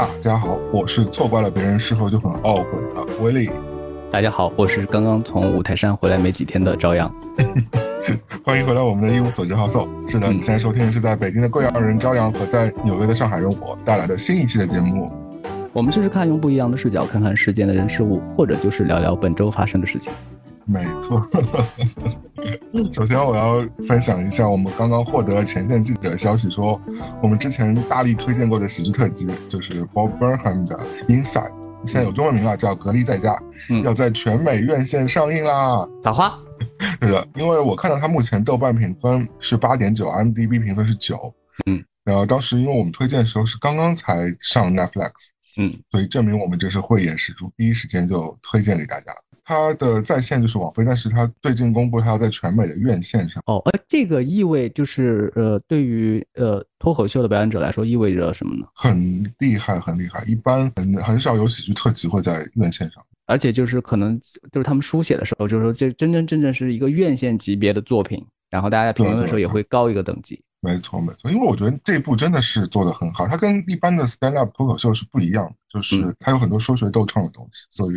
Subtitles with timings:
[0.00, 3.50] 大家好，我是错怪了别人事后就很懊悔的威利。
[4.10, 7.14] 大家好，我是刚刚从五台山回来没几天的朝阳。
[8.42, 9.86] 欢迎回来我们的一无所知号搜。
[10.08, 15.12] 是的，你现在收听的是在北京的贵阳人朝阳和在纽约的上海人我带来的新一期的节目。
[15.74, 20.10] 我们试试看用不一样的视角看看世间的人事物，或者就是聊聊本周发生的事情。
[20.64, 21.20] 没错。
[22.94, 26.80] 首先，我要分享一下我们刚刚获得前线记者消息，说
[27.20, 30.78] 我们之前大力推荐过的喜剧特辑，就是 Bob Burnham 的
[31.08, 31.52] Inside，
[31.84, 33.34] 现在有中文名了，叫《隔离在家》，
[33.82, 35.84] 要在全美院线上映啦！
[36.00, 36.38] 撒花。
[37.00, 41.34] 对的，因为我看到它目前豆瓣评分是八点九，IMDB 评分是九。
[41.66, 45.10] 嗯，然后当时因为我们推荐的时候是刚刚才上 Netflix，
[45.56, 49.12] 嗯，所以证明我们这是慧眼识珠，第一时间就推荐给大家。
[49.50, 53.42] 它的在线就是网飞，但是它最近公布它要在全美的院线上。
[53.46, 58.64] 哦，呃，这个意味就是呃，对于呃脱口秀的表演者来说，意味着什么呢？
[58.76, 60.22] 很厉害，很厉害。
[60.28, 64.16] 一般很很少有喜剧特辑会在院线上，而且就是可能
[64.52, 70.40] 就是他们书写的时候，就是说这真真正正是一个院线级别的作品，然后大家评论的时候也会高一个等级。
[70.62, 77.96] 没错，没错，因为我觉得这部真的是做的很好，它跟一般的 stand up 脱口秀是不一样的，就是它有很多说学逗唱的东西，所以。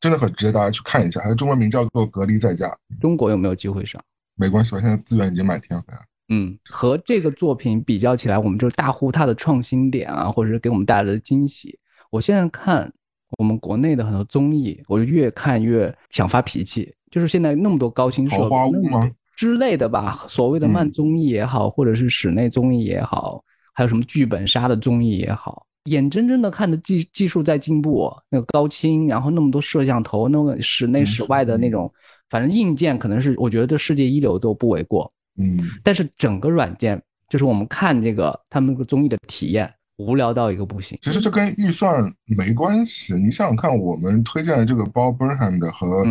[0.00, 2.66] 真的很值得大家去看一下，它的中文名叫做《隔离在家》。
[3.00, 4.02] 中国有没有机会上？
[4.36, 6.00] 没关系吧，现在资源已经满天飞了。
[6.30, 11.78] 嗯，和这个作品比较起来，我们就大呼它的创新点啊，或者是给我们带来的惊喜。
[12.10, 12.90] 我现在看
[13.38, 16.94] 我们国内的很多综艺，我就越看越想发脾气。
[17.10, 23.42] 就是现在那么多高清设备吗之类的吧，所谓的慢综艺也好，或者是室内综艺也好，
[23.74, 25.66] 还有什么剧本杀的综艺也好。
[25.90, 31.92] 眼睁睁的看着技技术在进步，那个高清，然后那么多摄像头，那个室内室外的那种，
[32.30, 35.12] 反正硬件可能是我觉得这世界一流都不为过。
[35.36, 40.98] 嗯，但是整个软件，就是我们看这个他们个综艺的体验，无聊到一个不行。
[41.02, 46.04] 其实这跟预算没关系，你想想看，我们推荐的这个 Bob Burnham 的和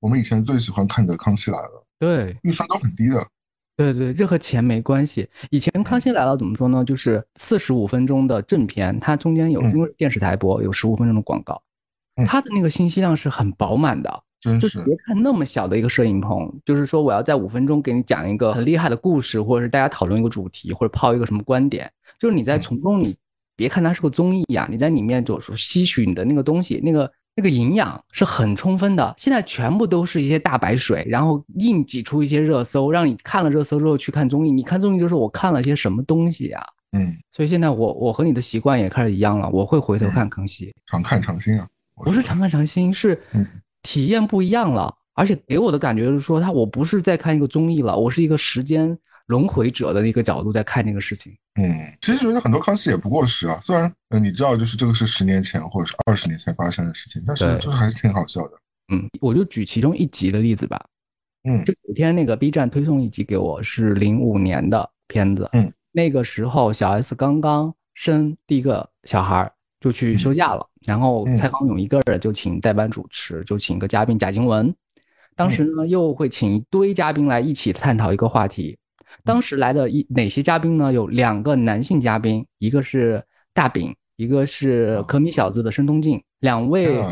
[0.00, 3.26] 我们以前最喜欢看的《康熙来了》，对，预算都很低的。
[3.80, 5.26] 对对，这和钱没关系。
[5.48, 6.84] 以前《康熙来了》怎么说呢？
[6.84, 11.62] 就是四十五分钟的正片，它中间有因为电视台播有十五分钟的广告，
[12.26, 14.22] 它的那个信息量是很饱满的。
[14.38, 23.16] 就是别看那么小的一个摄影棚，就是说我要在五分钟给你讲一个很厉害的故事，或者是大家讨论一个主题，或者抛一个什么观点，就是你在从中你
[23.56, 27.10] 别看它是个综艺呀，你在里面就是吸取你的那个东西，那个。
[27.40, 34.50] 那个营养是很充分的，现在全部都是一些大白水，然后硬挤出一些热搜，让你看了热搜之后去看综艺。
[34.50, 36.62] 你看综艺就是我看了些什么东西呀？
[36.92, 43.18] 嗯，所以现在我我和你的习惯也开始一样了，我会回头看康熙，常看常新啊，不是常看常新，是
[43.82, 48.98] 体验不一样了，而且给我的感觉就是说，他我不是在看一个综艺了，我是一个时间。
[49.30, 53.60] 轮回者的一个角度在看这个事情，嗯，其实觉得很多康熙也不过时啊。
[53.62, 58.58] 虽然，嗯，你知道，就是这个是十年前或者是二十年前发生的事情，但是就是还是挺好笑的。
[58.92, 60.84] 嗯，我就举其中一集的例子吧。
[61.44, 65.48] 嗯，这几天那个 B 站推送一集给我，是零五年的片子。
[65.52, 69.48] 嗯，那个时候小 S 刚刚生第一个小孩，
[69.78, 74.74] 就去休假了，然后蔡康永一个人就请代班主持，就请一个嘉宾贾静雯。
[75.36, 78.76] 当时呢，又会请一堆嘉宾来一起探讨一个话题。
[79.24, 80.92] 当时来的一哪些嘉宾呢？
[80.92, 83.22] 有两个男性嘉宾，一个是
[83.52, 86.22] 大饼，一个是可米小子的申东靖。
[86.40, 87.04] 两位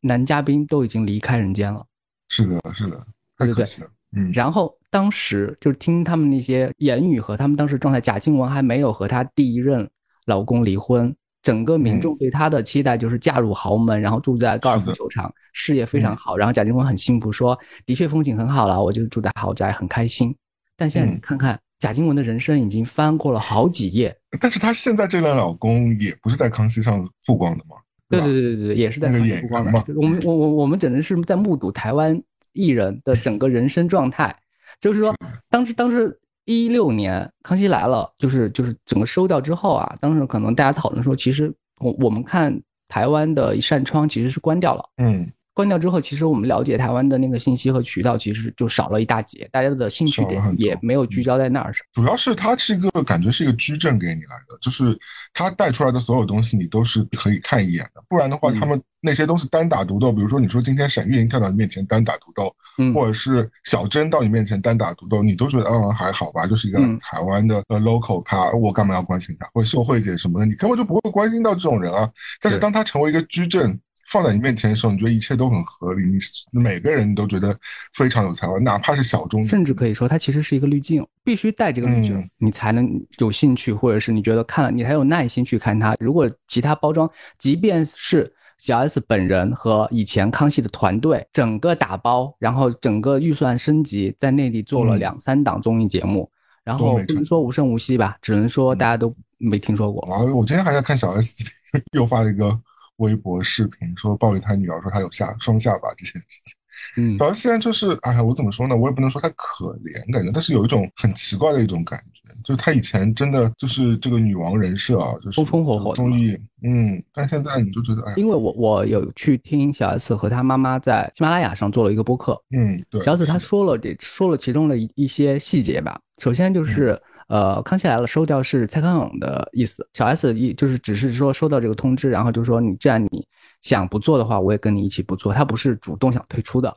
[0.00, 1.84] 男嘉宾都已经离开人间了。
[2.28, 3.06] 是的，是的，
[3.38, 3.88] 太可惜了。
[4.16, 4.30] 嗯。
[4.32, 9.88] 然后当时就是听他们那些言语和他们当时状态，贾静雯还没有和她第一任
[10.26, 16.36] 老公离婚，整个民众对她的期待就是嫁入豪门，然后住在高尔夫球场，事业非常好。
[16.36, 20.34] 然后贾静雯很幸福，说的确风景很好了，我就住在豪宅，很开心。
[20.76, 27.76] 但现在你看看贾静雯的人生已经翻过了好几页，但是她现在这任老公也不是在康熙上曝光的吗？
[28.08, 29.84] 对对对对对，也是在康熙曝光的。
[29.96, 32.20] 我们我我我们只能是在目睹台湾
[32.52, 34.34] 艺人的整个人生状态，
[34.80, 35.14] 就是说
[35.50, 42.58] 当时当时一六年康熙来了，就是就是整个收掉之后啊，当时可能大家讨论说，其实我我们看
[42.88, 45.30] 台湾的一扇窗其实是关掉了，嗯。
[45.54, 51.86] 关掉之后，其实我们了解台湾的那个信息和渠道，其实就少了一大截，大家的兴趣点也没有聚焦在那儿上。
[51.92, 54.98] 主要是它是一个感觉是一个矩阵给你来的，就是
[55.32, 58.02] 它带出来的所有东西，你都是可以看一眼的。
[58.08, 60.10] 不然的话，他们那些东西单打独斗。
[60.10, 62.52] 比如说，你说今天沈玉莹跳到你面前单打独斗，
[62.92, 69.48] 或者是小珍到你面前单打独斗，你都觉得嗯还好吧，就是一个台湾的呃 local 咖，我干嘛要关心他？
[69.54, 72.10] 或者秀慧姐什么的，你根本就不会关心到这种人啊。
[72.40, 73.78] 但是当他成为一个矩阵。
[74.14, 76.16] 放在你面前的时候，你觉得一切都很合理，
[76.52, 77.58] 你每个人都觉得
[77.94, 82.88] 非常有才华，哪怕是小众，甚至可以说它其实是一个滤镜，必须带这个滤镜，你才能
[83.18, 85.96] 有兴趣，或者是你觉得看了你才有耐心去看它。
[85.98, 96.30] 如果其他包装，即便是小 S 本人和以前康熙的团队整个打包，然后整个预算升级，在内地做了两三档综艺节目，
[96.62, 100.00] 然后不能说无声无息吧，只能说大家都没听说过。
[100.14, 101.34] 啊，我今天还在看小 S
[101.90, 102.56] 又发了一个。
[103.04, 106.54] 微博视频说抱怨他女儿说他有下双下巴这件事情，
[106.96, 108.76] 嗯，主要现在就是，哎呀，我怎么说呢？
[108.76, 127.00] 我也不能说他可怜感觉，但是有一种很奇怪的一种感觉，就是他以前真的就是这个女王人设啊，就是风风火火综艺，嗯，但现在你就觉得，哎，因为我我有去听小 S 和他妈妈在喜马拉雅上做了一个播客，嗯，对，小 S 他说了这说了其中的一一些细节吧，首先就是。
[127.28, 133.26] 呃，康熙来了收掉是蔡康永的意思，小 S 一就是只是说收到这个通知，然后就说你既然你
[133.62, 136.76] 想不做的话，我也跟你一起不做，他不是主动想退出的。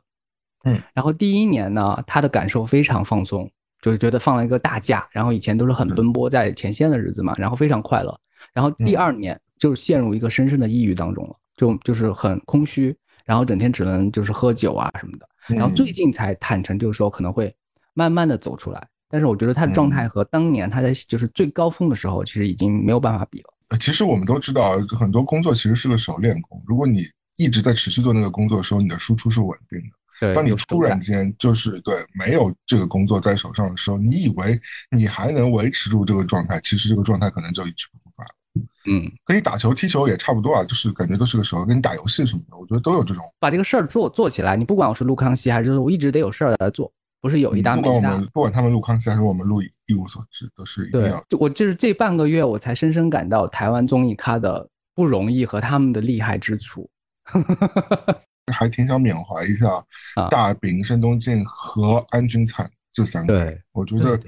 [0.64, 3.50] 嗯，然后第一年呢，他的感受非常放松，
[3.80, 8.20] 就是觉得放了一个大假，然后以前都是很奔波在前线的日子嘛，然后非常快乐。
[8.52, 15.28] 然后第二年就是陷入一个深深的抑郁当中了，就就是很空虚，然后整天只能就是喝酒啊什么的。
[15.46, 17.54] 然后最近才坦诚，就是说可能会
[17.94, 18.88] 慢慢的走出来。
[19.10, 23.78] 但是我觉得他的状态和当年他在就是最高峰的时候，其实已经没有办法比了。
[23.78, 26.62] 其实我们都知道，很多工作其实是个熟练工。
[26.66, 27.04] 如果你
[27.36, 29.86] 一直在持续做那个工作的时候，你的输出是稳定的。
[30.20, 30.34] 对。
[30.34, 34.60] 当你突然间就是对没有这个工作在手上的时候，你以为
[34.90, 38.32] 你还能维持住这个状态，其实这个状态可能就一去不复返了。
[38.86, 43.22] 嗯，跟你打球、踢球也差不多啊，就是感觉都是个时候，跟你打游戏什么的，我觉得都有这种。
[43.38, 46.90] 把这个事儿做做起来，你不管我是录康熙，还是我一直得有事儿来做。
[47.20, 47.90] 不是有一搭没一搭。
[47.90, 51.22] 不管我们不管他们录康熙还是我们录一无所知，都是一定要。
[51.38, 56.88] 我就是这半个月，我才深深感到台湾综艺咖的不容易和他们的厉害之处。
[58.52, 59.84] 还挺想缅怀一下
[60.30, 64.18] 大饼、申东靖和安钧璨这三个人，我觉得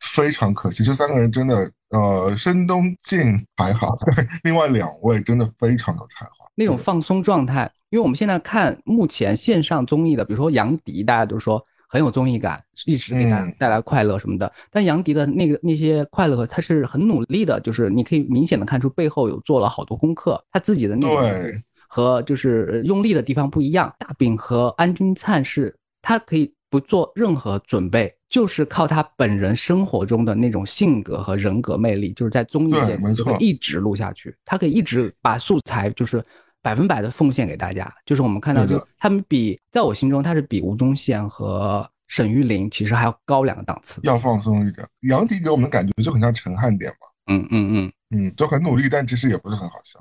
[0.00, 0.82] 非常可惜。
[0.82, 3.94] 这三个人真的，呃，申东靖还好，
[4.42, 6.44] 另外两位真的非常有才华。
[6.56, 11.64] 那种放松状态，因为我们现在看目前线上综艺的，比如说杨迪，大家都说。
[11.88, 14.52] 很有综艺感，一直给大家带来快乐什么的。
[14.70, 21.50] 但杨迪的那个那些快乐，他是很努力的，就是你可以明显的看出背后有做了好多功课，他自己的那个
[21.88, 23.90] 和就是用力的地方不一样。
[23.98, 34.36] 大饼和安钧璨是，他可以不做任何准备，就是靠他本人生活中的那种性格和人格魅力，就是在综艺界就会一直录下去。
[34.44, 36.22] 他可以一直把素材就是。
[36.68, 44.86] 百分百的奉献给大家，就是我们看到，就他们比在我心中，他是比吴宗宪和沈玉琳其实还要高两个档次，要放松一点。
[45.00, 49.98] 杨迪给我们的感觉就很像陈汉典嘛，嗯嗯嗯嗯，就很努力，但其实也不是很好笑。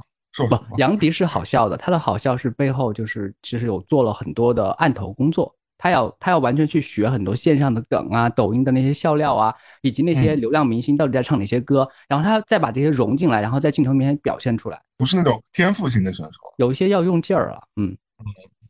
[0.50, 5.56] 不，杨迪是好笑的，他的好笑是背后就是其实有做了很多的案头工作。
[5.78, 17.62] 他要他要完全去学很多线上的梗啊，抖音的那些笑料啊，以及那些流量明星到底在唱哪些歌，然后他再把这些融进来，然后在镜头面前表现出来，不是那种天赋型的选手，有一些要用劲儿啊。
[17.76, 17.90] 嗯
[18.20, 18.26] 嗯，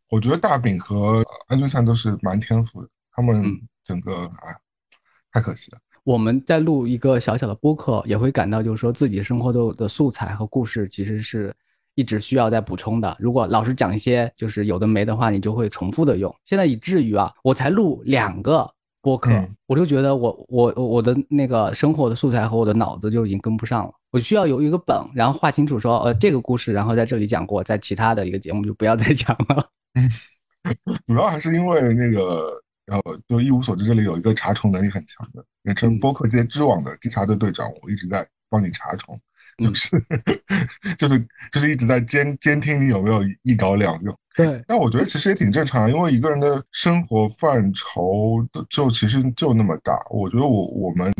[0.09, 3.43] 我觉得大饼和安俊灿都是蛮天赋的，他们
[3.83, 4.55] 整个啊，
[5.31, 5.77] 太可惜了。
[6.03, 11.53] 我们在录一个小小的播客，也会感到就是说自己生活的的素材和故事其实是。
[11.97, 13.17] 一直需要再补充的。
[13.19, 16.33] 如果老师讲一些就是有的没的话，你就会重复的用。
[16.45, 18.69] 现在以至于啊，我才录两个
[19.01, 19.31] 播客，
[19.65, 23.91] 我就觉得我我我的那个生活的素材和我的脑子就已经跟不上了。
[24.11, 29.67] 我需要有一个本，然后画清楚说，呃，这个故事，然后在这里讲过，在其他的一个节目就不要再讲了。
[29.95, 30.07] 嗯，
[31.07, 39.19] 主要还是因为那个，然后就一无所知，这里有一个查重能力很强的，人称播客界知网的稽查队队长，我一直在帮你查重。
[39.65, 39.89] 就是，
[40.97, 44.15] 就是就是一直在监监听你有没有一稿两用。
[44.35, 49.97] 对，但我觉得其实也挺正常，因为一个人的生活范畴就其实就那么大。
[50.11, 51.11] 我觉得我我们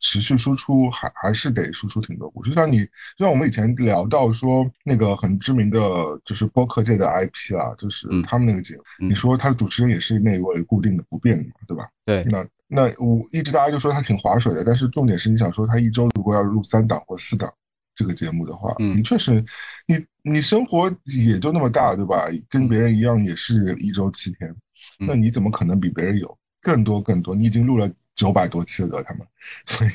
[0.00, 2.32] 持续输出还还是得输出挺多。
[2.42, 2.78] 就像你，
[3.18, 5.78] 就像我们以前聊到说那个很知名的
[6.24, 11.86] 就是播客界的 IP 啊，就是他们那个节目，你说他的主持人也是那位固定的不变的嘛，对吧？
[12.02, 17.52] 对，那那我一直大家就说他挺划水的，但是重点是你想说他一周如果要录三档或四档。
[17.94, 19.44] 这个节目的话，你确实，
[19.86, 20.92] 你你生活
[21.26, 22.26] 也就那么大，对吧？
[22.48, 24.54] 跟别人一样，也是一周七天，
[24.98, 27.34] 那你怎么可能比别人有更多更多？
[27.34, 29.26] 你已经录了九百多期了，他们，
[29.66, 29.90] 所以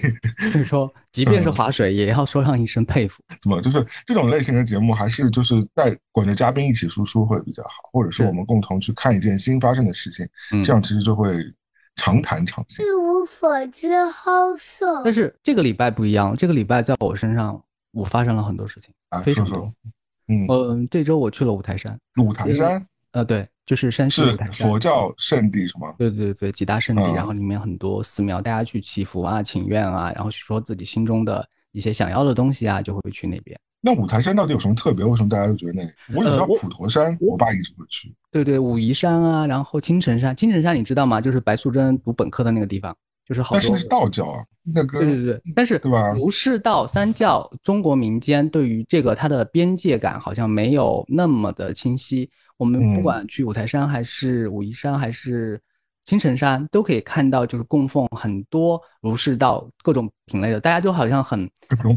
[0.51, 3.23] 所以说， 即便是划水，也要说上一声佩服。
[3.41, 10.27] 怎么就是这种类型的节目，还是就是带管着嘉宾一起输出会比较好，或者是我们共同去看一件新发生的事情，
[10.63, 11.43] 这样其实就会
[11.95, 12.85] 长谈长新。
[12.85, 15.01] 一无所知，好色。
[15.03, 17.61] 但是这个礼拜不一样，这个礼拜在我身上。
[17.91, 18.93] 我发生了很多事情，
[19.23, 19.71] 非常多。
[20.27, 21.99] 嗯嗯，这周我去了五台山。
[22.21, 22.85] 五台山？
[23.11, 24.69] 呃，对，就是山西五台山。
[24.69, 25.95] 佛教圣地是吗？
[25.97, 33.59] 对对对，几大圣地，然后里面很多寺庙，大家去祈福啊、请愿啊，然后说自己心中的一些想要的东西啊，就会去那边。
[33.81, 35.03] 那五台山到底有什么特别？
[35.03, 35.81] 为什么大家都觉得那？
[36.15, 38.13] 我只知道普陀山，我爸一直会去。
[38.29, 41.19] 对对，武夷山啊，然后青城山，青城山你知道吗？
[41.19, 42.95] 就是白素贞读本科的那个地方，
[43.29, 43.61] 就是好多。
[43.61, 44.99] 但是是道教啊，那个。
[44.99, 46.09] 对对对，但是对吧？
[46.09, 52.29] 儒释道三教，中国民间对于这个它的边界感好像没有那么的清晰。
[52.57, 55.61] 我们不管去五台山还是武夷山还是。
[56.05, 61.47] 青城山都可以看到，就是供奉很多儒释道各种品类的，大家就好像很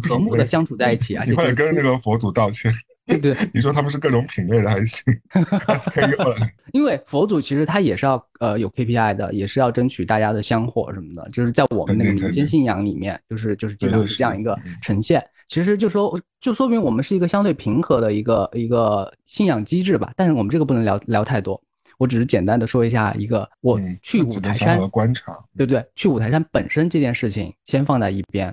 [0.02, 1.24] 和睦的相处在一起啊。
[1.26, 2.70] 你快跟那个佛祖道歉。
[3.06, 5.02] 对对，你说他们是各种品类的还行，
[5.92, 6.36] 可以了。
[6.72, 15.22] 因为佛祖其实他也是要呃有 KPI 的，也是要争取大家的香火什么的，就是在我们那个民间信仰里面，就是就是经常是这样一个呈现。
[15.48, 20.12] 其实就说就说明我们是一个相对平和的一个一个信仰机制吧。
[20.16, 21.60] 但是我们这个不能聊聊太多。
[21.98, 25.84] 我只是简单的说一下一个，我去五台山观察，对不对？
[25.94, 28.52] 去五台山本身这件事情先放在一边，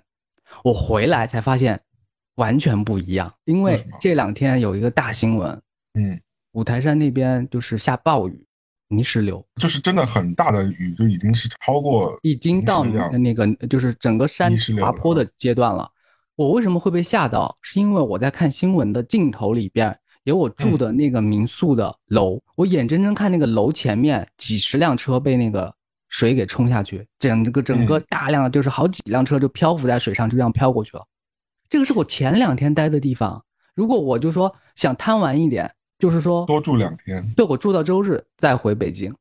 [0.64, 1.80] 我回来才发现
[2.40, 3.32] 完全不一样。
[3.46, 5.62] 因为这两天有一个大新闻，
[5.94, 6.20] 嗯，
[6.54, 8.46] 五台山那边就是下暴雨，
[8.88, 15.90] 泥石流，就是真的很大的雨，就已经是超过，已经到那个，就是整个山滑坡的阶段了。
[16.36, 17.58] 我为什么会被吓到？
[17.62, 19.96] 是因为我在看新闻的镜头里边。
[20.26, 25.74] 有我住的那个民宿的楼，我眼睁睁看那个楼前面几十辆车被那个
[26.10, 31.04] 水给冲下去，整个整个大量的就是好几辆车就漂浮在水上，就这样飘过去了。
[31.70, 33.44] 这个是我前两天待的地方。
[33.76, 39.16] 如果我就说想贪玩一点，就是说多住两天，对我住到周日再回北京，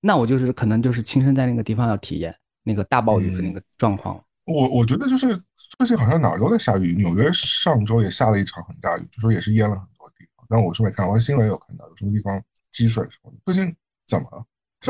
[0.00, 4.22] 那我就是可能就是亲身在那个地方要体验那个大暴雨的那个状况。
[4.44, 5.28] 我我觉得就是
[5.78, 10.46] 最近好像哪儿都在下雨，纽约上周也下了一场很大雨，就说也是淹了很多地方。
[10.48, 13.36] 但我是没看，我新闻有看到有什么地方积水什么的。
[13.44, 13.74] 最近
[14.06, 14.44] 怎么了？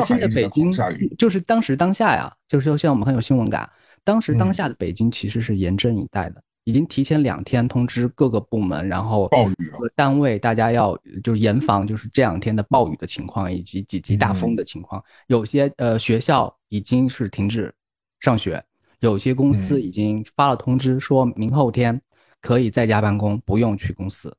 [0.05, 3.69] 现在北京下雨，就是当时当下呀，就是说现在我们很有新闻感。
[4.03, 9.55] 当时当下的北京其实是严阵以待的，已经提前两天通知各个部门，然后暴雨
[9.95, 15.03] 单位大家要就是严防就是这两天的暴雨的情况以及几级大风的情况。
[15.27, 17.73] 有些呃学校已经是停止
[18.19, 18.63] 上学，
[18.99, 21.99] 有些公司已经发了通知，说明后天
[22.41, 24.35] 可以在家办公，不用去公司。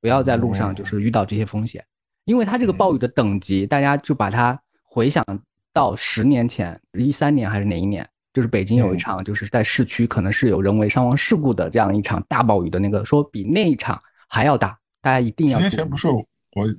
[0.00, 1.82] 不要在路上就是遇到这些风险，
[2.26, 5.24] 因为它这个暴雨的等级，大家就把它回想
[5.72, 13.98] 到十年前，一三年还是哪一年，就是北京有一场就是在市区可能是有人为伤亡事故的这样一场大暴雨的那个，说比那一场
[14.28, 15.58] 还要大，大家一定要。
[15.58, 16.26] 十年前不是我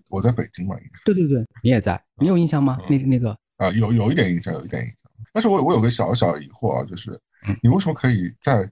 [0.10, 0.76] 我在北京嘛？
[1.04, 2.78] 对对对，你也在，你有印象吗？
[2.88, 5.12] 那那个啊，有有一点印象，有一点印象。
[5.34, 7.20] 但是我我有个小小疑惑啊，就是
[7.64, 8.64] 你为什么可以在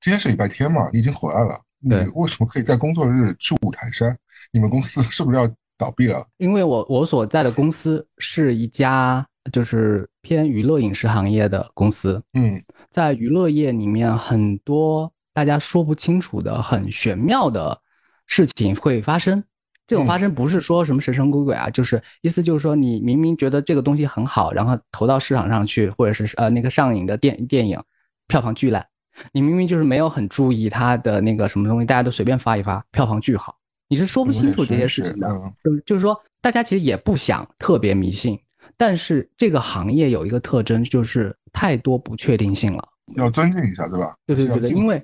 [0.00, 0.90] 今天是礼拜天嘛？
[0.92, 1.58] 你已经回来了。
[1.78, 4.16] 你为什么可以在工作日去五台山？
[4.50, 6.26] 你们公司 是不是要倒闭了？
[6.38, 12.20] 因为我我所在的公司是一家就是偏娱乐影视行业的公司。
[12.34, 17.80] 嗯，在娱乐业里面，很多大家说不清楚的、很玄妙的
[18.26, 19.44] 事情会发生。
[19.86, 27.80] 这种发生不是说什么神神鬼鬼啊，就是意思就是说，你明明觉得这个东西很好，然后投到市场上去，或者是呃那个上映的电电影
[28.26, 28.84] 票房巨烂。
[29.30, 33.54] 你明明就是没有很注意他的那个什么东西，大家都随便发一发，票房巨好，
[33.88, 35.28] 你是说不清楚这些事情的。
[35.62, 38.36] 就是就是说，大家其实也不想特别迷信，
[38.76, 44.14] 但是这个行业有一个特征，就是太多不确定性了，要尊敬一下，对吧？
[44.26, 45.02] 对对对对，因为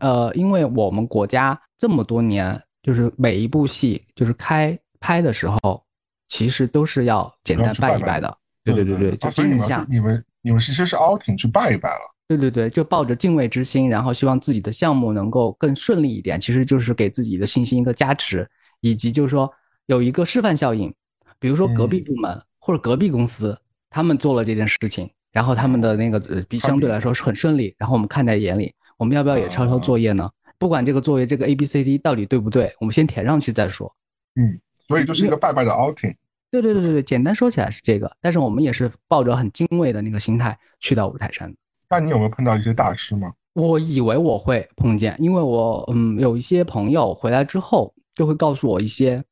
[0.00, 5.84] 呃，因为我们国家这么多年，就是每一部戏就是开拍的时候，
[6.28, 8.38] 其实都是要简单拜一拜的。
[8.64, 12.14] 对对对对，就所以你们你们你们其实是 outing 去拜一拜了。
[12.28, 18.48] 对对对，就抱着敬畏之心，然后希望自己的项目能够更顺利一点，其实就是给自己的信心一个加持，
[18.80, 19.52] 以及就是说
[19.86, 20.94] 有一个示范效应。
[21.38, 23.58] 比如说隔壁部门或者隔壁公司，
[23.90, 30.30] 他们做了这件事情，然后他们的那个呃比相对来说是很顺利，然后我们看在眼里，我们要不要也抄抄作业呢？
[30.58, 33.92] 不管这个作业这个 A B C D 到底对不对，我们先填上去再说。
[34.36, 36.14] 嗯，所以就是一个拜拜的 outing。
[36.52, 41.56] 对对对对对，简单说起来是这个，但是我们也是抱着很敬畏的那个心态去到五台山的。
[41.90, 43.32] 那你有没有碰到一些大师吗？
[43.54, 49.22] 我以为我会碰见，因为我嗯有一些朋友回来之后就会告诉我一些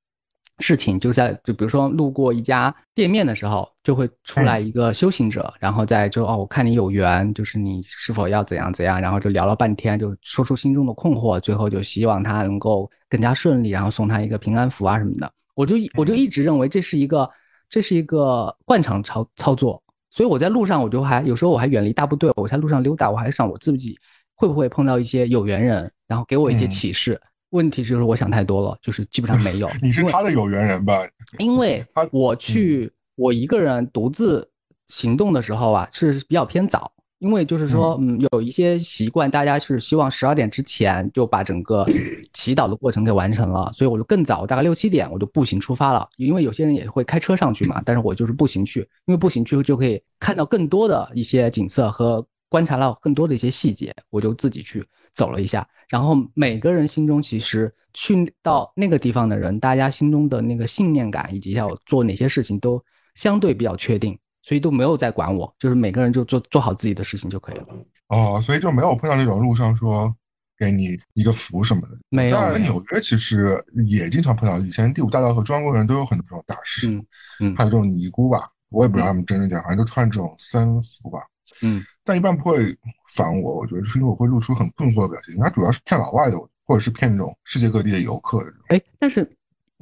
[0.60, 15.32] 事情，就在就比如说路过一家店面的时候，就会出来一个修行者，然后再就哦我看你有缘，就是你是否要怎样怎样，然后就聊了半天，就说出心中的困惑，最后就希望他能够更加顺利，然后送他一个平安符啊什么的。
[15.54, 17.28] 我就我就一直认为这是一个
[17.68, 19.82] 这是一个惯常操操作。
[20.10, 23.96] 所以我在路上，我就还有时候我还远离大部队，我在路上溜达，我还想我自己
[24.34, 27.20] 会不会碰到一些有缘人，然后给我一些启示。
[27.50, 29.69] 问题就是我想太多了，就是基本上没有。
[29.83, 31.00] 你是他的有缘人吧？
[31.38, 34.49] 因为 我去我一个人独自
[34.87, 36.92] 行动的时候啊，是比较偏早。
[37.19, 41.85] 因为就是说，嗯，有一些习惯，大家是希望十二点之前就把整个
[42.33, 46.09] 祈祷的过程给完成了，所以我就更早，大概六七点我就步行出发了。
[46.16, 54.83] 因为有些人也会开车上去嘛，但是我就是步行去，因为步行去就可以看到更多的一些景色和观察到更多的一些细节，我就自己去
[55.14, 55.66] 走了一下。
[55.88, 62.82] 然后每个人心中其实去到那个地方的人，大家心中的那个信念感以及要做哪些事情都
[63.14, 64.18] 相对比较确定。
[64.42, 67.66] 所以都没有在管我，就是每个人就做做好自己的事情就可以了。
[68.08, 70.10] 哦，所以就没有碰到那种路上说
[70.56, 71.88] 给你一个福什么的。
[72.08, 72.36] 没有。
[72.36, 77.06] 在纽约其实也经常碰到，以前第五大道和中央公园都有很多这种大师，嗯
[77.40, 81.20] 嗯，还有这种尼姑吧，我也不知道他们真真假，反正就穿这种僧服吧，
[81.62, 82.76] 嗯，但一般不会
[83.14, 88.52] 烦我，我觉得是因为我会露出很困惑的表情，他主要是骗老外的，或者是骗那种世界各地的游客的。
[88.69, 89.28] 哎，但是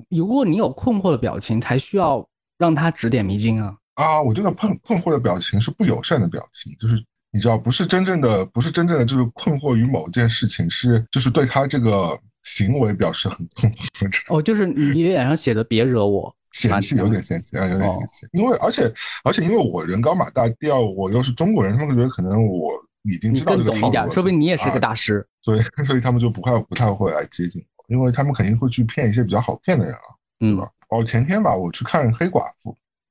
[0.09, 3.77] 如果你有困惑的表情，才需要让他指点迷津啊。
[3.95, 6.95] 啊，我这个困困惑的表情是不友善的表情，就是
[7.33, 14.37] 你知道，不是真正的，不是真正的，就是困惑于某件事情，是就是对他这个行为表示很困惑。
[14.37, 18.27] 哦，就是你脸上写的“别惹我”，嫌弃，有点嫌弃啊，有点嫌弃。
[18.33, 18.93] 因为而且
[19.25, 30.01] 而且因为我人高马大，第二我又是中国人，他们会觉得可能我已经知道这个套路，说不定你也是个大师，所以 所以他们就不太不太会来接近我，因为他们肯定会去骗一些比较好骗的人啊，
[30.39, 30.69] 对吧？
[30.91, 32.71] 哦，前天吧，我去看《黑寡妇》。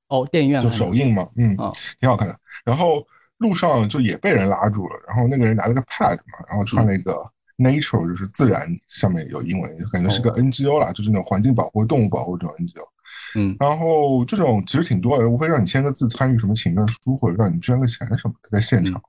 [0.10, 1.56] 哦，电影院就首映嘛，嗯，
[2.00, 2.36] 挺好看的。
[2.64, 3.06] 然后
[3.40, 7.14] 路上就也被人拉住了，然后那个人拿了个 pad 嘛，然后穿了一个
[7.58, 12.88] nature，就是自然，上面有英文，感觉是个 NGO 啦，就是那种环境保护、动物保护这种 NGO。
[13.36, 19.02] 嗯，然后这种其实挺多的，无非让你签个字、参与什么请愿书，或者让你捐个钱什么的，在现场。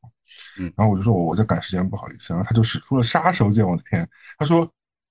[0.58, 2.32] 嗯，然后我就说我在赶时间，不好意思。
[2.32, 4.08] 然后他就使出了杀手锏，我的天，
[4.38, 4.70] 他说，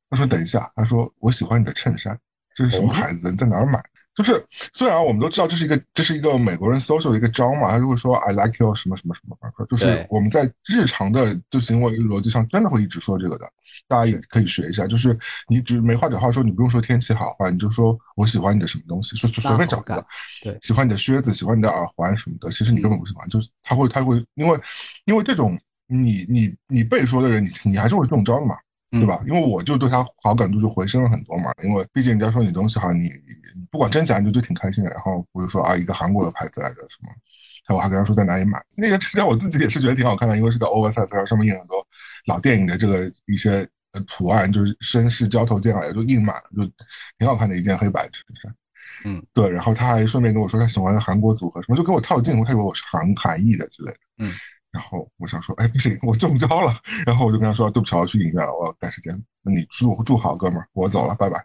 [0.09, 2.17] 他说等一下，他说我喜欢你的衬衫，
[2.53, 3.31] 这是什么牌子？
[3.31, 3.81] 你在哪儿买？
[4.17, 13.47] 就是虽然我们都知道这是一个这是一个美国人 social 的一个招嘛，他就会说 I like you 什么什么什么，就是我们在日常的就行为逻辑上真的会一直说这个的，
[13.87, 14.87] 大家也可以学一下。
[14.87, 15.15] 就是
[15.47, 20.05] 你只没话找话说，你不用说天气好话，你就说我喜欢你的什么东西，说随便找一个，
[20.41, 24.59] 对，喜欢你的靴子，喜欢你的耳环什么的，其实你根本不喜欢，就是他会他会因为
[25.05, 28.55] 因为这种你你你被说的人，你你还是会中招的嘛。
[28.89, 29.21] 对吧？
[29.27, 31.51] 因为我就对他好感度就回升了很多嘛。
[31.63, 33.11] 因为毕竟人家说你东西好，你
[33.69, 34.89] 不管真假，你就挺开心的。
[34.91, 37.09] 然后我就说啊，一个韩国的牌子来着，什么？
[37.67, 38.63] 然后我还跟他说在哪里买。
[38.77, 41.85] 那个衬衫我自己也是觉得挺好看的，因为是个 oversize，然后上面印很多
[42.27, 43.67] 老电影的这个一些
[44.07, 46.71] 图案，就是绅士交头接耳，就印满了，就
[47.17, 48.55] 挺好看的一件黑白衬衫。
[49.03, 49.49] 嗯，对。
[49.49, 53.99] 然后他还顺便跟我说他喜欢韩国组合什么，就给我套近乎，他以为我是韩韩裔的之类的。
[54.19, 54.31] 嗯。
[54.71, 56.75] 然后我想说，哎，不行，我中招了。
[57.05, 59.13] 然后我就跟他说，对不起，我要去影院了，我要赶时间。
[59.41, 61.43] 那你住住好，哥们儿，我走了，拜拜。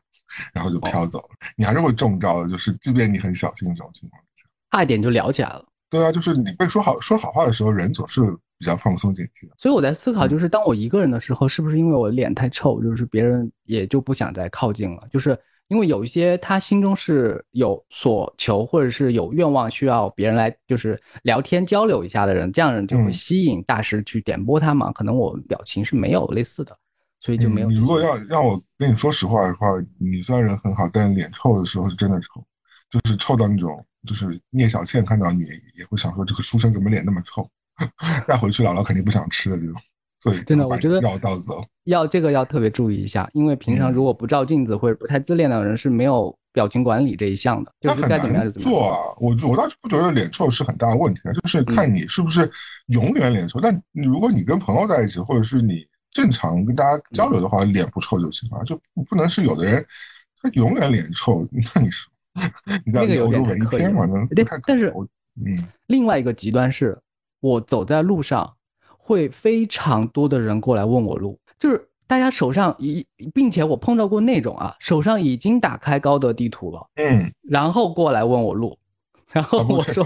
[0.52, 1.28] 然后就飘走了。
[1.56, 5.64] 你还是会中招的，就是即便你很小心这种情况下，差一点就聊起来了。
[5.88, 8.22] 对啊，就是你被说好说好话的时候，人总是
[8.58, 9.54] 比较放松警惕的。
[9.58, 15.38] 所以我在思考，就是当我一个人的时候，是不是因为我脸太臭，就是别人也就不想再靠近了，就是。
[15.68, 24.92] 因为有一些他心中是有所求，或者是有愿望需要别人来就是聊天交流一下的人，这样人就会吸引大师去点拨他嘛。
[24.92, 26.76] 可能我表情是没有类似的，
[27.20, 27.68] 所以就没有。
[27.68, 32.44] 你如果要让我跟你说实话的话，你虽然人很好，但脸臭的时候是真的臭，
[32.90, 37.48] 就是臭到那种，就是聂小倩看到你也会想说这个书生怎么脸那么臭，
[38.28, 39.74] 带回去姥姥肯定不想吃的这种。
[40.46, 48.98] 真的，我觉得要到走，要这个要特别注意一下，因为平常如果不照镜子或者不太自恋的人是没有表情管理这一项的，就是该怎么样就怎么做啊。
[49.18, 52.48] 我我倒是不觉得脸臭是很大的问题啊，就是看你是不是
[52.86, 53.58] 永远脸臭。
[53.60, 59.84] 但如果你跟朋友在一起，或者是你正常跟大家交流的话，脸不臭就行了，就不能是有的人
[60.40, 62.06] 他永远脸臭， 那你是
[62.86, 64.06] 你在有点可以嘛？
[64.36, 64.94] 对，但是
[65.44, 65.56] 嗯，
[65.86, 66.96] 另外一个极端是
[67.40, 68.48] 我走在路上。
[69.12, 78.78] 会非常多的人过来问我路，就是大家手上已，并且我碰到过那种啊，手上已经打开高德地图了，嗯，然后过来问我路，
[79.30, 80.02] 然后我说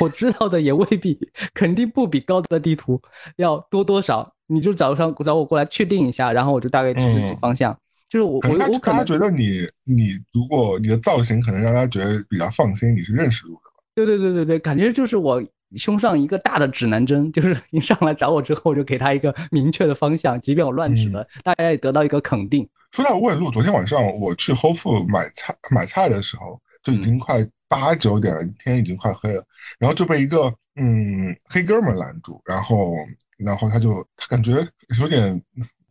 [0.00, 1.16] 我知道的也未必，
[1.54, 3.00] 肯定不比高德地图
[3.36, 7.78] 要多多少，你就早上找我过来确定一下，然后我就大概指指方向，
[8.10, 13.84] 就是我我我可能觉得你你如果你的造型可能让大家觉得比较放心，你是认识路的吧？
[13.94, 15.40] 对对对对对，感觉就是我。
[15.76, 22.68] 胸上一个大的指南针， 就是你上来找我之后，我就给他一个明确的方向，即便我乱指了，大家也得到一个肯定。
[22.92, 29.44] 说到问路，昨天晚上我去 Whole Food 买菜买菜的时候，就已经快八九点了，天已经快黑了，
[29.78, 32.94] 然后就被一个嗯黑哥们拦住，然后
[33.36, 34.66] 然后他就他感觉
[34.98, 35.42] 有点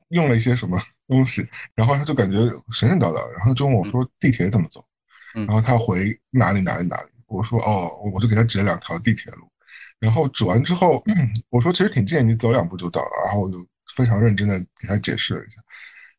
[0.10, 0.76] 用了一些什么
[1.08, 2.38] 东西，然后他就感觉
[2.72, 4.84] 神神叨叨，然后就问我说地铁怎么走，
[5.34, 9.47] 然后他回哪里哪里哪里，我说哦，我就给他指了两条地铁路，
[10.00, 11.04] 然后指完之后，
[11.50, 15.62] 我说其实挺近，你走两步就到了，然后我就非常认真的给他解释了一下，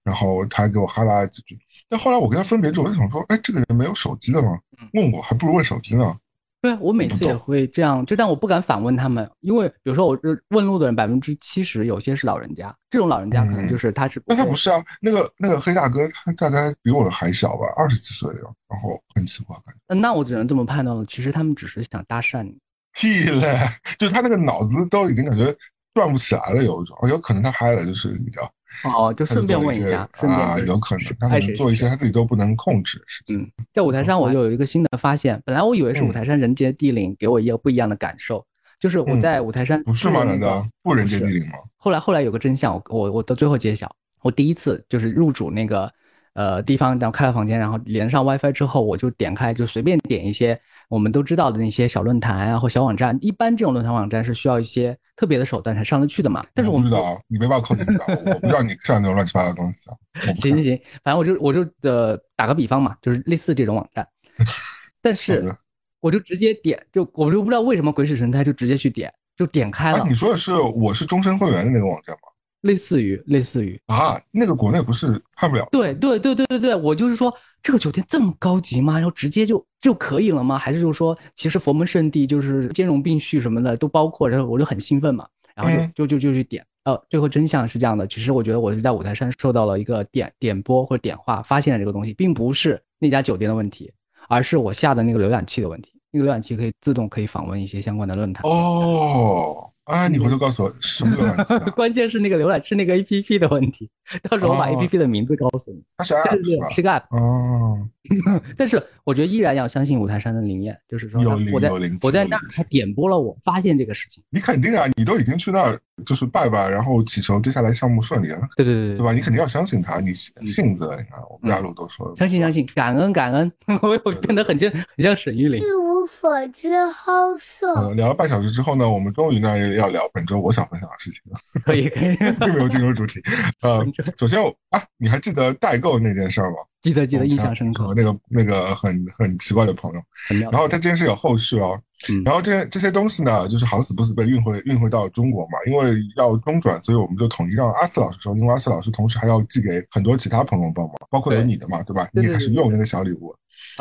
[0.03, 4.59] 然后他还给我哈拉几句，但后来我跟他分别之后，我就想说，哎，这个人没有手机的吗？
[4.95, 6.17] 问我还不如问手机呢。
[6.61, 19.95] 对，我每次也会这样，就但我不敢反问他们，因为比如说我这问路的人百分之七十有些是老人家，这种老人家可能就是他是，那他不是啊，那个那个黑大哥他大概比我还小吧，二十几岁了，然后很奇怪感觉。
[19.95, 22.59] 那我只能这么判断了，其实他们只是想搭讪你。
[22.95, 23.59] 屁 嘞，
[23.99, 25.55] 就是他那个脑子都已经感觉
[25.95, 28.53] 转不起来了，有一种，有可能他嗨了，就是你知道。
[28.85, 33.41] 哦，就顺便问一下，啊，有可能他可能做一些他自己都不能控制的事情。
[33.41, 38.45] 嗯，在五台山我就有一个新的发现，本来我以为是五台山人杰地灵给我一个不一样的感受，
[38.79, 40.23] 就是我在五台山不是吗？
[40.23, 41.55] 难道不人杰地灵吗？
[41.79, 43.91] 后来后来有个真相，我我我到最后揭晓，
[44.23, 45.91] 我第一次就是入主那个
[46.39, 50.59] 呃地方，然后开了房间，然后连上 WiFi 之后，我就点开就随便点一些。
[50.89, 56.43] 我们都知道的那些小论坛啊或小网站，一般这种论坛网站是需要一些特别的手段才上得去的嘛。
[56.55, 57.93] 但是我不知道，你没办法靠你不
[58.31, 59.97] 我不知道你上那种乱七八糟的东西啊。
[60.37, 64.07] 行行行，反正我就我就呃打个比方嘛，就是类似这种网站，
[65.03, 65.55] 但是
[66.01, 70.07] 我就直接点，就我就不知道为什么鬼使神差就直接去点，就点开了。
[70.09, 72.28] 你说的是我是终身会员的那个网站吗？
[72.63, 75.67] 类似于类似于啊，那个国内不是看不了。
[75.71, 77.33] 对对对对对对，我就是说。
[77.61, 78.95] 这个酒店这么高级吗？
[78.95, 80.57] 然后直接就就可以了吗？
[80.57, 86.65] 还是就是说，其实佛门圣地就是兼容并蓄什么的都包括，然后我就很兴奋嘛，然后就就就就去点。
[86.85, 93.93] 呃，最后真相是这样的，其实我觉得我是在五台山受到了一个点点播或者点化，发现了这个东西，并不是那家酒店的问题，
[94.29, 96.01] 而是我下的那个浏览器的问题。
[96.13, 98.49] 那个浏览器可以自动可以访问一些相关的论坛。
[98.49, 99.68] 哦。
[99.89, 100.07] 啊！
[100.07, 101.71] 你回头告诉我什么浏览器？
[101.73, 103.91] 关键是那个浏览器那个 A P P 的问题，
[104.31, 105.83] 到时候我把 A P P 的名字告诉你。
[105.97, 107.89] 它是 App 是个 App 哦。
[108.57, 111.21] 但是我觉得依然要相信五台山的灵验，就是说
[111.53, 111.71] 我在
[112.01, 114.23] 我在那儿他点拨了我发现这个事情。
[114.31, 118.41] 你肯定啊，你都已经去那儿就是拜拜，然后祈求接下来项目顺利了。
[118.57, 119.13] 对对对对吧？
[119.13, 123.51] 你肯定要相信他，你信则你看我们大陆都说相信相信，感恩感恩。
[123.83, 125.63] 我我变得很像很像沈玉琳。
[126.09, 127.93] 所之好色。
[127.95, 131.39] 聊了半小时之后呢，我们终于呢要聊本周我想分享的事情了。
[131.65, 133.21] 可以可以， 并没有进入主题。
[133.63, 133.87] 呃，
[134.19, 136.57] 首先啊，你还记得代购那件事吗？
[136.81, 137.93] 记得记得，印象深刻。
[137.95, 140.03] 那个那个很很奇怪的朋友，
[140.51, 141.79] 然后他这件事有后续哦。
[142.25, 152.09] 然后这这些东西呢，就是好死不死被运回运回到中国嘛，因为要中转，所以我们就统一让阿四老师收，因为阿四老师同时还要寄给很多其他朋友帮忙，包括有你的嘛，对吧？
[152.13, 153.35] 你开始用那个小礼物，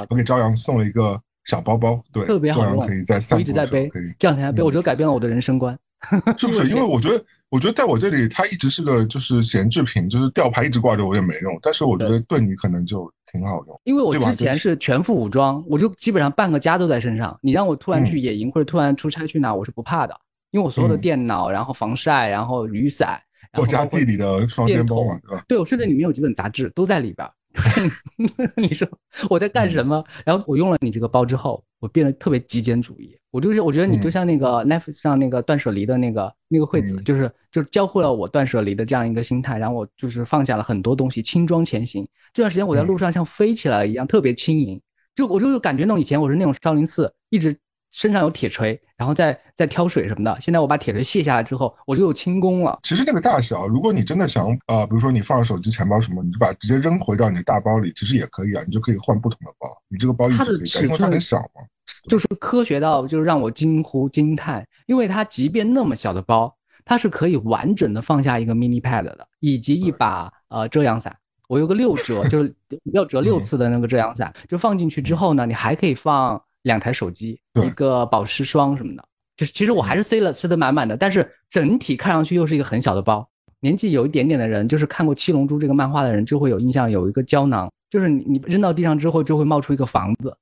[0.09, 1.21] 我给朝阳送了一个。
[1.47, 5.77] 小包包对，特别好用，可以在散步一直在背，这两天背，我觉得改变了我的人生观，
[6.37, 6.67] 是不是？
[6.67, 13.81] 因为我觉得，我觉得在我这里，它一直是个就是闲置品，就是吊牌一直挂着我也没用，但是我觉得对你可能就挺好用。
[13.85, 17.37] 因为我之前是全副武装，我就基本上半个家都在身上。
[17.41, 20.13] 你让我突然去野营或者突然出差去哪，我是不怕的，
[20.51, 23.17] 因为我所有的电脑，然后防晒，然后雨伞，
[23.57, 25.45] 我家地里的双肩包嘛，对吧？
[25.47, 27.25] 对，我甚至里面有几本杂志都在里边。
[28.57, 28.87] 你说
[29.29, 30.03] 我在干什么？
[30.25, 33.17] 然后我用了你这个包之后，我变得特别极简主义。
[33.31, 39.57] 我就是我觉得你就像那个 Netflix 上那个断舍离的那个那个惠子，就是就是教会了我断舍离的这样一个心态。
[39.57, 42.07] 然后我就是放下了很多东西，轻装前行。
[42.33, 44.79] 这段时间我在路上像飞起来了一样，特别轻盈。
[45.15, 47.55] 就我就感觉那种以前我是那种少林寺一直。
[47.89, 50.35] 身上有铁锤，然后再再挑水什么的。
[50.41, 52.79] 现在我把铁锤卸下来之后，我就有轻功了。
[52.81, 58.63] 其实那个大小，如果你真的想啊，比如说你放手机、钱包什么，你就把直接扔回到你的大包里，其实也可以啊。
[58.65, 59.69] 你就可以换不同的包。
[59.87, 61.61] 你这个包一直可以带，因为它很小嘛。
[62.09, 71.15] 就是科学到就是让我惊呼惊叹，因为它即便那么小的包，它是可以完整的放下一个 mini pad 的，以及一把呃遮阳伞。
[71.47, 72.53] 我有个六折，就是
[72.93, 76.41] 要折六次的那个遮阳伞，就放进去之后呢，你还可以放。
[76.67, 79.03] 两台手机，一个保湿霜什么的，
[79.35, 83.27] 就是其实我还是塞了塞得满满的，但是整体看上去又是一个很小的包。
[83.59, 90.37] 年纪有一点点的人，就是看过《七龙珠》这个漫画的人，就会有印象，有一个胶囊，就是你你扔到地上之后，就会冒出一个房子。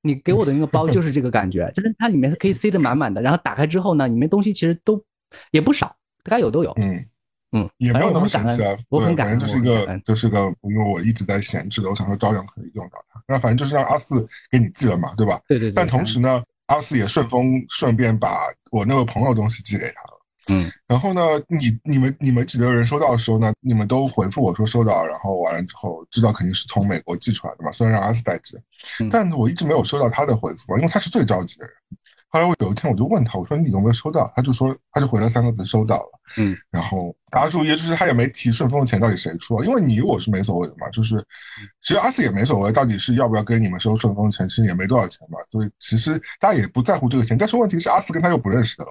[0.00, 5.02] 你给我的那个包就是这个感觉，就是它里面是可以塞得满满的，然后打开之后呢，里面东西其实都
[5.50, 6.72] 也不少，该有都有。
[6.76, 7.04] 嗯
[7.56, 8.76] 嗯，也没有那么神奇啊。
[8.90, 13.22] 我很感恩，就是一个就是个，因为我一直在闲置的，我想说照样可以用到它。
[13.28, 15.40] 那反正就是让阿四给你寄了嘛，对吧？
[15.46, 15.70] 对对。
[15.70, 20.20] 但同时呢，阿四也顺丰顺便把我那个朋友东西寄给他了。
[20.48, 20.70] 嗯。
[20.88, 28.58] 然后呢，你你们你们几个人收到的时候呢，你们都回复我说收到，然后完了之后知道肯定是从美国寄出来的嘛，虽然让阿四代寄，
[29.10, 31.74] 但我一直没有收到他的回复，因为他是最着急的人。
[32.34, 34.28] 后来我有一天我就问他，我说你有没有收到？
[34.34, 36.20] 他就说他就回了三个字收到了。
[36.36, 41.24] 嗯，然后大家注意，就是他也没提顺丰的钱到底谁出，因为你我是没所谓的嘛，就是
[41.80, 47.38] 其实阿四也没所谓，到底是要不要跟你们收顺丰钱，其实也没多少钱嘛，所以其实大家也不在乎这个钱。
[47.38, 48.90] 但是问题是阿四跟他又不认识的了，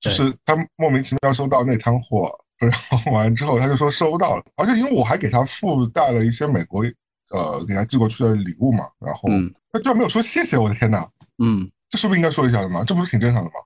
[0.00, 6.82] 就是他莫名其妙收到那摊货，然后完了之后他就说收到了，而且因为我还给他附带了一些美国
[7.30, 9.28] 呃给他寄过去的礼物嘛，然后
[9.70, 11.06] 他居然没有说谢谢，我的天呐！
[11.42, 12.82] 嗯，这是不是应该说一下的吗？
[12.86, 13.56] 这不是挺正常的吗？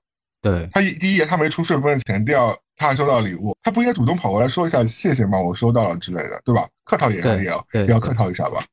[0.41, 5.39] 对他一第一页他没出顺丰的钱，第二他还收到礼物，他不应该主动跑过来说一下谢谢吗？
[5.39, 6.67] 我收到了之类的，对吧？
[6.83, 8.63] 客套也要也要也要客套一下吧。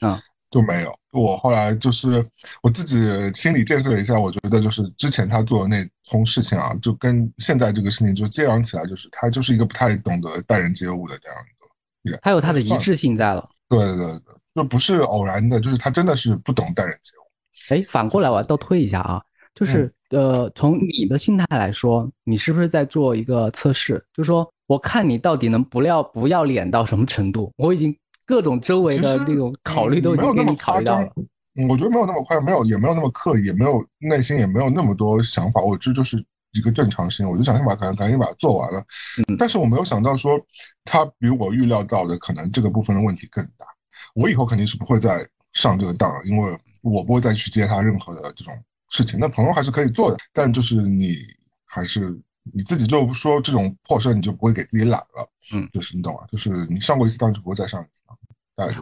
[0.00, 0.20] 嗯，
[0.50, 0.94] 就没有。
[1.12, 2.24] 我后来就是
[2.62, 2.98] 我自己
[3.34, 12.20] 心理建设了一下，我觉得就是之前他做的那通事情啊，就跟现在这个事情就接壤起来，就是他就是一个不太懂得待人接物的这样一个人。
[12.22, 13.44] 他有他的一致性在了。
[13.68, 17.21] 对对对对，就不是偶然的，就是他真的是不懂待人接物。
[17.72, 19.22] 哎，反过来我要倒推一下啊，
[19.54, 23.94] 就是呃，从你的心态来说，你是不是在做一个测试？
[24.12, 27.50] 就是说，我看你到底能不要不要脸到什么程度？
[27.56, 31.10] 我已经各种周围的那种考虑都已经给你考虑到了。
[31.54, 35.62] 嗯，我觉得没有那么快，没有也没有那么刻意，也没有内心也没有那么多想法。
[35.62, 38.84] 我这就是一个正常心，我就想先把赶赶紧把它做完了。
[39.28, 40.38] 嗯，但是我没有想到说，
[40.84, 43.64] 他比我预料到的可能这个部分的问题更大。
[44.14, 46.54] 我以后肯定是不会再上这个当了，因为。
[46.82, 48.54] 我不会再去接他任何的这种
[48.90, 51.16] 事情，那朋友还是可以做的，但就是你
[51.64, 52.20] 还是
[52.52, 56.20] 你自己就说这种破事你就不会给自己揽了，嗯，就是你懂吗？
[56.30, 58.18] 就是你上过一次当就不会再上一次当。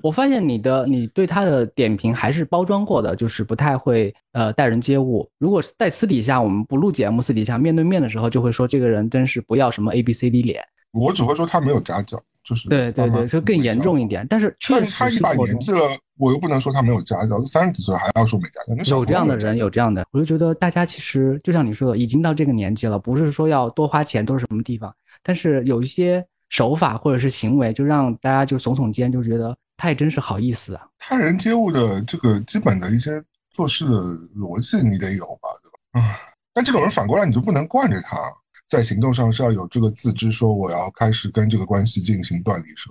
[0.03, 5.31] 我发现你的你对他的点评还是包装过的，就是不太会呃待人接物。
[5.39, 10.63] 如果是在私底下我们不录节目，私底下面对面的时候，就会说这个人真是不要什么 A B C D 脸。
[10.91, 12.23] 我只会说他没有家教。
[12.43, 14.27] 就是对对对，就更严重一点。
[14.29, 17.43] 但是确实，他一把年纪了，我又不能说他没有家教。
[17.47, 20.07] 三十几岁还要说没家教，有这样的人，有这样的。
[20.13, 24.95] 我就觉得大家其实就像你说的，已经到这个年纪了，不是说要多花钱都是什么地方。
[25.23, 30.87] 但是有一些手法或者是行为，就让大家就耸耸肩，就觉得他也真是好意思啊。
[31.09, 33.93] 待人接物的这个基本的一些做事的
[34.37, 36.07] 逻辑，你得有吧，对吧？
[36.07, 36.19] 啊，
[36.53, 38.19] 但这种人反过来你就不能惯着他。
[38.69, 42.89] 在行动上是要有这个自知，说我要开始跟这个关系进行断离舍。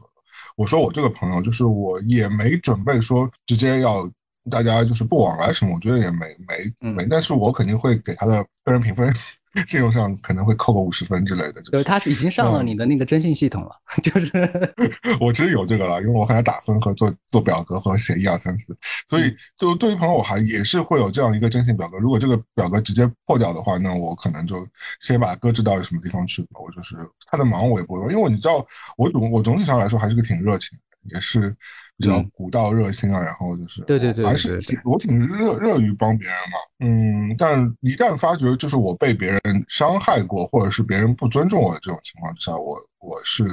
[0.59, 4.05] 我说我这个朋友，就是我也没准备说直接要
[4.51, 9.07] 大家就是不往来什么，我觉得也没没没，但是我肯定会给他的个人评分。
[9.65, 13.71] 信用上可能会扣个五十分之类的，就是他是已经上了你的那个征信系统了，
[14.03, 14.31] 就是
[15.19, 21.97] 我其实有这个了，因为我还要打分和做做表格和写一二三四，所以就对于朋友我还也是会有这样一个征信表格。
[21.97, 24.67] 如果这个表格直接破掉的话，那我可能就
[25.01, 26.59] 先把搁置到什么地方去吧。
[26.63, 28.65] 我就是他的忙我也不会，因为你知道
[28.97, 31.55] 我总我总体上来说还是个挺热情的，也是。
[31.99, 43.43] 比较古道热心啊，然后就是对对对，还是挺我挺热热于帮别人嘛，嗯，但一旦发觉就是我被别人伤害过，或者是别人不尊重我的这种情况之下，我我是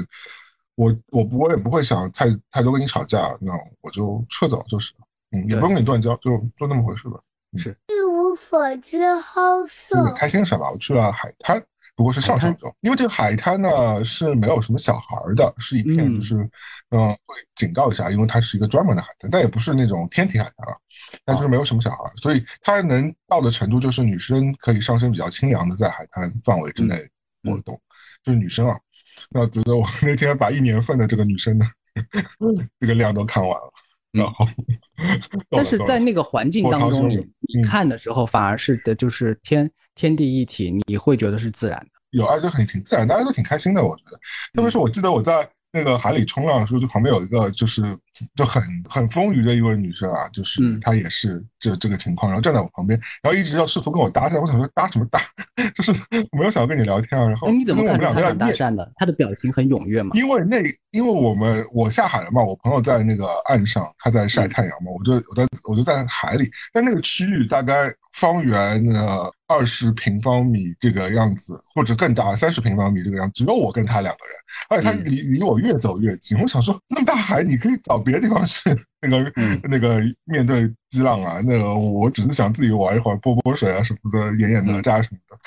[0.77, 4.95] 我我不我也不会想太太多跟你吵架，那我就撤走就是，
[5.33, 7.19] 嗯，也不用跟你断交，就就那么回事吧。
[7.57, 10.13] 是一无所知，好色。
[10.13, 10.71] 开心是吧？
[10.71, 11.61] 我去了海滩。
[11.97, 16.37] 不过是上上周，因为这个海滩呢是没有什么小孩的，是一片就是，
[16.91, 20.77] 嗯，会警告一下，因为它是一个专门的海滩，但也不是那种天体海滩啊，
[21.25, 26.97] 但就是没有什么小孩，所以它能到的程度就是女生可以上身比较清凉的在海滩范围之内
[27.43, 27.81] 活动，
[28.23, 28.77] 就是女生啊，
[29.31, 31.67] 那觉得我那天把一年份的这个女生的
[32.79, 33.73] 这个量都看完了，
[34.13, 34.47] 然后，
[35.49, 37.27] 但是在那个环境当中，你你
[37.63, 39.71] 看的时候反而是的就是天。
[39.99, 43.83] 天地一体，你会觉得是自然的，有啊就很挺自然，大家都挺开心的。
[43.83, 44.19] 我觉得，
[44.53, 47.83] 特别是我记得我在那个海里冲浪的时候，就旁边有一个就是
[48.35, 54.41] 就很很丰腴的一位女生啊，就是她也是这这个情况，然后站在我旁边，然后一直要试图跟我搭讪。
[54.41, 55.21] 我想说搭什么搭，
[55.77, 55.93] 就是
[56.33, 57.27] 没有想要跟你聊天啊。
[57.27, 58.91] 然后你怎么看她想搭讪的？
[58.97, 60.11] 她的表情很踊跃嘛？
[60.15, 60.63] 因为那
[60.93, 69.31] 因为我们我下海了嘛，我朋友在那个岸上，他在晒太阳嘛，我就我在我就在海里，但那个区域大概方圆呢。
[69.49, 74.35] 二十平方米这个样子，或者更大，三十平方米这个样，只有我跟他两个人，
[74.69, 76.37] 而且他离离我越走越近。
[76.41, 78.63] 我想说，那么大海，你可以找别的地方去，
[79.03, 85.39] 那个那个面对激浪啊，那个我只是想自己玩一会儿，泼泼水啊什么的，演演哪吒什么的。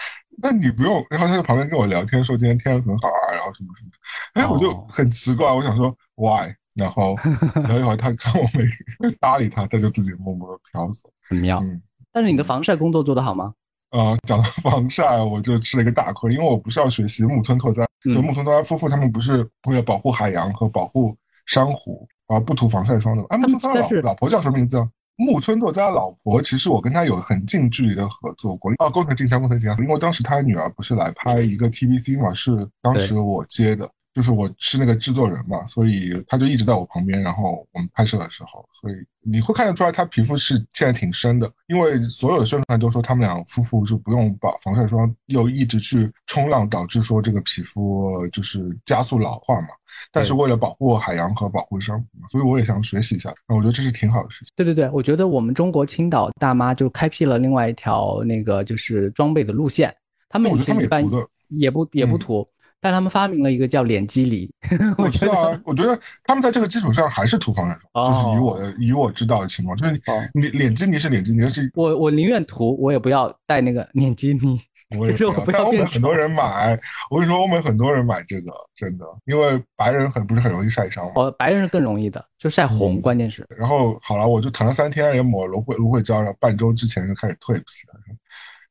[0.42, 1.06] 那你不用。
[1.10, 3.92] 然后他在旁边跟我聊天，说今天天很好啊，然后什么什么。
[4.36, 6.50] 哎，我就很奇怪，我想说 why？
[6.76, 7.18] 然后
[7.68, 11.62] 聊一会儿，他看我没 搭理他，他就自己默默的飘走，很妙。
[12.12, 13.54] 但是你的防晒工作做得好吗？
[13.92, 21.18] 呃，讲到防晒，我就吃了一个大亏，因为我不是要学习木村拓哉，就木村拓哉夫妇他们不是为了保护海洋和保护
[21.48, 23.28] 珊瑚啊，不涂防晒霜的吗？
[23.32, 24.78] 啊，木村拓哉老老婆叫什么名字？
[25.16, 28.72] 木村拓哉老婆，其实我跟他有很近距离的合作过。
[28.78, 33.90] 啊，工藤静香，工藤静香，因为当时他女儿不是来拍一个 TVC 嘛，是当时我接的。
[34.20, 37.22] 就是我是那个制作人嘛，所以他就一直在我旁边。
[37.22, 41.50] 然后我们拍摄的时候，所以你会看得出来，他皮肤是现在挺深的。
[41.68, 49.70] 因为所有的宣传都说他们俩夫妇是不用把防晒霜，又一直去冲浪，导致说这个皮肤就是加速老化嘛。
[50.12, 53.34] 但是为了保护海洋和保护珊瑚，所以我也想学习一下。
[53.48, 54.52] 那我觉得这是挺好的事情。
[54.54, 59.96] 对对对，我觉得我们中国青岛大妈就开辟了另外一条那个就是装备的路线。
[60.28, 62.46] 他们他们也涂的，也不也不涂。
[62.82, 64.52] 但他们发明了一个叫脸基梨，
[64.98, 70.02] 我知道啊，我觉得他们在这个基础上还是涂防晒霜，就是以我的以我知道的情况，就是
[70.34, 74.60] 你脸基尼是脸肌梨，是我我宁愿涂，我也不要带那个脸基尼。
[74.98, 75.14] 我也
[75.46, 75.66] 不要。
[75.66, 76.76] 欧美很多人买，
[77.12, 81.12] 我跟你说，欧美很多人买这个，真的，因为白人很不是很容易晒伤吗？
[81.18, 83.46] 哦，白人是更容易的，就晒红，关键是。
[83.56, 87.62] 然后好了，我就躺了三天，也抹芦荟芦荟胶，然后半周之前就开始蜕皮
[87.94, 88.00] 了，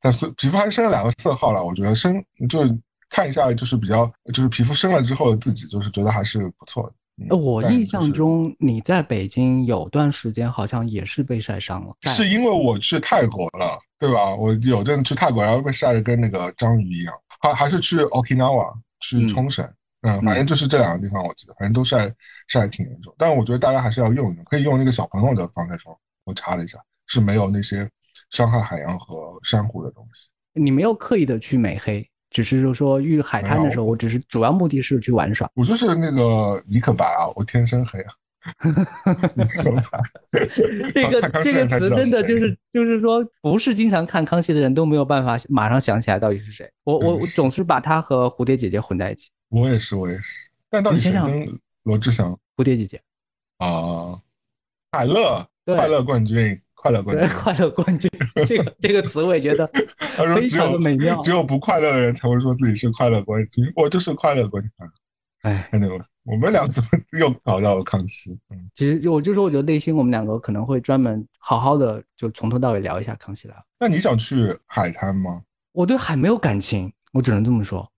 [0.00, 2.64] 但是皮肤还是升了两个色号了，我觉得深就。
[3.08, 6.94] 看一下，就是比较，就是皮肤生了之后的自己，就是觉得还是不错的。
[7.30, 14.34] 呃，我印象中你在北京有段时间好像也是被晒伤了，是因为我去泰国了，对吧？
[14.36, 17.14] 我有阵去泰国，然后被晒得跟那个章鱼一样。
[17.40, 19.68] 还还是去 Okinawa，去冲绳，
[20.02, 22.12] 嗯，反正就是这两个地方，我记得，反正都晒
[22.46, 23.12] 晒挺严重。
[23.18, 25.96] 但是我觉得大家还是要用用，可以用那个小朋友的防晒霜。
[26.24, 27.88] 我查了一下，是没有那些
[28.30, 30.28] 伤害海洋和珊瑚的东西。
[30.52, 32.08] 你没有刻意的去美黑。
[32.30, 35.50] 只是就说遇海滩的时候，我只是主要目的是去玩耍。
[35.54, 38.12] 我就是那个尼克白啊，我天生黑啊。
[40.94, 46.70] 这个这个词真的就是就是说，不是经常看康熙的人都没有办法马上想起来到底是谁。
[46.84, 49.28] 我我我总是把他和蝴蝶姐姐混在一起。
[49.48, 50.48] 我也是，我也是。
[50.70, 52.38] 但到底谁跟罗志祥？
[52.56, 53.02] 蝴蝶姐姐
[53.58, 54.18] 啊，
[54.92, 56.58] 快乐快乐冠军。
[56.80, 58.10] 快乐冠军，快乐冠军，
[58.46, 59.66] 这个这个词我也觉得
[60.36, 61.20] 非常的美妙。
[61.22, 64.70] 只有不快乐的人才会说自己是快乐冠军，我就是快乐冠军。
[65.42, 66.88] 哎，看到了，我们俩怎么
[67.18, 68.32] 又搞到了康熙？
[68.50, 73.62] 嗯，其实就我就说，我觉得内心我们两个可能会专门好好的就从头到尾聊一下康熙来了。
[73.78, 75.42] 那你想去海滩吗？
[75.72, 77.88] 我对海没有感情，我只能这么说。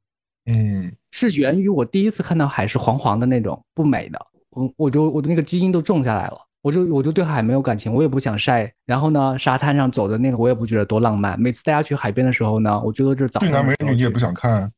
[0.47, 6.38] 嗯，是源于我第一次看到海是黄黄的那种不美的，我我就我的那个基因都种下来了。
[6.62, 8.70] 我就我就对海没有感情，我也不想晒。
[8.85, 11.40] 然后呢，沙滩上走的那个我也不觉得多浪漫。
[11.40, 14.70] 每次大家去海边的时候呢，我觉得这早俊男美女你也不想看？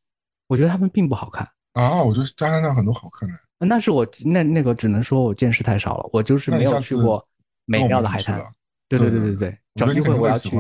[0.47, 2.03] 我觉得他们并不好看啊。
[2.03, 3.35] 我觉得沙滩上很多好看的。
[3.67, 7.27] 那是我那那个只能说我见识太少了，我就是没有去过
[7.65, 8.41] 美妙的海滩。
[8.89, 10.51] 对对对对对，找机会我要去。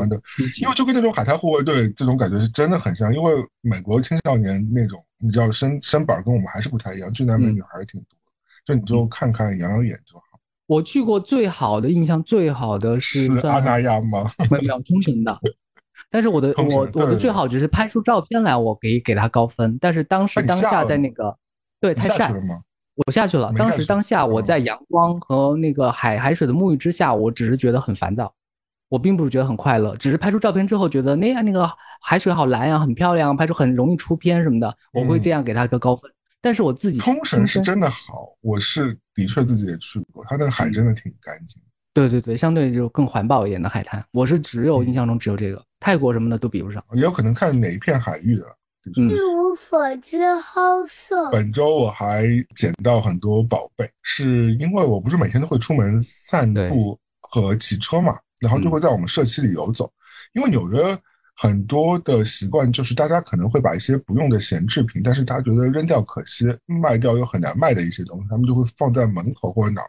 [0.60, 8.32] 因为就跟那种海滩护卫队这种感觉是真的很像，因为美国青少年那种你知道身身板跟我们还是不太一样，俊男美女还是挺多的，
[8.64, 10.21] 就你就看看养养眼就好。
[10.72, 14.32] 我去过最好的印象最好的是阿那亚吗？
[14.50, 15.38] 没有冲绳的，
[16.10, 19.76] 但是我的 我我的最好只是拍出照片来，我给给他高分。
[19.78, 21.36] 但是当时当下在那个
[21.78, 22.32] 对太晒，
[22.94, 23.52] 我下去了。
[23.54, 28.32] 当时当下我在阳光和那个海海水的沐浴之下，我只是觉得很烦躁，
[28.88, 36.10] 我并不是觉得很快乐，只是拍出照片之后觉得那样那个海水好蓝呀，很漂亮，拍出很容易出片什么的，我会这样给他个高分。
[36.42, 41.62] 但是我自己冲绳是真的好，我是的确自己也去过，它那个海真的挺干净。
[41.94, 46.84] 对对对，相对就更环保一点的海滩，我是只有印象中只有这个，泰国什么的都比不上。
[46.94, 48.44] 也有可能看哪一片海域的。
[48.96, 51.30] 一无所知，好色。
[51.30, 52.26] 本周我还
[52.56, 59.88] 捡到很多宝贝，是因为我不是每天都会出门散步和骑车嘛，然后就会在我们社区里游走，
[60.32, 60.98] 因为纽约。
[61.42, 69.82] 很多的习惯就是大家可能会把一些不用的闲置品，但是他觉得扔掉可惜，卖掉又很难卖的一些东西，他们就会放在门口或者哪，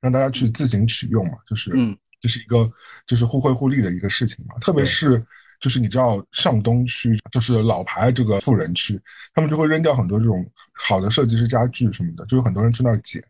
[0.00, 2.70] 让大家去自行取用嘛，就是嗯，就是一个
[3.08, 4.54] 就是互惠互利的一个事情嘛。
[4.60, 5.20] 特别是
[5.60, 8.96] 就是你知道上东区就是老牌这个富人区，
[9.34, 13.20] 他们就会扔掉很多这种好的设计师家具什么的，就有很多人去那儿捡。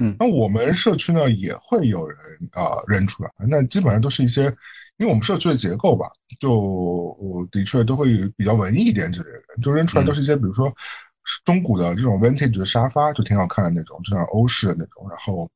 [0.00, 2.18] 嗯，那我们社区呢也会有人
[2.54, 4.52] 啊扔出来，那基本上都是一些。
[5.00, 6.06] 因为我们社区的结构吧，
[6.38, 6.60] 就
[7.18, 10.70] 我的确都会比较文艺一点，之类的就扔出来都是一些，比如说
[11.42, 15.08] 中古的这种 vintage 的沙发，就挺好看的那种，就像欧式的那种。
[15.08, 15.50] 然后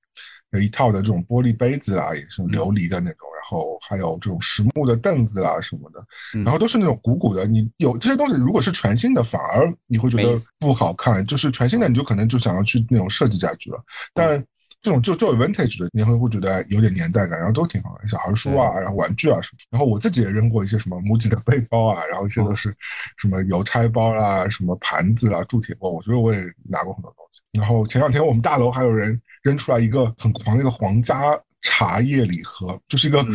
[0.53, 3.29] 有一套的这种玻璃杯子啊，也是琉璃的那种。
[3.35, 6.03] 然后还有这种实木的凳子啊什么的。
[6.43, 7.47] 然后都是那种鼓鼓的。
[7.47, 11.27] 你有这些东西，如果是全新的，反而你会觉得不好看。
[11.27, 13.79] 就是全新的，你就可能就想要去那种设计家具了。
[14.15, 14.43] 但
[14.85, 19.59] 这种就就 vintage 的，你会会觉得有点年代感，然后都挺好的，小孩书啊，然后玩具啊什么。
[19.71, 22.77] 然后我自己也扔过一些什么 MUJI 的背包啊，然后一些都是
[23.17, 27.41] 什么邮差包啦，什么盘子啦，铸铁锅，我觉得我也拿过很多东西。
[27.59, 33.27] 然后前两天我们大楼还有人扔出来一个很狂的一个皇家茶叶礼盒，就是一个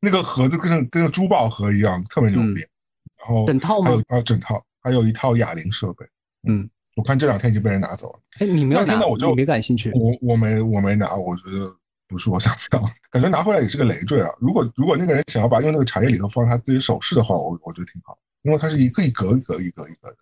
[0.00, 2.60] 那个盒子跟跟个珠宝盒一样，特别牛逼。
[3.18, 3.86] 然后整套吗？
[3.86, 6.04] 还有啊，整套，还有一套哑铃设备。
[6.46, 8.20] 嗯，我看这两天已经被人拿走了。
[8.40, 9.92] 哎，你没有拿，我就没感兴趣。
[9.94, 11.72] 我我没我没拿，我觉得
[12.08, 12.80] 不是我想要，
[13.12, 14.28] 感觉拿回来也是个累赘啊。
[14.40, 20.16] 如果如果那个人想要把用那个茶叶里头放他自己首饰的话，我我觉得挺好，因为它是一个一格一格一格一格的，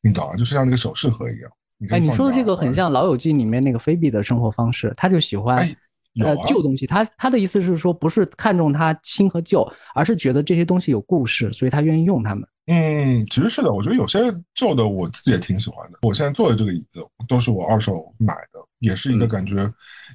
[0.00, 0.36] 你懂啊？
[0.36, 1.50] 就是像那个首饰盒一样。
[1.90, 5.68] 哎，你说的这个很像《老友记》里面那个菲比的生活方式，他就喜欢
[6.22, 6.86] 呃旧东西。
[6.86, 12.48] 他他的意思是说，不是看重它新和旧，而是觉得这些东西有故事，所以他愿意用它们。
[12.66, 14.20] 嗯，其实是的，我觉得有些
[14.54, 15.98] 旧的我自己也挺喜欢的。
[16.02, 19.56] 我现在坐的这个椅子都是我二手买的，也是一个感觉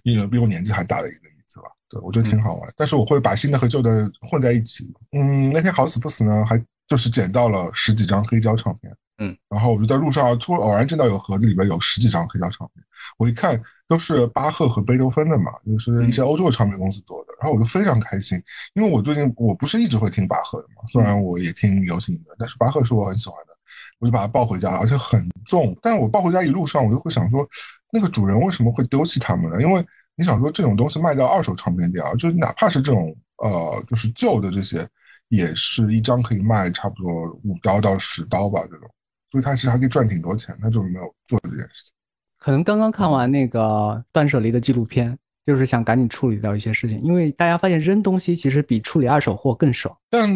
[0.03, 1.65] 也比我年纪还大的一个椅子吧。
[1.89, 4.89] 对我觉得挺好玩，但是我会把新的和旧的混在一起。
[5.11, 8.95] 嗯，那天好死不死呢，还就是捡到了十几张黑胶唱片。
[9.19, 12.83] 嗯，然后我就在路上突偶然见到有盒子里边有十几张黑胶唱片，
[13.17, 18.41] 我一看都是巴赫和贝多芬的嘛，就是一些欧洲的唱片公司做的，然后我就非常开心，
[18.73, 23.53] 因为我最近我不是一直会听巴赫的嘛，虽然我也听流行音乐，但是巴赫是我很喜欢的，
[23.99, 27.47] 我就把它抱回家了，而且很重，但我抱回家一路上我就会想说，
[27.91, 29.61] 那个主人为什么会丢弃它们呢？
[29.61, 29.85] 因为
[30.15, 34.85] 你想说这种东西卖到二手唱片店啊，就哪怕是这种呃就是旧的这些，
[35.29, 38.89] 也是一张可以卖差不多五刀到十刀吧这种。
[39.31, 41.93] 所以他其实还可以赚挺多钱，他就是没有做这件事情。
[42.39, 49.95] 可能刚刚看完那个断舍离的纪录片，就是想赶紧处理掉一些事情，因为大家发现扔东西其实比处理二手货更爽。
[50.09, 50.29] 但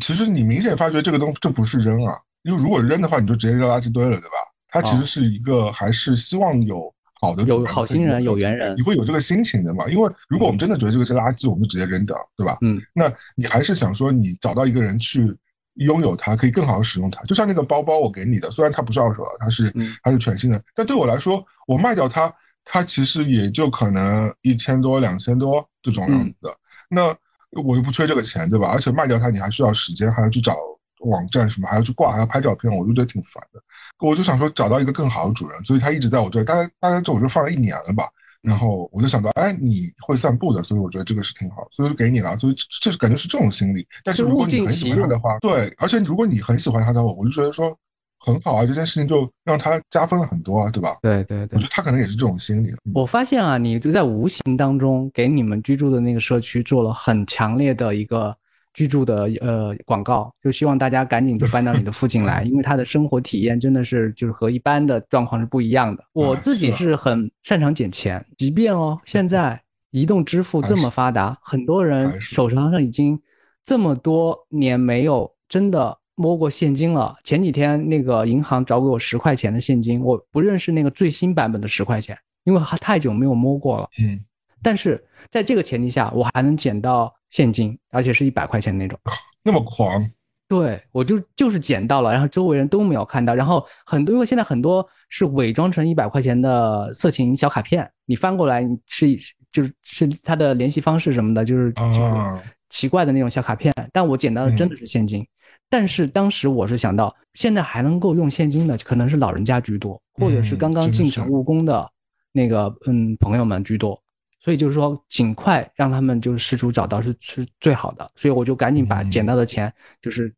[0.00, 4.36] 其实你明显发觉这个东这不是扔啊，因为如果扔的话，你就直接扔垃圾堆了，对吧？
[4.68, 9.88] 它其实是一个还是希望有好的有好心人、有缘人，你会有这个心情的嘛？
[9.88, 12.56] 因为如果我们真的觉得这个是垃圾，我们就直接扔掉，对吧？
[12.62, 15.36] 嗯，那你还是想说你找到一个人去。
[15.78, 19.72] 拥有它可以更好的使用它，就像那个包包我给你的，虽然它不是二手的，它是
[20.02, 22.32] 它是全新的，但对我来说，我卖掉它，
[22.64, 26.52] 它其实也就可能一千多、两千多这种样子。
[26.90, 27.14] 那
[27.62, 28.68] 我又不缺这个钱，对吧？
[28.68, 30.56] 而且卖掉它你还需要时间，还要去找
[31.00, 33.60] 网站什么，还要去挂，还要拍照片，我就觉得挺烦的。
[34.00, 38.08] 我就想说找到一个更好的主人，所以它一直在我这儿，大概大概这我就放了一年了吧。
[38.42, 42.38] 然后我就想到，哎，你会散步的，所以我觉得这个是挺好，所以就给你了。
[42.38, 43.86] 所以这是感觉是这种心理。
[44.04, 47.76] 但是如果你很喜欢他的话，对，而且如果你很喜欢他的话，我就觉得说
[48.18, 50.96] 很好啊，这件事情就让他加分了很多啊，对吧？
[51.02, 52.74] 对对对，我觉得他可能也是这种心理。
[52.94, 58.36] 我发现啊，你就在无形当中给你们居住的那个社区做了很强烈的一个。
[58.78, 66.04] 居住的呃广告，就希望大家赶紧就搬到你的附近来， 因为他的生活体验真的是就是和一般的状况是不一样的。
[66.12, 69.60] 我自己是很擅长捡钱，即便哦现在
[69.90, 73.20] 移动支付这么发达，很多人手上上已经
[73.64, 77.16] 这么多年没有真的摸过现金了。
[77.24, 83.88] 前几天那个银行找给我十块钱的现金，我不认识那个最新版本的十块钱，因为太久没有摸过了。
[84.00, 84.20] 嗯，
[84.62, 87.12] 但是在这个前提下，我还能捡到。
[87.30, 88.98] 现金，而且是一百块钱那种，
[89.42, 90.08] 那么狂？
[90.48, 99.14] 对，我就就是捡到了，然后周围人都没有看到，然后很多，因为现在很多是伪装成一百块钱的色情小卡片，你翻过来是
[99.52, 105.26] 就是是他的联系方式什么的，就是就是奇怪的那种小卡片，但我捡到的真的是现金，
[105.68, 111.86] 但是当时我是想到，现在还能够用现金的，可能是老人家居多，或者是刚刚进城务工的
[112.32, 114.02] 那个嗯朋友们居多。
[114.40, 118.10] 所以就是说，尽快让他们就是失主找到是是最好的。
[118.14, 120.32] 所以我就赶紧把捡到的钱，就是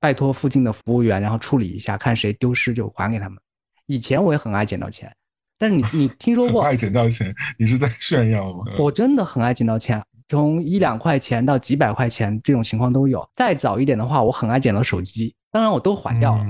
[0.00, 3.38] 拜托附近的服务员，然后处理一下，看谁丢失就还给他们。
[3.86, 5.10] 以前我也很爱捡到钱，
[5.58, 7.34] 但是你你听说 过爱捡到钱？
[7.58, 8.64] 你是在炫耀吗？
[8.78, 13.26] 我真的很爱捡到钱，从一两块钱到几百块钱这种情况都有。
[13.34, 16.44] 再早一点的话，我很爱捡到手机，当然我都还掉了，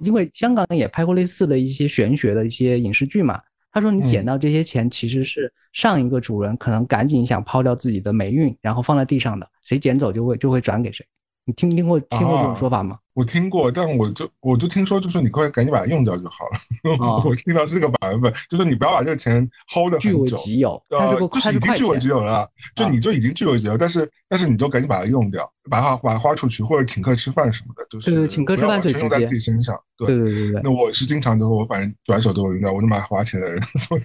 [0.00, 3.40] 因为香港也拍过类似的一些玄学的一些影视剧嘛。
[3.72, 11.06] 他说：“你捡到这些钱，其实是上一个主人可能赶紧想抛掉自己的霉运，然后放在地上的，谁捡走就会就会转给谁。
[11.44, 17.22] 你听听过听过这种说法吗？”我听过，但我就我就听说，就是你快赶紧把它用掉就好了。
[17.24, 29.78] 我听到是这个版本，就是你不要把这个钱 hold 的据为己有，呃，就是已经据为己有了，就你就已经据为己有，但是但是你就赶紧把它用掉，把它把它花出去，或者请客吃饭什么的，就是对请客吃饭就用在自己身上。
[29.98, 30.60] 对对对对。
[30.64, 34.02] 那我是经常都我反正转手都有用掉，我就买花钱的人，所以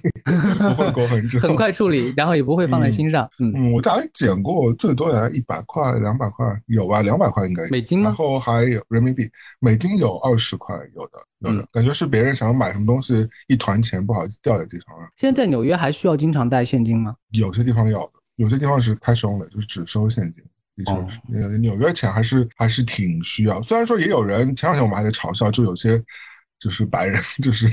[0.57, 3.29] 不会过很久， 很快处理，然后也不会放在心上。
[3.39, 8.09] 嗯，我大概捡过最多也一百块、两百块有吧，两百块应该美金吗？
[8.09, 9.29] 然后还有人民币，
[9.59, 9.95] 美金。
[9.95, 15.07] 有二十块，有的，有的，感觉是别人想要买什么东西，一团钱不好意思掉在地上了。
[15.15, 17.15] 现在在纽约还需要经常带现金吗？
[17.31, 20.43] 有些地方要的，有些地方是开收的，就是只收现金。
[20.75, 23.61] 的确是，纽约钱还是还是挺需要。
[23.61, 26.03] 虽然说也有人前两天我们还在嘲笑，就有些
[26.59, 27.69] 就是白人， 就是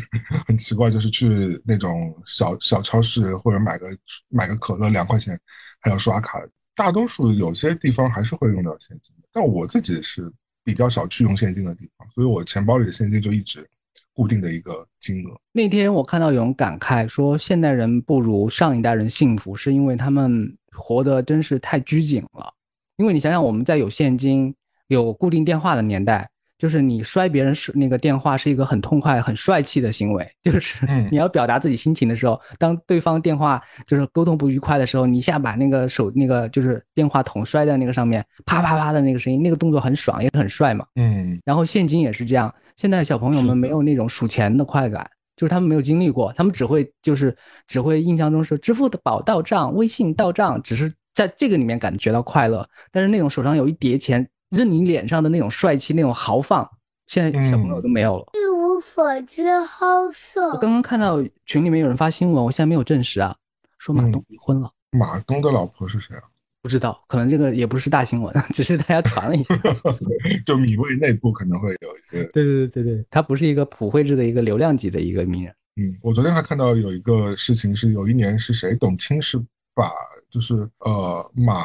[0.47, 3.89] 很奇怪，就是去那种小小超市或者买个
[4.29, 5.37] 买个可乐两块钱
[5.81, 6.39] 还要刷卡。
[6.77, 10.33] 大多数有些地方还是会用到现金，但我自己是
[10.65, 13.69] 比较少去用现金的地方，所以我钱包里的现金就一直
[14.13, 15.41] 固定的一个金额。
[15.53, 22.53] 那天我看到有人感慨说，现代人不如上一代人幸福，是因为他们活得真是太拘谨了。
[22.97, 24.55] 因为你想想，我们在有现金、
[24.87, 26.29] 有固定电话的年代。
[26.63, 30.25] 就是你摔别人是那个电话是一个很痛快、很帅气的行为。
[30.45, 40.87] 就是你要表达自己心情的时候，当对方电话就是沟通不愉快的时候，你一下把那个手那个就是电话筒摔在那个上面，啪啪啪的那个声音，那个动作很爽，也很帅嘛。
[40.95, 41.37] 嗯。
[41.45, 45.05] 然后现金也是这样，现在小朋友们没有那种数钱的快感，
[45.35, 47.37] 就是他们没有经历过，他们只会就是
[47.67, 52.65] 只会印象中是支付宝到账、微信到账，只是在这个里面感觉到快乐。
[52.93, 54.25] 但是那种手上有一叠钱。
[54.53, 56.69] 认你脸上的那种帅气、那种豪放，
[57.07, 58.27] 现在小朋友都没有了。
[58.35, 60.51] 一无所知，好色。
[60.51, 63.35] 我刚刚看到群里面有人发新闻，我现在没有证实啊，
[63.79, 64.71] 说马东离婚了。
[64.91, 66.23] 马东的老婆是谁啊？
[66.61, 69.59] 不知道，可能这个也不是大新闻， 只是大家传了一下。
[70.45, 72.23] 就米未内部可能会有一些。
[72.27, 75.55] 对对对对对，他不是一个普惠制的一个流量级的一个名人。
[75.77, 78.77] 嗯，我昨天还看到有一个事情是，有一年是谁？
[78.77, 79.43] 董卿是
[79.75, 79.91] 把
[80.31, 81.65] 就是呃马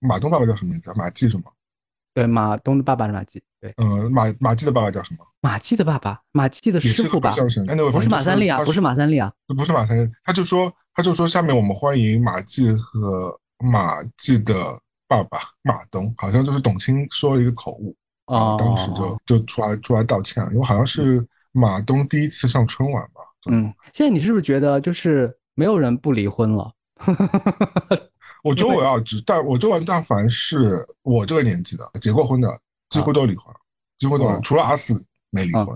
[0.00, 0.92] 马东爸爸叫什么名字？
[0.96, 1.44] 马季是吗？
[2.14, 3.42] 对，马东的爸爸是马季。
[3.60, 5.24] 对，呃，马马季的爸爸叫什么？
[5.40, 7.32] 马季的爸爸，马季的师傅吧？
[7.90, 10.10] 不是马三立啊，不是马三立啊，不是马三立。
[10.24, 17.96] 他就说，他就说，下面我们欢迎马季和马季的爸爸马东，好像就是董卿说了一个口误
[18.26, 23.20] 啊，当时就就出来出来道歉，因为好像是马东第一次上春晚吧。
[23.50, 26.70] 嗯，现在你是不是觉得就是没有人不离婚了？
[28.42, 33.60] 我周围啊，只但我周围但凡是我这个年纪的结过婚的，几乎都离婚了，
[33.98, 35.68] 几乎都除了阿四没离婚。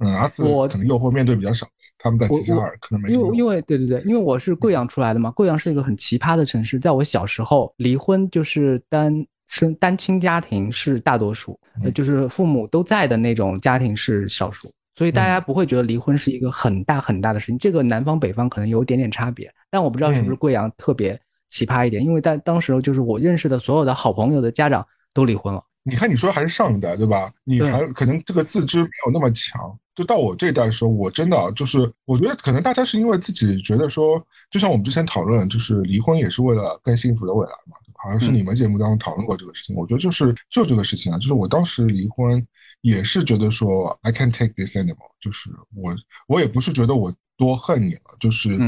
[0.00, 1.66] 嗯，阿四可能诱惑面对比较少，
[1.98, 3.12] 他们在齐齐哈尔可能没。
[3.12, 11.58] 因为因为对对对，因为我是贵阳出来的嘛，贵阳是一个很奇葩的城市，在我小时候，离婚就是单身单亲家庭是大多数，
[11.92, 17.56] 就是父母都在的那种家庭是少数，所以大家不会觉得离婚是一个很大很大的事情。
[17.56, 21.18] 这个南方北方可能有点点差别，但我不知道是不是贵阳特别。
[21.48, 25.64] 奇葩一点，因为在当时就是我认识的所有的好朋友的家长都离婚了。
[25.82, 27.32] 你看，你说还是上一代对吧？
[27.44, 29.58] 你还可能这个自知没有那么强。
[29.94, 37.76] 就到我这一代的时候，我真的就是，我觉得可能大家是因为自己觉得说，就像我们之前讨论，就是离婚也是为了更幸福的未来嘛。
[37.94, 39.74] 好像是你们节目当中讨论过这个事情。
[39.74, 42.46] 我觉得就是就这个事情啊，就是我当时离婚
[42.80, 45.12] 也是觉得说，I can't take this anymore。
[45.20, 45.94] 就是我
[46.26, 48.58] 我也不是觉得我多恨你了，就是。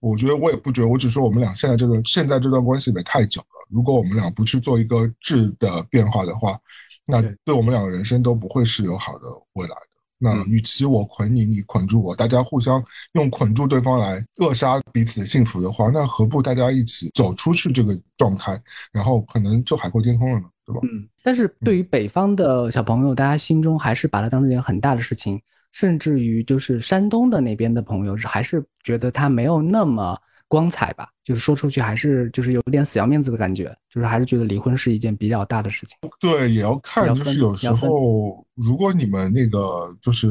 [0.00, 3.66] 我觉得我也不觉得，我只说我们俩现在这个现在这段关系也太久了。
[3.68, 6.58] 如果我们俩不去做一个质的变化的话，
[7.06, 9.82] 那对我们两个人生都不会是有好的未来的。
[10.16, 18.58] 那与其我捆你，你捆住我，大家互相用捆住对方来扼杀彼此的幸福的话，那何不大家一起走出去这个状态，
[18.92, 20.46] 然后可能就海阔天空了呢？
[20.70, 20.80] 对吧？
[20.84, 21.08] 嗯。
[21.22, 25.40] 但是对于北方的小朋友，大家心中还是把它当成一件很大的事情。
[25.72, 30.18] 甚至于就是山东的那边的朋友，还是觉得他没有那么
[30.48, 35.96] 光彩吧，就是说出去还是就是有点死要面子的感觉，就是还是觉得离婚是一件比较大的事情。
[36.18, 40.28] 对，也要看，就是有时候如果你们那个就是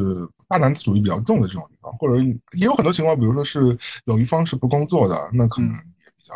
[0.49, 2.21] 大男子主义比较重的这种地方，或者
[2.57, 6.33] 也有很多情况，比如说是有一方是不工作的，那可能也比较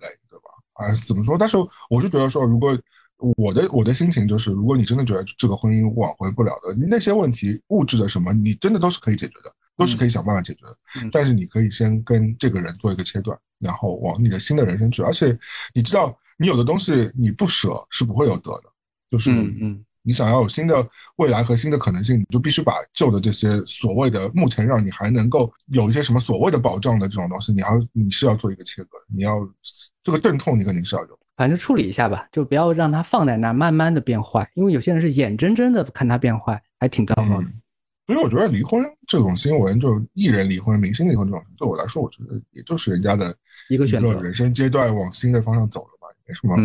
[0.00, 0.48] 累，对吧？
[0.72, 1.36] 啊，怎么说？
[1.36, 1.58] 但是
[1.90, 2.74] 我是觉得说，如果
[3.18, 11.08] 我的我的心情就是，如果你真的觉得这个婚姻挽回不了的，那些问题物质的什么，你真的都是可以解决的，都是可以想办法解决的。
[11.10, 15.02] 但是你可以先跟这个人做一个切断，然后往你的新的人生去。
[15.02, 15.36] 而且
[15.72, 18.64] 你知道，你有的东西你不舍是不会有得的，
[19.10, 20.86] 就是嗯，你想要有新的
[21.16, 29.40] 未来和新的可能性，你就必须把旧的这些所谓的目前让你还能够有一些什么所谓的保障的这种东西，你要你是要做一个切割，你要
[30.04, 31.18] 这个阵痛你肯定是要有。
[31.36, 37.46] 反正处理一下吧，就不要让它放在那儿慢慢的变坏，因为有些人是眼睁睁的看它变坏，还挺糟糕的。
[38.06, 43.36] 所以我觉得离婚这种新闻，就艺人离婚、明星离婚这种，对我来说，我觉得也就是人家的
[43.68, 46.56] 一个选择，人生阶段往新的方向走了吧，没什么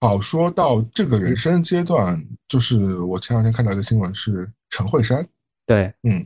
[0.00, 0.08] 好。
[0.08, 5.26] 好说到这个人生阶段，就是我前两天看到一个新闻是陈慧珊，
[5.66, 6.24] 对，嗯。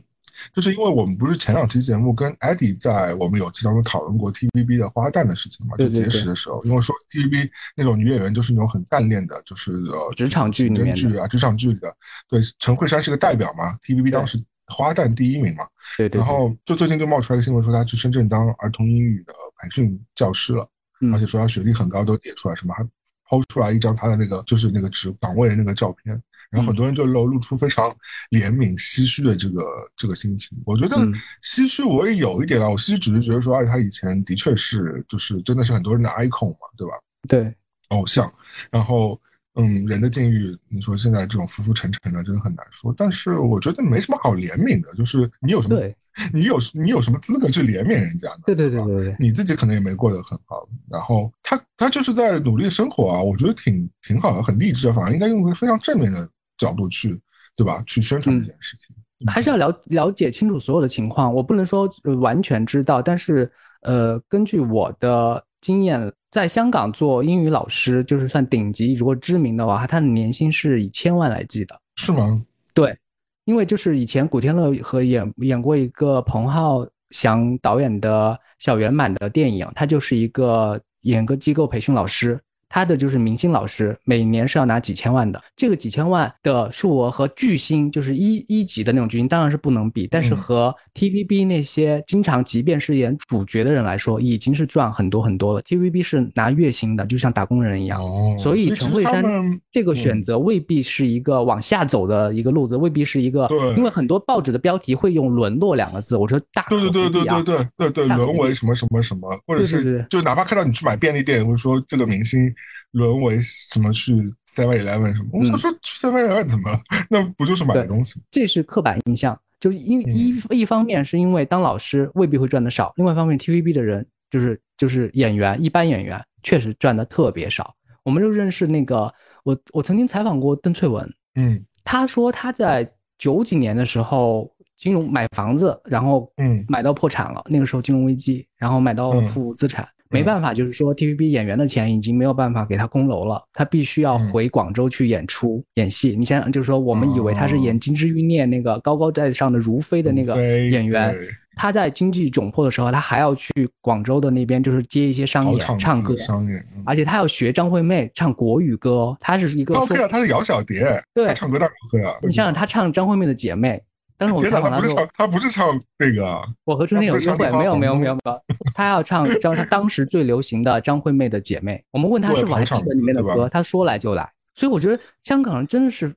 [0.53, 5.75] 就是因为我们不是前两期节目跟 Eddie 在我们有期当中讨论过 TVB 的花旦的事情嘛？
[5.77, 11.95] 就结识的时候，因为说 TVB 那种女演员就是那种很干练的，就是呃职场剧里面剧啊，职场剧里的。
[12.29, 15.65] 对，陈慧珊是个代表嘛，TVB 当时花旦第一名嘛。
[15.97, 16.19] 对对。
[16.19, 20.67] 然后就最近就冒出来个新闻说她去深圳当儿童英语的培训教师了，
[21.13, 22.83] 而且说她学历很高，都列出来什么，还
[23.27, 26.21] 抛出来一张她的那个就是那个职岗位的那个照片。
[26.55, 27.89] 然后很多人就露露出非常
[28.31, 29.63] 怜悯、唏嘘的这个
[29.97, 30.57] 这个心情。
[30.65, 30.95] 我觉得
[31.43, 36.93] 唏嘘我也有一点了，我唏嘘只是觉得说，哎，他以前的确是就是真的是很多人的 icon 嘛，对吧？
[37.27, 37.53] 对，
[37.89, 38.31] 偶像。
[38.71, 39.19] 然后，
[39.55, 42.93] 嗯，人的境遇，你说现在这种浮浮沉沉的，真的很难说。
[42.95, 45.79] 但是我觉得没什么好怜悯的，就是你有什么，
[46.33, 48.43] 你有你有什么资格去怜悯人家呢？
[48.45, 50.67] 对对对对对，你自己可能也没过得很好。
[50.89, 56.29] 然后他他就是在努力生活啊，我觉得挺挺好的，很励志啊，反而应该用一个非常正面的。
[56.57, 57.19] 角度去，
[57.55, 57.83] 对吧？
[57.85, 58.95] 去宣传这件事情，
[59.27, 61.33] 还是要了了解清楚所有的情况。
[61.33, 61.89] 我不能说
[62.21, 63.51] 完全知道，但是
[63.81, 71.79] 呃，根据我的经验，在香港做英语老师，就是算顶级，如果知名的话，他的年薪是以千万来计的。
[71.95, 72.43] 是吗？
[72.73, 72.97] 对，
[73.45, 82.39] 因为就是以前古天乐和演演过一个彭浩翔导演的小圆满的电影，他就是一个演个机构培训老师。
[82.67, 85.41] 他的就是明星老师，每年是要拿几千万的。
[85.55, 90.07] 这个几千万的数额和巨星，就是一一级的那种巨星，当然是不能比。
[90.07, 95.61] 但是和 TVB 那些经常，即便是演主角的人来说，已经是赚很多很多了。
[95.61, 98.01] TVB 是拿月薪的，就像打工人一样。
[98.03, 98.35] 哦。
[98.37, 99.23] 所以陈慧珊
[99.71, 103.47] 这个选择未必是一个往下走的一个路子，未必是一个。
[103.47, 103.75] 对。
[103.75, 112.53] 因为很多报纸的标题会用“沦落”两个字，我说大对对对对对对对对，沦为什么什么什么，或者是就哪怕看到你去买便利店，也会说这个明星。
[112.91, 114.13] 沦为什么去
[114.49, 115.29] Seven Eleven 什么？
[115.33, 116.71] 我想说去 Seven Eleven 怎么？
[117.09, 118.21] 那不就是买东西？
[118.31, 119.37] 这是刻板印象。
[119.59, 127.73] 就因一一方面是因为当老师未必会赚的少，另外一方面 TVB 的人就是就是演员，一般演员确实赚的特别少。
[128.03, 129.11] 我们就认识那个
[129.43, 132.87] 我我曾经采访过邓萃雯，嗯，他说他在
[133.17, 139.87] 九几年的时候金融买房子，然后嗯买到破产了，那个时候金融危机，然后买到负资产。
[140.09, 146.15] 没办法，就是说 TVB 演员的钱已经没有办法给他供楼了，他必须要回广州去演出演戏。
[146.17, 151.15] 你想想，就是说我们以为他是演《金枝欲孽》那个高高在上的如妃的那个演员，
[151.55, 153.51] 他在经济窘迫的时候，他还要去
[153.81, 159.73] 广州的那边，就是接一些商演唱歌，商演，而且他要学张惠妹唱国语歌，他是一个。
[159.75, 162.13] OK 啊，他是姚小蝶，对，唱歌大可以啊。
[162.21, 163.81] 你想想，他唱张惠妹的姐妹。
[164.17, 166.41] 当时我采访他，不是唱，他不是唱那个。
[166.63, 168.41] 我和春天有约会，没有没有没有没有。
[168.73, 171.83] 他要唱张他当时最流行的张惠妹的姐妹。
[171.91, 174.31] 我们问他是否还记得里面的歌，他说来就来。
[174.53, 176.13] 所以我觉得香港人真的是，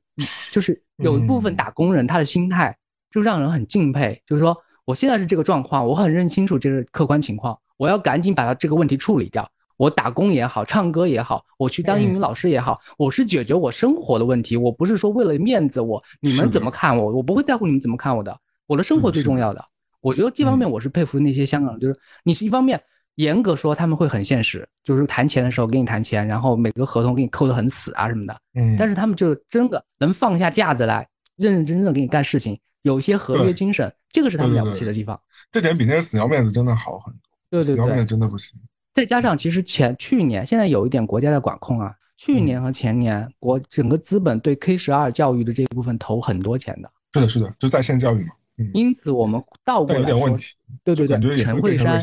[0.52, 2.76] 就是有一部分打工人他的心态
[3.10, 4.22] 就让人很敬佩。
[4.24, 9.50] 就是说，我现在是这个状况，我很认清楚这个客观情况，我要赶紧把他这个问题处理掉。
[9.78, 14.56] 我打工也好，唱歌也好，我去当英语老师也好，我是解决我生活的问题。
[14.56, 18.38] 我不是说为了面子，我你们怎么看我，我不会在乎你们怎么看我的。
[18.66, 19.64] 我的生活最重要的。
[20.00, 22.78] 我觉得这方面我是佩服那些香港人，就是你是一方面
[23.14, 28.36] 严格说他们会很现实，就是谈钱的时候给你谈钱，然后每个合同给你扣得很死啊什么的。
[28.54, 28.76] 嗯。
[28.76, 35.18] 但是他们就真的能放下架子来，认认真真的给你干事情，有一些合约精神，这个是他们了不起的地方。
[35.50, 37.20] 这点比那些死要面子真的好很多。
[37.50, 37.74] 对对对。
[37.74, 38.58] 死要面子真的不行。
[38.98, 41.94] 再加上，其实前去年现在有一点国家的管控啊。
[42.16, 46.90] 去年和前年，国整个资本对 K 十二教育的这一部分投很多钱的。
[47.14, 48.30] 是的，是的，就在线教育嘛。
[48.74, 50.36] 因此，我们倒过来说，
[50.82, 51.96] 对对对，陈慧珊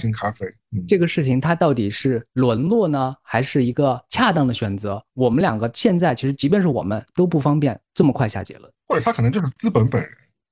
[0.87, 5.03] 这个事情，它到底是沦落呢，还是一个恰当的选择？
[5.15, 8.71] 我们两个现在其实，即便是我们都不方便这么快下结论。
[8.87, 10.09] 或者他可能就是资本本人。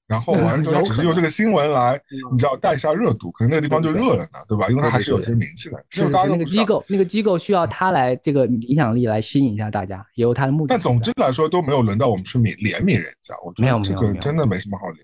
[0.07, 1.99] 然后完了之后，只是用这个新闻来，
[2.31, 4.67] 你知道带一下热度，可能那个地方就热了呢，对吧？
[4.69, 5.83] 因为它还是有些名气的。
[5.89, 10.73] 是那个机构，那个机构需要他来这个影响力来吸引一下大家，也有他的目的。
[10.73, 13.33] 但总之来说，都没有轮到我们去怜怜悯人家。
[13.45, 14.97] 我觉得这个真的没什么好怜。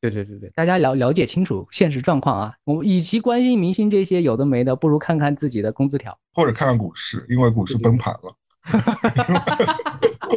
[0.00, 2.54] 对对对对，大家了了解清楚现实状况啊！
[2.64, 8.34] 我们与其关心明星这些有的没的，不如看看自己的工资条，或者看看股市，因为股市崩盘了。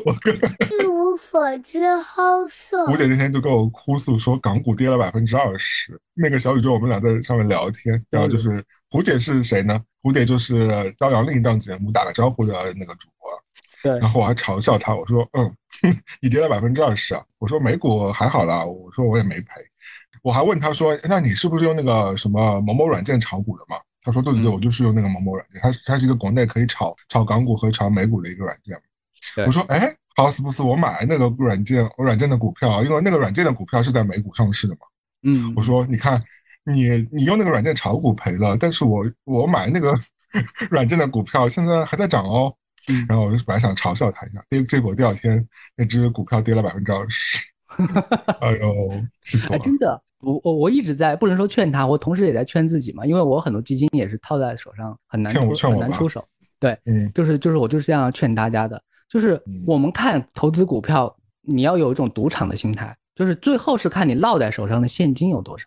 [0.05, 2.85] 我跟一无所知好色。
[2.87, 5.99] 胡姐那天就跟我哭诉说港股跌了百分之二十。
[6.13, 9.79] 那个小宇宙我们俩在上面聊天，然后就是胡姐是谁呢？
[10.01, 13.29] 胡姐就是朝阳另一档节目打个招呼的那个主播。
[13.83, 13.99] 对。
[13.99, 15.55] 然后我还嘲笑他，我说：“嗯，
[16.21, 19.61] 你跌了百分之二十啊？”我说：“美股还好啦。”我说：“我也没赔。”
[20.23, 28.77] 我还问他说：“那你是不是用那个什么某某软件炒股的嘛？”他说：“对对对，我就是用那个某某软件，它它是一个国内可以炒炒港股和炒美股的一个软件。”
[29.45, 34.81] 我说：“哎，好死不死，我买那个软件，软件的股票，因为那个软件的股票是在美股上市的嘛。”
[35.23, 36.21] 嗯，我说：“你看，
[36.65, 39.97] 你你用那个软件炒股赔了，但是我我买那个
[40.69, 42.53] 软件的股票现在还在涨哦。”
[43.07, 45.47] 然后我就本来想嘲笑他一下，结结果第二天
[45.77, 47.39] 那只股票跌了百分之二十。
[48.41, 49.59] 哎呦，气死我了！
[49.59, 50.01] 真的。
[50.19, 56.25] 我我我一直在不能说劝他，我同时也在劝自己嘛，因为我很多基金也是套在手上，很难出很难出手。
[56.59, 65.65] 对，嗯，就是就是我就是这样劝大家的，就是我们看投资股票你要有一种赌场的心态，就是最后是看你落在手上的现金有多少。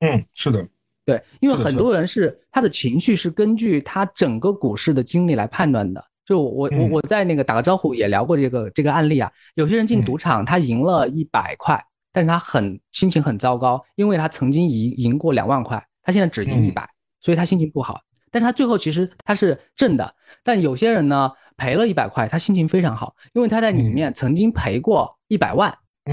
[0.00, 0.68] 嗯，是的，
[1.06, 6.04] 对，因为很多人是他的情绪是根据他整个股市的经历来判断的。
[6.24, 16.88] 就我我我在那个打个招呼也聊过这个这个案例啊，有些人进赌场他赢了一百块，但是他很心情很糟糕，因为他曾经赢赢过两万块，他现在只赢一百，
[17.20, 18.00] 所以他心情不好。
[18.30, 25.72] 但是他最后其实他是挣的，但有些人呢赔了一百块，他心情非常好，因为他在里面曾经赔过一百万，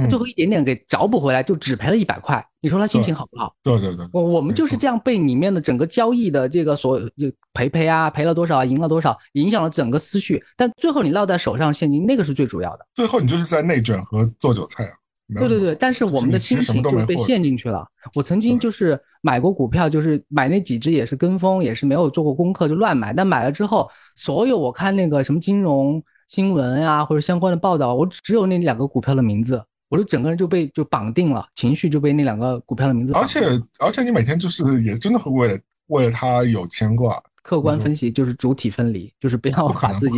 [0.10, 2.44] 最后一点点给找补回来，就只赔了一百块。
[2.62, 3.54] 你说他心情好不好？
[3.64, 10.42] 对对对，我我们就是这样被里面的整个交易的这个所就赔赔啊，赔了多少啊，赢了多少，影响了整个思绪。
[10.56, 12.86] 但最后你落在手上现金，那个是最主要的。
[12.94, 14.92] 最后你就是在内卷和做韭菜啊。
[15.34, 17.88] 对对对，但是我们的心情就被陷进去了。
[18.14, 23.14] 我曾经就是买过股票，就是买那几只也是跟风，也是没有做过功课就乱买。
[23.14, 33.12] 但买了之后，所有我看那个什么金融新闻啊或者相关的报道，我只有那两个股票的名字，我就整个人就被就绑定了，情绪就被那两个股票的名字。
[33.12, 33.42] 而且
[33.78, 37.22] 而且你每天就是也真的会为了为了它有牵挂。
[37.44, 40.18] 客观分析就是主体分离，就是不要把自己。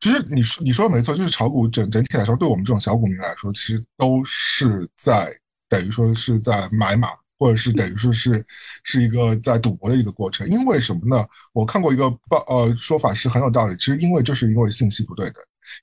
[0.00, 5.30] 其实你说你说的没错，就是炒股整整体来说，对我们这种小股民来说，其实都是在
[5.68, 7.08] 等于说是在买马，
[7.38, 8.46] 或者是等于说是
[8.84, 10.48] 是一个在赌博的一个过程。
[10.48, 11.26] 因为什么呢？
[11.52, 13.76] 我看过一个报呃说法是很有道理。
[13.76, 15.34] 其实因为就是因为信息不对的，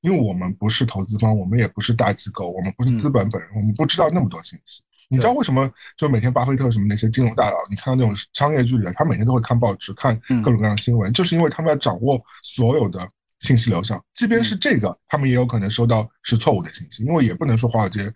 [0.01, 4.81] 因为我们不是投资方，我们也不是大机构，我们不是资本本人，我们不知道那么多信息。
[5.07, 5.71] 你知道为什么？
[5.97, 13.07] 就每天巴菲特什么那些金融大佬，你看到那种商业剧里，他每天都会看报纸，看各种各样的新闻，就是因为他们要掌握所有的。
[13.41, 18.11] 信息流向，即便是这个，他们也有可能收到是错误的信息，因为也不能说华尔街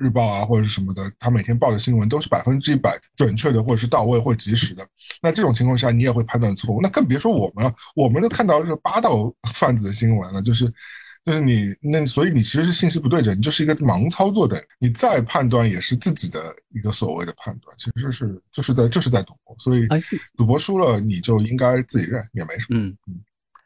[0.00, 4.86] 日报啊或者是什么的，他每天报的新闻都是百分之一百准确的，或者是到位或者及时的。
[5.20, 6.80] 那这种情况下，你也会判断错误。
[6.80, 10.72] 那更别说我们了，我们都看到是八道 贩子的新闻了，就是
[11.24, 19.86] 就是你那，所以你其实是信息不对等，你就是一个盲操作的，你再判断也是自己的一个所谓的判断，其实是就是在就是在赌博，所以
[20.36, 22.78] 赌博输了你就应该自己认，也没什么。
[22.80, 23.20] 嗯嗯。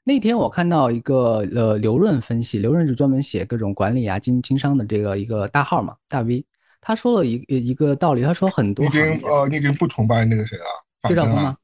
[0.07, 6.45] 那天我看到一个呃刘润分析，刘润是专门写各种管理啊、经经商的这个一个大号嘛，大 V，
[6.81, 10.65] 他说了一一个道理，他说很多已经呃你已经不崇拜那个谁了，
[11.09, 11.57] 谢兆丰吗？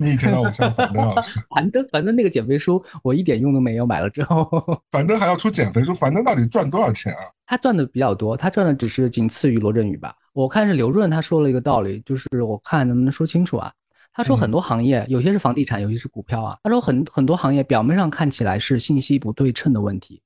[0.00, 4.48] 你以前让我像樊登老师，樊登 樊登那个减肥书我一点用都没有，买了之后，
[4.90, 7.20] 樊登还要出减肥书，樊登到底赚多少钱啊？
[7.46, 10.14] 他赚的比较多，他赚的只是仅次于罗振宇吧？
[10.32, 13.70] 我看是刘润他说了一个道理，就是我看能不能说清楚啊？
[14.18, 16.58] 他说很多行业，有些是房地产，有些是股票啊。
[16.64, 20.20] 他说很很多行业表面上看起来是信息不对称的问题，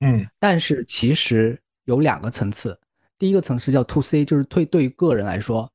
[0.00, 2.78] 嗯，但是其实有两个层次。
[3.18, 5.66] 第一个层次叫 to C，就是对对于个人来说，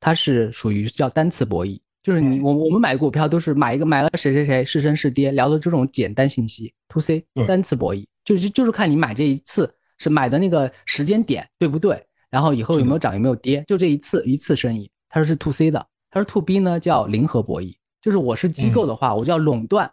[0.00, 6.74] 它是属于叫单次博弈，就是你我我们买股票都是买一个买了谁谁谁是升是跌，聊的这种简单信息。
[6.88, 15.86] to C 单次博弈就是就是看你买这一次是买的那个时间点对不对，然后以后有没有涨有没有跌，就这一次一次生意，他说是 to C 的。
[16.14, 19.90] 他说 to B 呢叫零和博弈，就是我是机构的话，我就要垄断，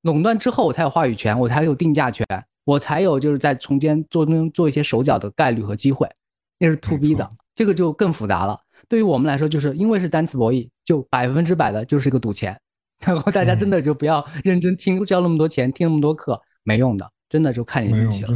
[0.00, 2.26] 垄断之后我才有话语权，我才有定价权，
[2.64, 6.10] 我才有就是在中间做中做一些手脚的概率和机会，
[6.58, 8.58] 那是 to B 的，这个就更复杂了。
[8.88, 12.60] 对于我们来说，就是因为是单次博弈，就百分之百的就是一个赌钱，
[13.06, 18.34] 然后大家真的就不要认真听，交那么多钱听那么多课，没用的，真的就看你运气了。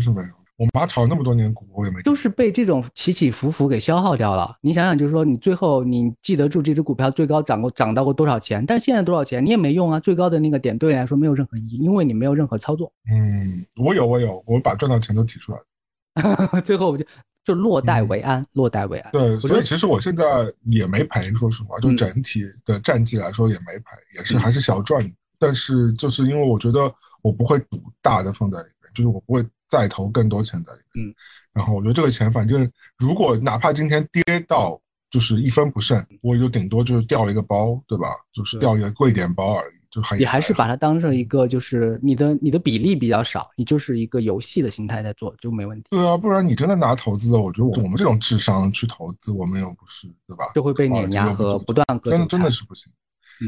[0.58, 4.56] 我妈炒了那么多年股，我也没都是被这种起起伏伏给消耗掉了。
[4.62, 8.64] 你想想，就是说你最后你记得住这只股票最高涨过涨到过多少钱？
[8.64, 12.90] 但是现在多少钱你也没用啊，最高的那个点对你来说没有任何意义，因为你没有任何操作。
[13.10, 16.60] 嗯，我有我有，我把赚到钱都提出来了。
[16.64, 17.04] 最后我就
[17.44, 19.12] 就落袋为安，落袋为安。
[19.12, 20.24] 对，所以其实我现在
[20.70, 23.84] 也没赔，说实话，就整体的战绩来说也没赔，
[24.16, 25.06] 也是还是小赚。
[25.38, 26.90] 但是就是因为我觉得
[27.20, 29.46] 我不会赌大的放在里面，就是我不会。
[29.68, 31.14] 再投更多钱在里面，嗯，
[31.52, 38.08] 然后我觉得这个钱，反正如果哪怕今天跌到就是一分不剩，我就顶多就是掉了一个包，对吧？
[38.32, 45.86] 就是掉一个贵点包而已，就还也还是把它当成一个，就是你的你的比例比较少，你就是一个游戏的心态在做，就没问题。
[45.90, 50.50] 对啊，不然你真的拿投资，我觉得我们这种智商去投资，我们又不是，对吧？
[50.54, 52.10] 就会被碾压和不断割。
[52.10, 52.92] 真的真的是不行，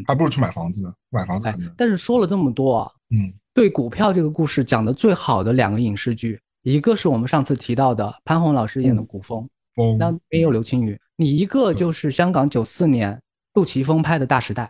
[0.06, 1.52] 还不如去买房子呢，买房子。
[1.76, 3.32] 但是说了这么多啊，嗯。
[3.58, 9.48] 对股票这个故事讲的最好的两个影视剧，一个是我们上次提到的潘虹老师演的《古风》，
[9.96, 10.96] 那边有刘青云。
[11.16, 13.20] 你一个就是香港九四年
[13.52, 14.62] 杜琪峰拍的《大时代》，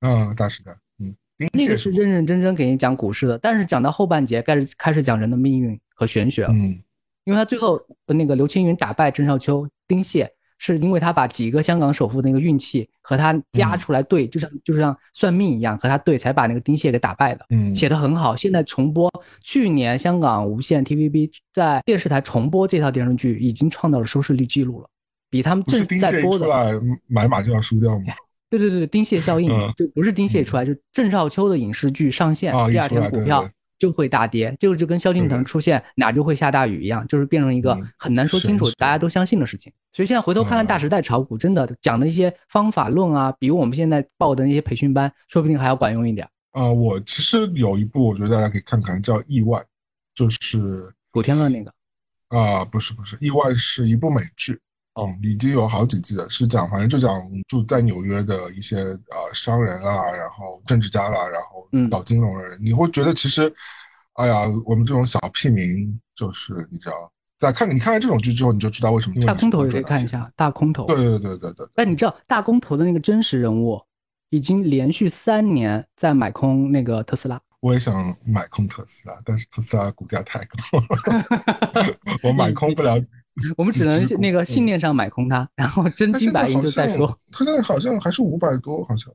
[0.00, 1.14] 嗯，《大时代》，嗯，
[1.52, 6.82] 那个是认认真真给你讲股市的，但是讲到后半节开始开始讲人的命运和玄学了，嗯，
[7.22, 10.28] 因为他最后那个刘青云打败郑少秋、丁蟹。
[10.64, 17.44] 是因为他把几个香港首富那个运气和他压出来对，就像就像算命一样，和他对才把那个丁蟹给打败的。
[17.50, 18.34] 嗯，写的很好。
[18.34, 19.10] 现在重播，
[19.42, 24.88] 去年香港无线 TVB 在电视台重播这套电视剧，已经创造了收视率记录了，
[25.28, 26.46] 比他们正在播的。
[27.08, 28.14] 买马就要输掉吗？
[28.48, 33.46] 对对对，丁蟹效应就不是丁蟹出来，就郑少秋的影视剧上线，第二天股票。
[33.78, 39.72] 就会大跌，就就跟萧敬腾出现哪就会下大雨一样，就是变成一个很难说清楚，大家都相信的事情。
[39.92, 46.28] 所以现在回头看看《大时代》炒股，真的讲的一些方法论啊，比我们现在报的那些培训班，说不定还要管用一点。
[46.52, 49.58] 啊，我其实有一部，我觉得大家可以看看，叫《意外》，
[50.14, 51.72] 就是古天乐那个。
[52.28, 54.58] 啊，不是不是，《意外》是一部美剧，
[54.94, 63.52] 哦，已经有好几季了，是讲反正就讲住在纽约的一些呃商人啊，然后政治家啦，然后搞金融的人，你会觉得其实。
[64.16, 70.86] 哎呀，我们这种小屁民，就是你知道，在看你看完这种剧之后，你就知道为什么大空头也可以看一下大空头。
[70.86, 71.66] 对对对对对。
[71.74, 73.82] 但你知道大空头的那个真实人物，
[74.30, 77.40] 已经连续三年在买空那个特斯拉。
[77.58, 82.96] 我也想买空特斯拉，但是特斯拉股价太高了， 我买空不了。
[83.56, 87.18] 我们只能那个信念上买空它，然后真金白银就再说。
[87.32, 89.12] 它现在好像还是五百多，好像。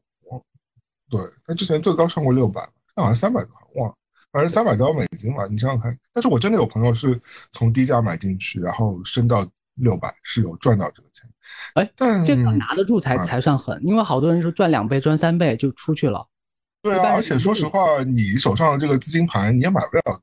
[1.10, 2.62] 对，它之前最高上过六百，
[2.96, 3.52] 那好像三百多，
[3.82, 3.94] 哇。
[4.32, 5.98] 反正三百多美金嘛，你想想看。
[6.14, 7.20] 但是我真的有朋友是
[7.52, 9.44] 从低价买进去，然后升到
[9.74, 11.28] 六百，是有赚到这个钱。
[11.74, 16.24] 哎，但这个拿得住才才算狠，因为好多人说赚两倍、赚三倍就出去了。
[16.82, 20.22] 对啊，而且说实话，你手上的这个资金盘你也买不了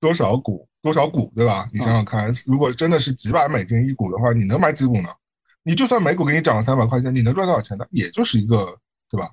[0.00, 1.68] 多少股，多少股，对吧？
[1.72, 5.08] 你想想看，如果真的是几百美金一股的话，你能买几股呢？
[5.62, 7.84] 你就算每股给你涨了三百块钱，你能赚多少钱呢？
[7.90, 8.76] 也就是一个，
[9.08, 9.30] 对吧？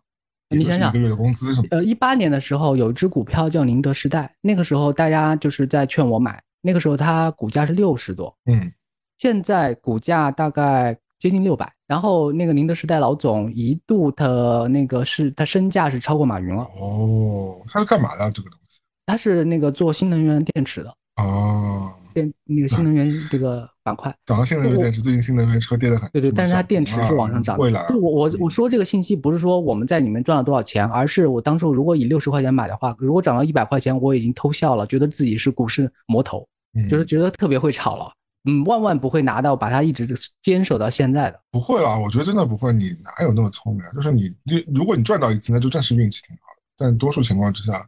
[0.51, 1.67] 你想想，一个月的工资什么？
[1.71, 8.71] 呃，一八年的时候有一只股票叫宁德时代，那个时候大家就是在劝我买，那个时候它股价是六十多，嗯，
[9.17, 11.71] 现在股价大概接近六百。
[11.85, 16.63] 然后那个宁德时代老总一度的那个是他身价是超过马云了。
[16.79, 18.79] 哦，他是干嘛的这个东西？
[19.05, 20.89] 他是那个做新能源电池的。
[21.17, 21.93] 哦。
[22.11, 26.09] 电那个新能源这个板块，涨到新能源电池，最近新能源车跌得很。
[26.09, 27.63] 对对，但是它电池是往上涨的。
[27.63, 36.47] 未来，我我我说这个信息不是说我们在里面赚了多少钱，而是我当初如果以六十块钱买的话，如果涨到一百块钱，我已经偷笑了，觉得自己是股市魔头，
[36.89, 38.11] 就是觉得特别会炒了。
[38.45, 40.07] 嗯，万万不会拿到把它一直
[40.41, 41.39] 坚守到现在的。
[41.51, 42.71] 不会啦，我觉得真的不会。
[42.71, 43.91] 你哪有那么聪明啊？
[43.93, 46.61] 就是你你如果你赚到一次，那就暂时运气挺好的。
[46.77, 47.85] 但多数情况之下，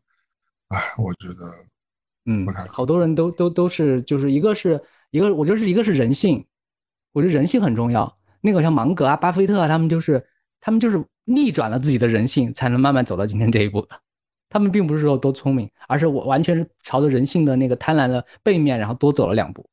[0.67, 1.53] 哎，我觉得。
[2.25, 4.79] 嗯，好多人都都都是，就是一个是
[5.09, 6.45] 一个，我觉得是一个是人性，
[7.13, 8.17] 我觉得人性很重要。
[8.41, 10.23] 那个像芒格啊、巴菲特啊，他们就是
[10.59, 13.99] 他们就是逆转了自己的人性，才能慢慢走到今天这一步的。
[14.49, 19.65] 他们并不是说多聪明，而是我完全是朝着人性的那个贪婪的背面，然后多走了两步。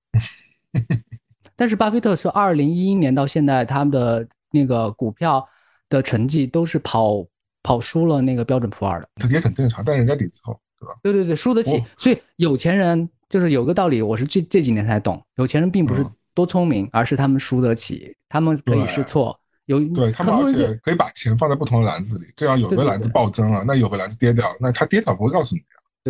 [1.57, 5.47] 但是巴菲特是二零一一年到现在，他们的那个股票
[5.89, 7.27] 的成绩都是跑
[7.63, 10.59] 跑输了那个标准普尔的，这也很正常，但人家底子厚。
[10.81, 10.95] 对吧？
[11.03, 25.63] 对对对，输得起，所以有钱人就是有个道理，我是这这几年才懂，有钱人并不是多聪明，而是他们输得起，他们可以试错，有对他们而且可以把钱放在不同的篮子里，这样有的篮子暴增了，那有的篮子跌掉，那他跌掉不会告诉你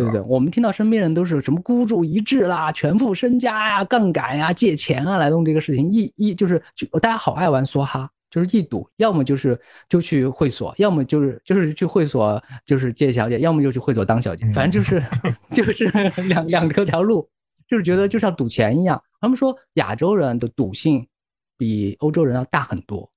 [0.03, 8.09] 对对对， 我们听到身边人都是什么孤注一掷啦、全副身家呀、杠杆呀、借钱啊来弄这个事情，一一就是就大家好爱玩梭哈。
[8.31, 15.03] 就是一赌，要么就是就去会所，要么就是就是去会所就是借小姐，要么就去会所当小姐，反正就是
[15.51, 15.85] 就是
[16.27, 17.27] 两两条条路，
[17.67, 19.01] 就是觉得就像赌钱一样。
[19.19, 21.03] 他们说亚洲人的赌性
[21.57, 23.09] 比欧洲人要大很多，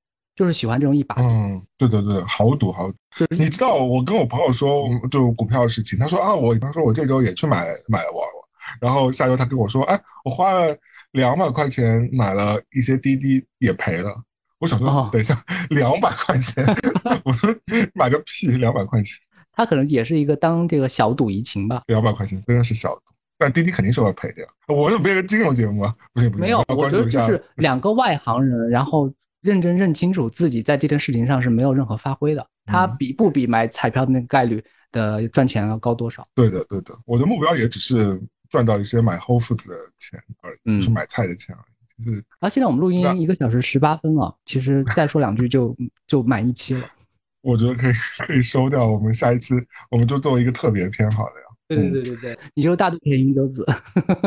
[0.42, 1.14] 就是喜欢这种一把。
[1.20, 2.90] 嗯，对对对，好赌好。
[3.30, 8.44] 你知道我跟我朋友说就股票的事情，他说啊，我他说我这周也去买买了沃尔沃，
[8.80, 10.76] 然后下周他跟我说，哎，我花了
[11.12, 14.20] 两百块钱买了一些滴滴，也赔了。
[14.58, 15.40] 我想说，等一下，
[15.70, 16.66] 两百块钱，
[17.24, 17.54] 我说
[17.94, 19.16] 买个屁，两百块钱。
[19.52, 21.82] 他可能也是一个当这个小赌怡情吧。
[21.86, 24.42] 两百块钱真的是小赌，但滴滴肯定是要赔的。
[24.74, 25.94] 我怎么变成金融节目啊？
[26.12, 29.08] 不行不行，没有，我觉得就是两个外行人，然后
[29.42, 32.46] 认真认清楚自己在这件事情上是没有任何发挥的。
[32.64, 36.24] 他比不比买彩票的那个概率的赚钱要高多少？
[36.34, 42.04] 对的对的，我的目标也只是赚到一些买 Whole Foods 的钱而已，就是买菜的钱而已。
[42.04, 45.76] 就是啊，现在我们录音一个小时十八分了，其实再说两句就
[46.06, 46.88] 就满一期了。
[47.42, 47.92] 我觉得可以
[48.26, 49.54] 可以收掉，我们下一期
[49.90, 51.46] 我们就做一个特别篇好了呀。
[51.68, 53.64] 对对对对对，你就是大肚便宜周子。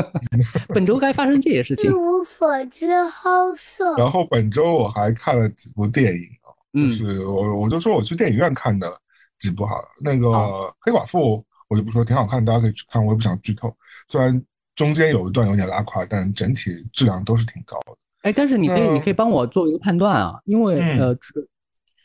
[0.69, 1.89] 本周该发生这些事情。
[1.89, 3.95] 一无所知好色。
[3.97, 8.91] 然后本周我还看了几部电影啊，就是我我就说我去电影院看的
[9.39, 9.87] 几部好了。
[10.01, 13.75] 那个黑寡妇我就不说，挺好看，大家可以去看，我也不想剧透。
[14.07, 14.43] 虽然。
[14.75, 17.95] 中间有一段有点拉胯，但整体质量都是挺高的。
[18.23, 21.17] 哎，但是你可以，你可以帮我做一个判断啊，因为呃，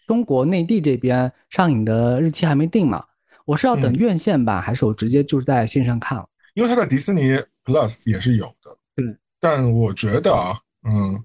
[0.06, 3.02] 中国内地这边上映的日期还没定嘛，
[3.44, 6.28] 我是要等院线版，还是我直接就是在线上看了？
[6.54, 9.16] 因为它在迪士尼 Plus 也是有的，对。
[9.38, 11.24] 但我觉得啊，嗯，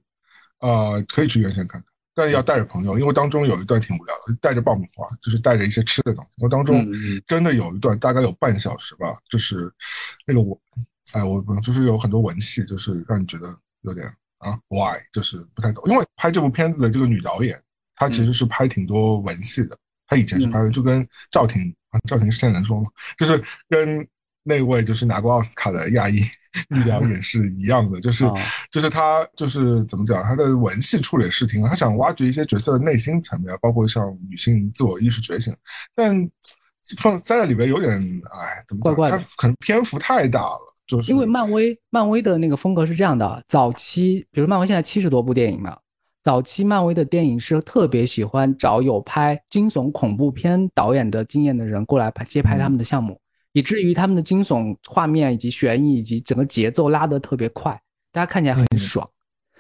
[0.60, 6.30] 呃，可以去院线看看，但要带着朋友，因为当中有一段挺无聊的，带着爆米花，就是带着一些吃的东西。
[6.38, 6.86] 我当中
[7.28, 9.72] 真的有一段大概有半小时吧，就是
[10.26, 10.60] 那个我，
[11.14, 14.12] 哎，我就是有很多文戏，就是让你觉得有点。
[14.40, 17.60] 啊，why 就是不太懂，因为拍这部片子的这个女导演，
[17.96, 19.76] 她其实是拍挺多文戏的。
[20.06, 22.90] 她以前是拍的，就跟赵婷啊，赵婷是现在能说吗？
[23.18, 24.08] 就是跟
[24.44, 26.22] 那位就是拿过奥斯卡的亚裔
[26.70, 28.26] 女导演是一样的，就是
[28.72, 35.56] 就是她就是怎么讲，她的文戏处理是挺好，她想挖掘一些角色的内心层面，包括像女性自我意识觉醒，
[35.96, 36.16] 但
[37.00, 37.92] 放塞在里边有点
[38.32, 39.10] 哎，怎么讲？
[39.10, 40.74] 它可能篇幅太大了。
[40.86, 45.76] 就是因为漫威，漫威的那个风格是这样的：早期，比如漫威现在七十多部电影嘛，
[46.26, 53.22] 早期漫威的电影是特别喜欢找有拍惊悚恐怖片导演的经验的人过来拍接拍他们的项目，
[53.52, 57.80] 以至于他们的惊悚画面以及悬疑以及整个节奏拉得特别快，
[58.12, 59.08] 大家看起来很爽。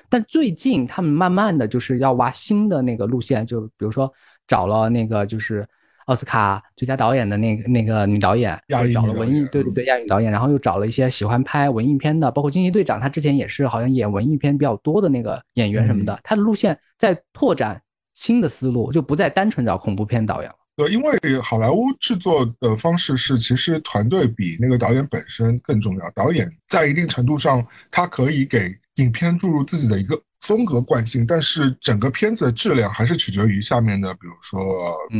[0.09, 4.11] 但最近他们慢慢的就是要挖新的那个路线，就比如说
[4.47, 5.63] 找了那个就是。
[6.05, 8.59] 奥斯卡最佳导演的那个那个女导演，
[8.93, 17.81] 找了文艺，对对对，亚裔导演，然后又找了一些喜欢拍文艺片的，包括惊奇队长，他之前也是好像演文艺片比较多的那个演员什么的，他的路线在拓展
[18.13, 20.55] 新的思路，就不再单纯找恐怖片导演了。
[20.77, 26.09] 对，因为好莱坞制作的方式是，其实团队比那个导演本身更重要。
[26.11, 30.21] 导演在一定程度上，他可以给影片注入自己的一个。
[30.41, 34.63] 风格惯性，但是整个片子的质量还是取决于下面的，比如说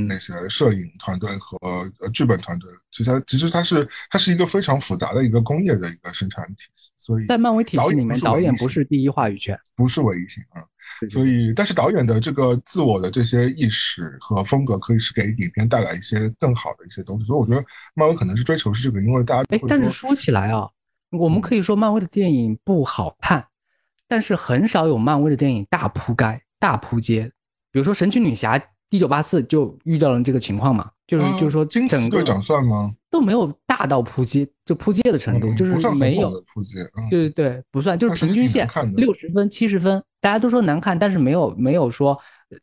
[0.07, 1.59] 那些摄影团队和
[2.13, 2.69] 剧本团队。
[2.91, 6.91] 其实，其实它是它是一个非常复杂的一个工业的一个生产体系。
[6.99, 10.61] 所以，在漫威体系里面，导演不是第一话语权，不是唯一性啊。
[11.09, 17.25] 所以，但是导演的这个自我的这些意识和风格，可以是给影片带来一些更好的一些东西。
[17.25, 17.65] 所以，我觉得
[17.95, 20.69] 漫威可能是追求是这个，因为大家哎，但是说起来啊，
[21.09, 23.43] 我们可以说漫威的电影不好看。
[24.07, 27.31] 但是很少有漫威的电影大铺盖、大铺街，
[27.71, 28.57] 比如说《神奇女侠》
[28.89, 32.93] 一九八四就遇到了这个情况嘛，就是就是说，惊奇队长算吗？
[33.09, 36.79] 都没有大到铺街，就铺街的程度，就是没有铺街。
[37.09, 42.17] 对对对，不算，就是平均线六十分、七十分，大家都说难看，但是没有没有说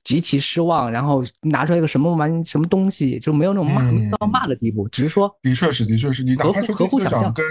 [0.04, 3.82] 极其失望，然后拿出来一个什么玩什么东西，就没有那种骂
[4.16, 7.44] 到骂的地步，只是说，的确是，的确是，你哪怕说惊奇队长跟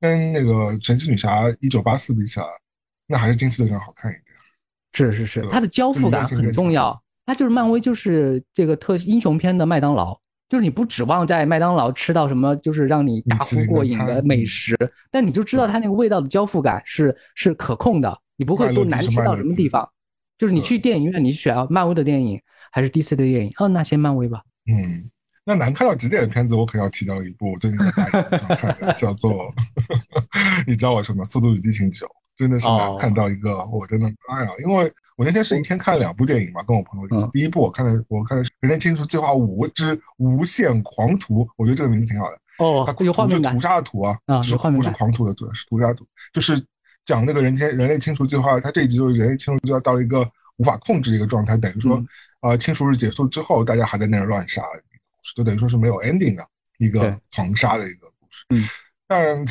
[0.00, 2.46] 跟那个神奇女侠一九八四比起来。
[3.08, 4.22] 那还是惊奇队长好看一点，
[4.92, 7.02] 是是是，它的交付感很重要。
[7.26, 14.76] 它就是漫威，就是这个特英雄片的麦当劳，就是你不指望在麦当劳吃到什么，就是让你大呼过瘾的美食，
[15.10, 19.88] 但你就知道它那个味道的交付感是是可控的，你不会多难吃到什么地方。
[20.38, 22.40] 就是你去电影院，你选漫威的电影
[22.70, 23.52] 还是 DC 的电影？
[23.58, 24.40] 哦，那先漫威吧。
[24.70, 25.10] 嗯，
[25.44, 29.52] 那难看到极点的片子，我可要提到一部我最近在大荧幕上看的，叫做
[30.66, 31.24] 你知道我什么？
[31.26, 32.06] 《速度与激情九》。
[32.38, 34.50] 真的是难看到一个，我真的哎呀！
[34.64, 37.28] 因为我那天是一天看了两部电影嘛，跟我朋友一起。
[37.32, 42.38] 第一部我看的，我看的是《人类清除计划五之无限狂徒》，我觉得这个名字挺好的。
[42.58, 46.64] 哦，它有画是屠杀的屠啊，是不是狂徒的屠，是屠杀屠，就是
[47.04, 48.60] 讲那个人间人类清除计划。
[48.60, 50.24] 它这一集就是人类清除计划到了一个
[50.58, 52.00] 无法控制的一个状态，等于说，
[52.42, 54.62] 呃，清除日结束之后，大家还在那儿乱杀，
[55.34, 56.46] 就等于说是没有 ending 的
[56.78, 58.44] 一个狂杀的一个故事。
[58.50, 58.64] 嗯，
[59.08, 59.44] 但。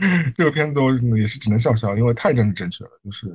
[0.36, 3.28] 这个片子我也是只能笑笑，因为太政治正确了，就是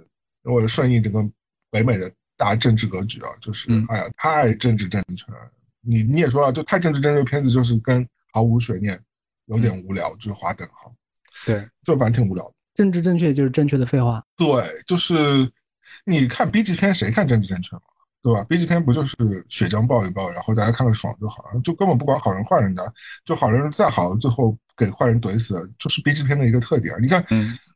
[0.43, 1.23] 为了顺应整个
[1.69, 5.37] 北美的大政治格局啊，就是哎呀，太政治正确了。
[5.81, 8.99] 你你也说了，就太政治正确，片子就是跟毫无悬念，
[9.45, 10.91] 有点无聊，就是划等号。
[11.45, 12.53] 对，就反正挺无聊的。
[12.73, 14.23] 政治正确就是正确的废话。
[14.35, 14.47] 对，
[14.87, 15.49] 就是
[16.03, 17.81] 你看 B 级片，谁看政治正确嘛？
[18.23, 19.15] 对吧？B 级片不就是
[19.49, 22.93] 血浆爆一爆，然后大家看个爽就好了，就根本不管好人坏人的，
[23.23, 24.57] 就好人再好，最后。
[24.75, 27.25] 给坏人怼死，就是 B 级片的一个特点你看，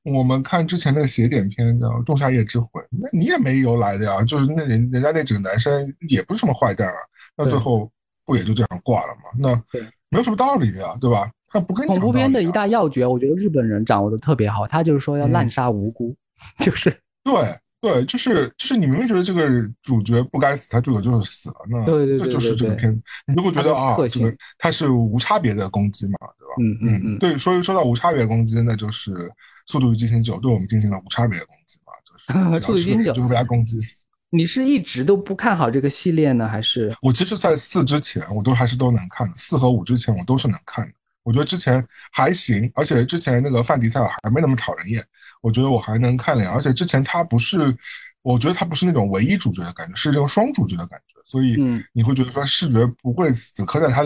[0.03, 6.97] 我们看之前那个邪典片叫《仲夏夜之魂》，那你也没由来的呀，就是那人人家那几个男生也不是什么坏蛋啊，
[7.37, 7.91] 那最后
[8.25, 9.23] 不也就这样挂了吗？
[9.37, 9.79] 那
[10.09, 11.29] 没有什么道理的呀，对吧？
[11.47, 16.15] 他不跟恐怖片的一大要诀，我觉得日本人掌握的特别好，他就是说要滥杀无辜，
[16.59, 16.89] 就是
[17.23, 17.33] 对。
[17.81, 19.49] 对，就是就是你明明觉得这个
[19.81, 26.53] 主角不该死，他最后就是死了，那这就是这个片子，你就会觉得啊，这个他是无差别的攻击嘛，对吧？
[26.59, 27.19] 嗯嗯嗯。
[27.19, 29.13] 对，所以说到无差别攻击，那就是
[29.65, 34.05] 《速度与激情九》对我们进行了无差别的攻击嘛，就是 《速度与激情九》就是被他攻击死。
[34.31, 36.95] 你是一直都不看好这个系列呢，还是？
[37.01, 40.91] 我其实，在四之前，我都还是都能看的，四和五之前我都是能看的。
[41.23, 45.03] 我觉得之前还行，而且之前那个范迪塞尔还没那么讨人厌。
[45.41, 47.75] 我觉得我还能看脸，而且之前他不是
[48.21, 51.57] 我觉得他不是那种唯一主角的感觉，是这种双主角的感觉，所以
[51.93, 54.03] 你会觉得说视觉不会死磕在他，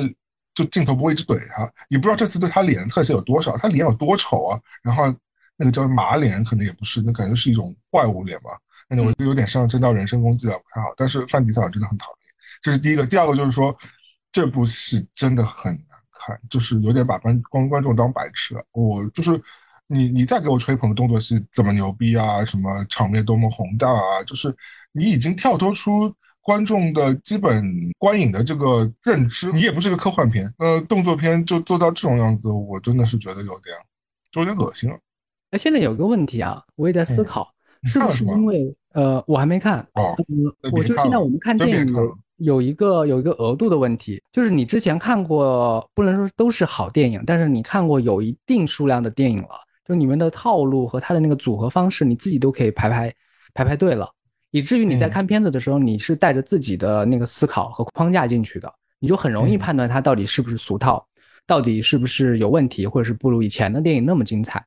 [0.54, 5.06] 就镜头不会一直怼他，你不知道这次对他脸的特写有多少，他脸有多丑啊，然后
[5.58, 8.52] 那个叫马脸可能也不是，那感觉是一种怪物脸吧，
[8.88, 10.94] 那我觉得有点像真到人身攻击了，不太好。
[10.96, 13.76] 但是范迪塞尔真的很讨厌，这是第一个，第二个就是说
[14.32, 19.42] 这部戏真的很难看，就是有点把观观观众当白痴了，我就是。
[19.88, 22.44] 你你再给我吹捧动作戏怎么牛逼啊？
[22.44, 24.24] 什么场面多么宏大啊？
[24.26, 24.56] 就是
[24.92, 26.12] 你已经跳脱出
[26.42, 27.64] 观众的基本
[27.98, 33.76] 观影的这个认知，你也不是个科幻片，呃，动作片就做到这种样子，我真的是觉得有点，
[34.32, 34.98] 就有点恶心了。
[35.52, 37.48] 哎，现在有个问题啊，我也在思考，
[37.84, 40.16] 是不是因为呃，我还没看哦，
[40.72, 49.50] 我就现在我们看电影有有一个有一个额度的问题，就是你之前看过，不能说都是好电影，但是你看过有一定数量的电影了。
[49.86, 53.14] 就你们的套路和他的那个组合方式，你自己都可以排排
[53.54, 54.10] 排排队了，
[54.52, 61.06] 以至于你在看片子的时候，你是带着自己的那个思考和框架进去的，你就很容易判断它到底是不是俗套，
[61.46, 64.66] 到底是不是有问题，或者是不如以前的电影那么精彩。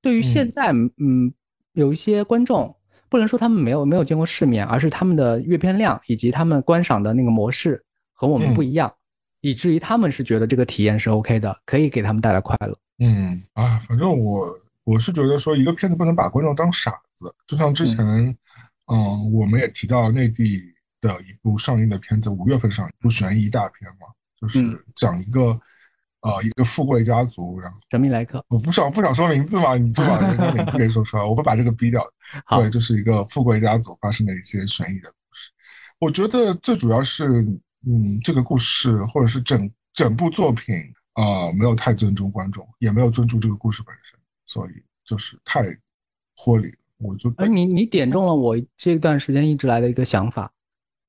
[0.00, 1.32] 对于现在，嗯，
[1.72, 2.74] 有一些观众
[3.08, 8.92] 不能说他们没有没有见过世面，而是他们的阅片量以及他们观赏的那个模式和我们不一样，
[9.40, 12.74] 以至于他们是觉得这个体验是 OK 的，可以给他们带来快乐。
[12.98, 18.04] 嗯啊，反正我我是觉得说一个片子不能把观众当傻子，就像之前，
[18.86, 20.62] 嗯，我们也提到内地
[21.00, 24.06] 的一部上映的片子，五月份上一部悬疑大片嘛，
[24.40, 25.60] 就是讲一个
[26.20, 32.06] 呃一个富贵家族，然后神秘来客，我不想不想说名字嘛，你就把人家名字给说出来，我会把这个逼掉。
[32.50, 35.50] 对，就是一个富贵家族发生的一些悬疑的故事。
[35.98, 37.40] 我觉得最主要是，
[37.86, 40.76] 嗯，这个故事或者是整整部作品。
[41.14, 44.70] 啊，没有太尊重观众，也没有尊重这个故事本身，所以
[45.04, 45.62] 就是太
[46.36, 46.76] 脱离了。
[46.98, 50.50] 我就哎，你你点中了我这段时间一直来的一个想法，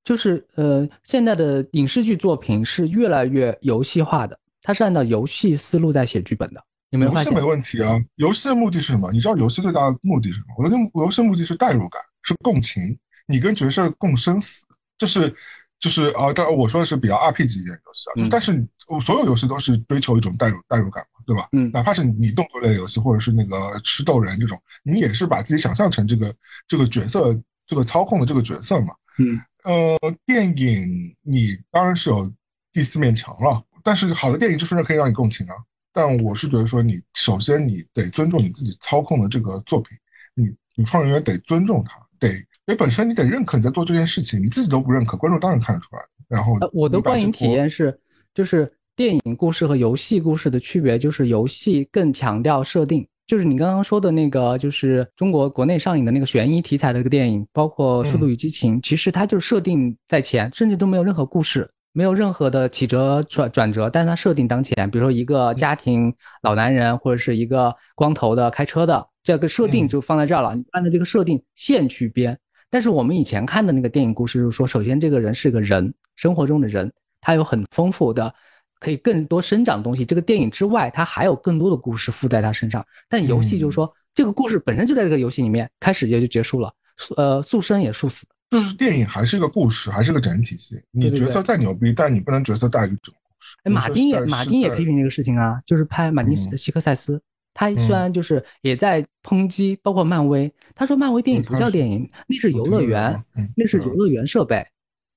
[0.03, 6.63] 就是呃，现在的影视剧作品是越来越游戏化的，它是按照游戏思路在写剧本的。
[6.91, 7.31] 有没有发现？
[7.31, 9.11] 游戏没问题啊，游戏的目的是什么？
[9.11, 10.55] 你知道游戏最大的目的是什么？
[10.57, 14.63] 我的游戏目的是代入感，是共情，你跟角色共生死，
[14.97, 15.35] 这是。
[15.79, 18.65] 就是啊，当然我说的是比较 RPG 一点游戏啊，但是
[19.01, 21.47] 所有游戏都是追求一种代入代入感嘛，对吧？
[21.51, 26.33] 嗯，哪怕是你动作类游戏，或者是那个吃豆人这种，你也是把自己想象成这个
[26.67, 28.93] 这个角色，这个操控的这个角色嘛。
[29.19, 32.31] 嗯，呃，电影你当然是有
[32.71, 35.53] 第四面墙了，但是好的电影就是可以让你共情啊。
[35.93, 39.97] 但我是觉得说，你首先你得尊重你自己操控的这个作品，
[40.33, 42.29] 你你创作人员得尊重他，得。
[42.67, 46.01] 因为本身你得认可你在做这件事情，你自己都不认可，观众当然看得出来。
[46.27, 47.95] 然后我的观影体验是，
[48.33, 66.11] 就是电影故事和游戏故事的区别，就是游戏更强调设定，就是你刚刚说的那个，就是中国国内上映的那个悬疑题材的一个电影，包括《速度与激情》，其实它就是设定在前，甚至都没有任何故事，没有任何的起折转转折，但是它设定当前，比如说一个家庭
[66.41, 72.35] 老男人，或者是一个光头的开车的，这个设定就放在这儿了，你按照这个设定线去编。
[72.75, 78.35] 但是我们以前看的那个电影故事，就是说，首先这个人是个人，生活中的人，他有很丰富的，
[78.81, 80.03] 可以更多生长的东西。
[80.03, 82.85] 这个电影之外，他还有更多的故事附在他身上。
[83.07, 88.25] 但游戏就是说，这个故事本身就在这个游戏里面，开始也就结束了，速呃速生也速死。
[88.49, 90.77] 就是电影还是一个故事，还是个整体性。
[90.91, 93.55] 你角色再牛逼，但你不能角色大于整个故事。
[93.63, 97.21] 哎，马丁也马丁也批评这个事情啊，就是拍马丁西克塞斯。
[97.55, 100.51] 他虽然就是也在抨击，包括漫威。
[100.75, 103.17] 他说漫威电影不叫电影，那是游乐园，
[103.55, 104.63] 那是游乐园设备。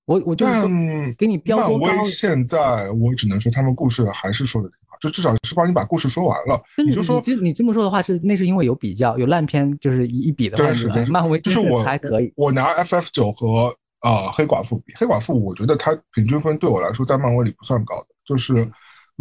[0.07, 0.71] 我我就是说，
[1.19, 6.63] 给你标漫威现在我只能说他们故事还是说的挺好，就至少是帮你把故事说完了。
[6.87, 12.33] 你就说你你这么说的话是那是因为有比较，有烂片就是一一比的话，是漫威就是我还可以。
[12.37, 18.67] 我拿 FF 九和啊黑寡妇比，黑寡妇我觉得它平均分对我来说在漫威里不算高的，就是。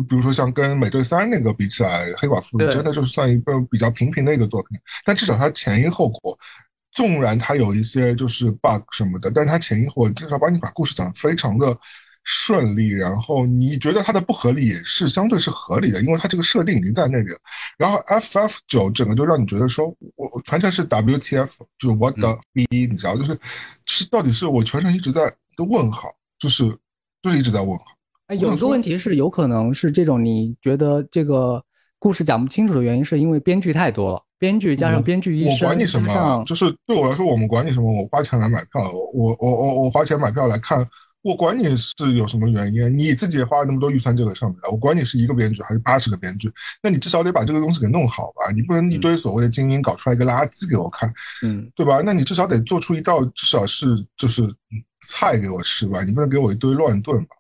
[0.07, 6.37] 比如说像跟美队三那个比起来，黑寡妇真的就是算一个比较平平的一个作品，但至少它前因后果，
[6.91, 11.75] 纵然它有一些就是 bug 什么的，但它前因后果至少帮你把故事讲得非常的
[12.23, 17.39] 顺利，然后你觉得它的不合理也是相对是合理的，因为它这个设定已经在那里了。
[17.77, 23.39] 然后 FF 九整个就让你觉得说，我全程是 WTF，就是 What the B，你知道，就是
[23.85, 25.25] 是到底是我全程一直在
[25.55, 26.69] 的问号，就是
[27.21, 27.85] 就是一直在问号。
[28.27, 31.63] 哎，有个问题是，有可能是这种你觉得这个
[31.97, 37.89] 故事讲不清楚的原因，是因为编剧太多了，编剧加上编剧医生，我管你什么，就是对我来说，我们管你什么？
[37.89, 40.85] 我花钱来买票，我我我我花钱买票来看
[41.21, 46.51] 我管你是有什么原因，你自己也花了那么多预算这个上面了，我管你是一个编剧还是八十个编剧，
[46.83, 48.51] 那你至少得把这个东西给弄好吧？
[48.53, 51.09] 你不能一堆所谓的精英搞出来一个垃圾给我看，
[51.43, 52.01] 嗯，对吧？
[52.05, 53.87] 那你至少得做出一道至少是
[54.17, 54.43] 就是
[55.01, 57.36] 菜给我吃吧，你不能给我一堆乱炖吧？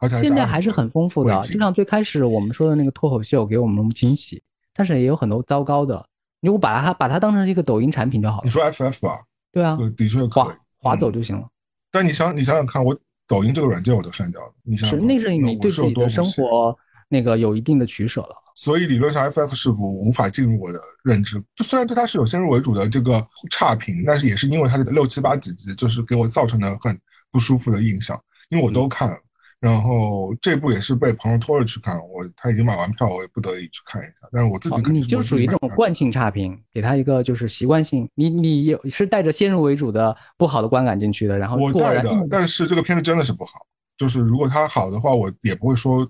[0.00, 4.42] 而且现在还是很丰富的，就像最开始我们说的那个脱口秀给我们惊喜，
[4.74, 6.04] 但是也有很多糟糕的。
[6.40, 8.42] 如果把它把它当成一个抖音产品就好了。
[8.44, 9.20] 你说 FF 吧？
[9.52, 10.46] 对啊，的确可以
[10.78, 11.46] 划走就行了。
[11.92, 12.98] 但你想，你想想看，我
[13.28, 14.52] 抖音这个软件我都删掉了。
[14.62, 16.74] 你想，是那是你对自己的生活
[17.08, 18.34] 那个有一定的取舍了。
[18.54, 21.38] 所以理论上，FF 是否无法进入我的认知？
[21.54, 26.98] 就虽然对它是有先入为主的这个差评，但是也是因为它的六七八几集，就是给我造成了很
[27.30, 28.18] 不舒服的印象，
[28.48, 29.16] 因为我都看了。
[29.60, 34.26] 然后这部也是被朋友拖着去看，我他已经买完票，我也不得已去看一下。
[34.32, 43.66] 但是我自己你就属于这种惯性差评，给他一个就是习惯性，你你是带着先入为主的不好的观感进去的，然后我带的，但是这个片子真的是不好。
[43.98, 46.08] 就是如果它好的话，我也不会说，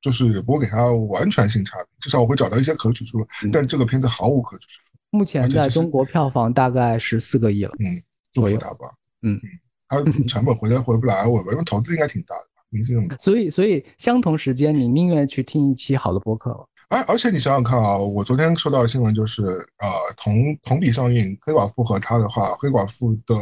[0.00, 3.24] 就是也不会给他完全性差评，至少我会找到一些可取处。
[3.52, 4.82] 但这个片子毫无可取处。
[5.10, 8.02] 目前在中国票房大概是四个亿了，嗯，
[8.32, 8.90] 祝福他吧，
[9.22, 9.40] 嗯
[9.88, 12.48] 嗯，他成本回来回不来，我因为投资应该挺大的。
[12.70, 16.66] 明星，所以所以相同时间，你宁愿去听一期好的播客了。
[16.88, 23.34] 哎，而且你想想看啊，我昨天收到的新闻就是，呃，同同比上映《黑寡妇》和他的话，《黑寡妇》的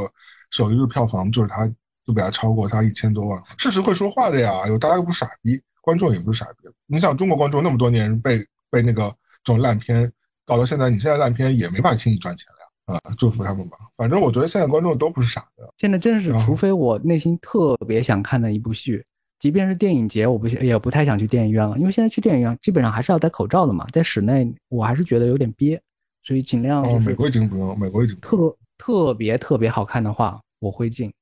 [0.50, 1.66] 首日票房就是他
[2.04, 3.40] 就比他超过他一千多万。
[3.56, 6.68] 事实会说话的呀，有大家又不是傻逼，观众也不是傻逼。
[6.86, 9.02] 你想中国观众那么多年被被那个
[9.44, 10.12] 这种烂片
[10.44, 12.94] 搞到现在，你现在烂片也没法轻易赚钱了。
[12.94, 13.76] 啊，祝福他们吧。
[13.96, 15.72] 反正我觉得现在观众都不是傻的。
[15.78, 19.04] 现在真是，除非我内心特别想看的一部剧。
[19.38, 25.80] 即便是电影节，我不也不太想去电影院了，因为现在去电影院基本上还是要戴口罩的嘛，在室内我还是觉得有点憋，
[26.22, 27.06] 所以尽量就是。
[27.06, 31.12] 美国已经不用，美国已经特特别特别好看的话，我会进。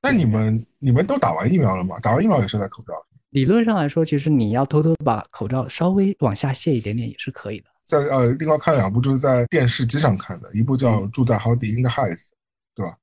[0.00, 1.98] 那你们你们都打完疫苗了吗？
[2.00, 2.94] 打完疫苗也是戴口罩？
[3.28, 7.66] 理论上来说，其实你要偷偷把口罩稍微往下卸一点点也是可以的。
[7.84, 12.28] 在呃，另外看两部就是在电视机上看的，一部叫《住在豪迪 in the Heights》，
[12.74, 12.96] 对吧？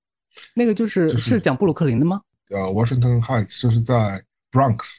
[0.55, 2.21] 那个就是是讲布鲁克林的吗？
[2.49, 4.23] 呃，Washington Heights 就是在。
[4.57, 4.97] Bronx，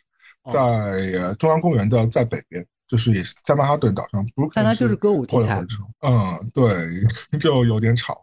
[0.52, 4.24] 在中央公园的在北边，就是也是在曼哈顿岛上。
[4.54, 5.64] 但它就是歌舞题材。
[6.06, 6.86] 嗯，对，
[7.40, 8.20] 就有点吵。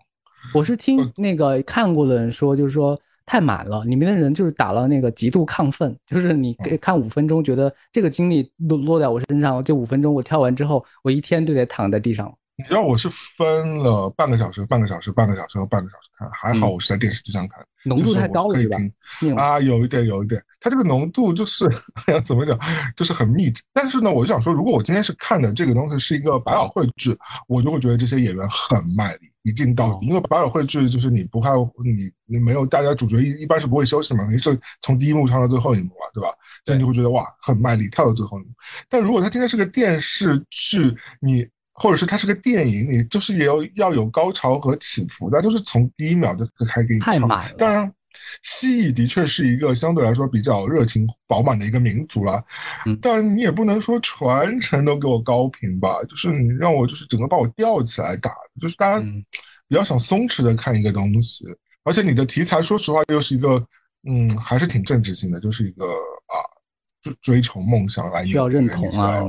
[0.54, 12.34] 我是听那个看过的人说，就是说太满了，里面的人就是打了那个极度亢奋，就是你看五分钟，觉得这个精力落落在我身上，这五分钟我跳完之后，我一天就得躺在地上。
[12.58, 18.70] 你知道我是分了半个小时、半个小时、半个小时和半个小时看，还好我是在电视机上看，浓度太高了，可以
[19.20, 21.68] 听啊，有一点，有一点，它这个浓度就是
[22.08, 22.58] 哎呀，怎么讲，
[22.96, 23.62] 就是很密集。
[23.74, 27.14] 但是呢，我就想说，如果我今天是看的这个东西是一个百老汇剧，
[27.50, 30.08] 我就会觉得这些演员很卖力，一镜到底。
[30.08, 36.30] 因为百老汇剧就是你不看你你没有大家主角一一般是不会休息嘛，肯定是从第一幕唱到最后一幕嘛，对吧？
[36.64, 38.50] 这样你就会觉得哇，很卖力，跳到最后一幕。
[38.88, 41.46] 但如果它今天是个电视剧，你。
[41.78, 47.28] 或者是它是个电影，你就是也要要有高潮和起伏，那就是从第一秒就开给你唱。
[47.58, 47.94] 当然，
[48.44, 52.42] 蜥蜴的确是一个相对来说比较热情饱满的一个民族了，
[53.02, 58.32] 但你也不能说全程都给我高频吧，就是你让我就是整个把我吊起来打，
[58.62, 59.06] 就是大家
[59.68, 61.46] 比较想松弛的看一个东西，
[61.84, 63.62] 而且你的题材说实话又是一个
[64.08, 66.40] 嗯还是挺政治性的，就是一个啊
[67.02, 69.22] 追追求梦想来需要认同啊。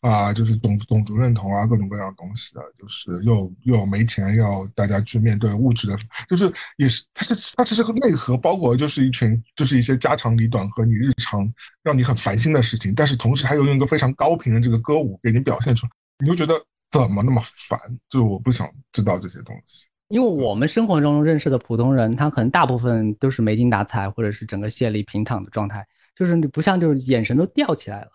[0.00, 5.98] 啊，就是种种族认同啊，各种各样的东西的，就是又又没钱，要大家去面对物质的，
[6.28, 11.46] 就是也是，它是它其实内核包裹就是一群，就是一些家长里短和你日常
[11.82, 16.54] 让你很烦心的事情，但是同时还有用一个非常高频的这个歌舞给你表现出来，你就觉得
[16.90, 17.78] 怎么那么烦？
[18.08, 25.86] 就是我不想知道这些东西，因为我们生活中认识的普通人，他可能大部分都是没精打采，或者是整个谢力平躺的状态，
[26.16, 28.08] 就是你不像就是眼神都吊起来了。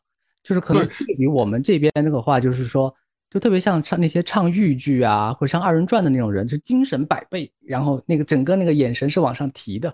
[0.46, 2.94] 就是可能对比我们这边那个话，就是说，
[3.32, 9.92] 就特别像唱那些唱豫剧啊，或者唱二人转的那种人，就精神百倍，然后那个整个那个眼神是往上提的。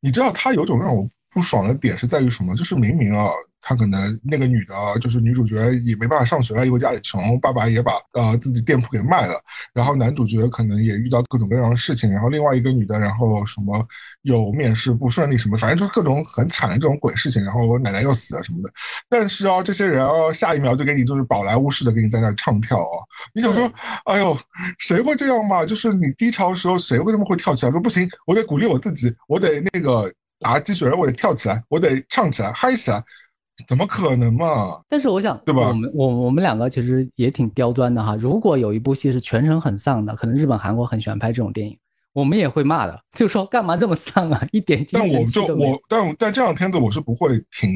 [0.00, 2.54] 你知道他有种让我不爽的点是在于什么？
[2.54, 3.30] 就是明明啊。
[3.62, 9.38] 他可能那个女的，就是女主角也没办法上学了，因为家里穷，爸爸也把呃自己店铺给卖了。
[9.74, 12.10] 然后男主角可能也遇到各种各样的事情。
[12.10, 13.86] 然后另外一个女的，然后什么
[14.22, 17.44] 有面试不顺利什么，反正就是各种很惨的这种鬼事情。
[17.44, 18.72] 然后我奶奶又死了什么的。
[19.10, 22.96] 但是啊，这些人啊，下一秒就给你就是宝莱坞式的给你在那唱跳啊！
[23.34, 23.70] 你想说，
[24.06, 24.34] 哎呦，
[24.78, 25.66] 谁会这样嘛？
[25.66, 27.70] 就是你低潮的时候，谁为什么会跳起来？
[27.70, 30.10] 说不行，我得鼓励我自己，我得那个
[30.40, 33.00] 打鸡血人，我得跳起来，我得唱起来，嗨起来。
[33.68, 34.80] 怎么可能嘛？
[34.88, 35.68] 但是我想，对吧？
[35.68, 38.16] 我们我我们两个其实也挺刁钻的哈。
[38.16, 41.78] 如果有一部戏是全程很丧的，可能日本、韩国很喜欢拍这种电影。
[42.14, 47.70] 我们也会骂的，就说干嘛这么丧啊， 一点但我就我但但这样的片子我是不会停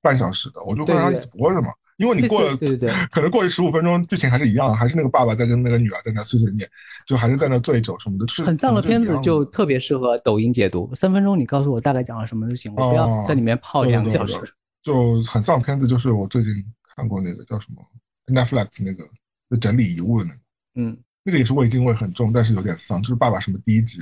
[0.00, 1.68] 半小时的，我就会让它一直播着嘛。
[1.96, 6.68] 因为你过了，对对对， 可能过了十五分钟，剧情还是一样，还是那个爸爸在跟那个女儿在那碎碎念，
[7.06, 8.28] 就还是在那醉酒什么的。
[8.28, 10.94] 是很丧的片子，就特别适合抖音解读。
[10.94, 14.36] 三分钟，你告诉我大概讲了什么就行，我不要在里面泡两个小时。
[14.82, 16.52] 就很丧片子，就是我最近
[16.94, 17.82] 看过那个叫什么
[18.26, 19.04] Netflix 那个
[19.50, 20.38] 就整理遗物的那个，
[20.76, 23.02] 嗯，那个也是味精味很重，但是有点丧。
[23.02, 24.00] 就是爸爸什么第一集。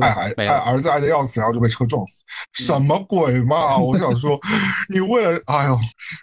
[0.00, 2.24] 爱孩爱儿子爱的要死，然后就被车撞死，
[2.54, 3.78] 什么鬼嘛！
[3.78, 4.36] 我想说，
[4.90, 5.78] 你为了哎呦，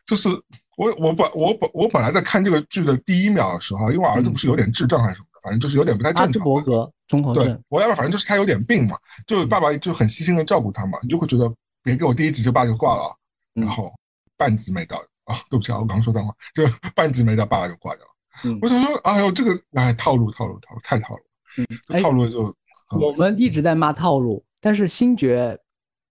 [0.06, 0.28] 就是
[0.78, 6.26] 我我本我本我本来在看这个剧的第一秒的时候，因为我儿子不是有点智障还是什么的，反正就是有点不太正常。
[6.28, 8.96] 阿兹伯格综合症，我要不反正就是他有点病嘛，
[9.26, 11.52] 就爸爸就很细心的照顾他嘛，你就会觉得
[11.84, 13.16] 别给我第一集就爸就挂了，
[13.54, 13.92] 然后
[14.38, 16.64] 半集没到啊，对不起啊，我刚刚说脏话，就
[16.96, 18.58] 半集没到爸爸就挂掉了。
[18.62, 21.24] 我想说，哎呦，这个哎套路套路套路太套路，
[21.58, 22.56] 嗯，套路就。
[22.92, 25.60] 我们一直在骂套路，但是星爵，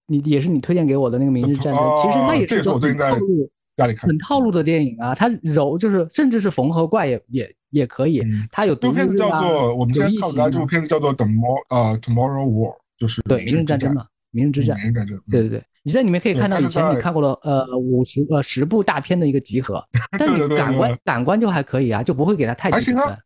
[0.08, 3.50] 你也是你推荐给我的那个《明日战争》，其实它也是个很套路、
[3.98, 5.14] 很套路的电影啊。
[5.14, 8.22] 它柔就是甚至是缝合怪也也也可以。
[8.50, 14.76] 它有这部片子叫做我们先看出来，这部片子叫做《The More》呃，《Tomorrow War》，就是对《明日战争》嘛，《明日之战》。
[14.80, 15.20] 明日战争。
[15.30, 19.84] 对对对，你在里面可以看到以前你看过了呃五十呃十部大片的一个集合，
[20.18, 23.18] 但你感官感官就还可以啊，就不会给他太紧分。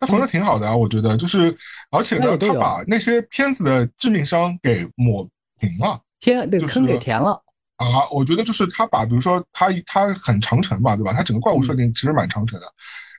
[0.00, 1.52] 他缝的挺好的啊，我觉得就是，
[1.90, 5.28] 而且呢，他把那些片子的致命伤给抹
[5.58, 7.42] 平了，填那个坑给填了
[7.78, 8.06] 啊。
[8.10, 11.12] 我觉得就是他把，比如说他他很长城嘛，对吧？
[11.12, 12.66] 他整个怪物设定其实蛮长城的，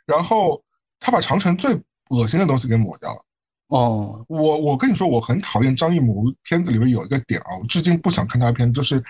[0.06, 0.64] 然后
[1.00, 1.78] 他把长城最
[2.10, 3.26] 恶心的东西给抹掉了。
[3.68, 9.04] 哦，我我跟你说，我很讨厌张艺谋片子里面有一个点啊，我至今不想看他的片，就是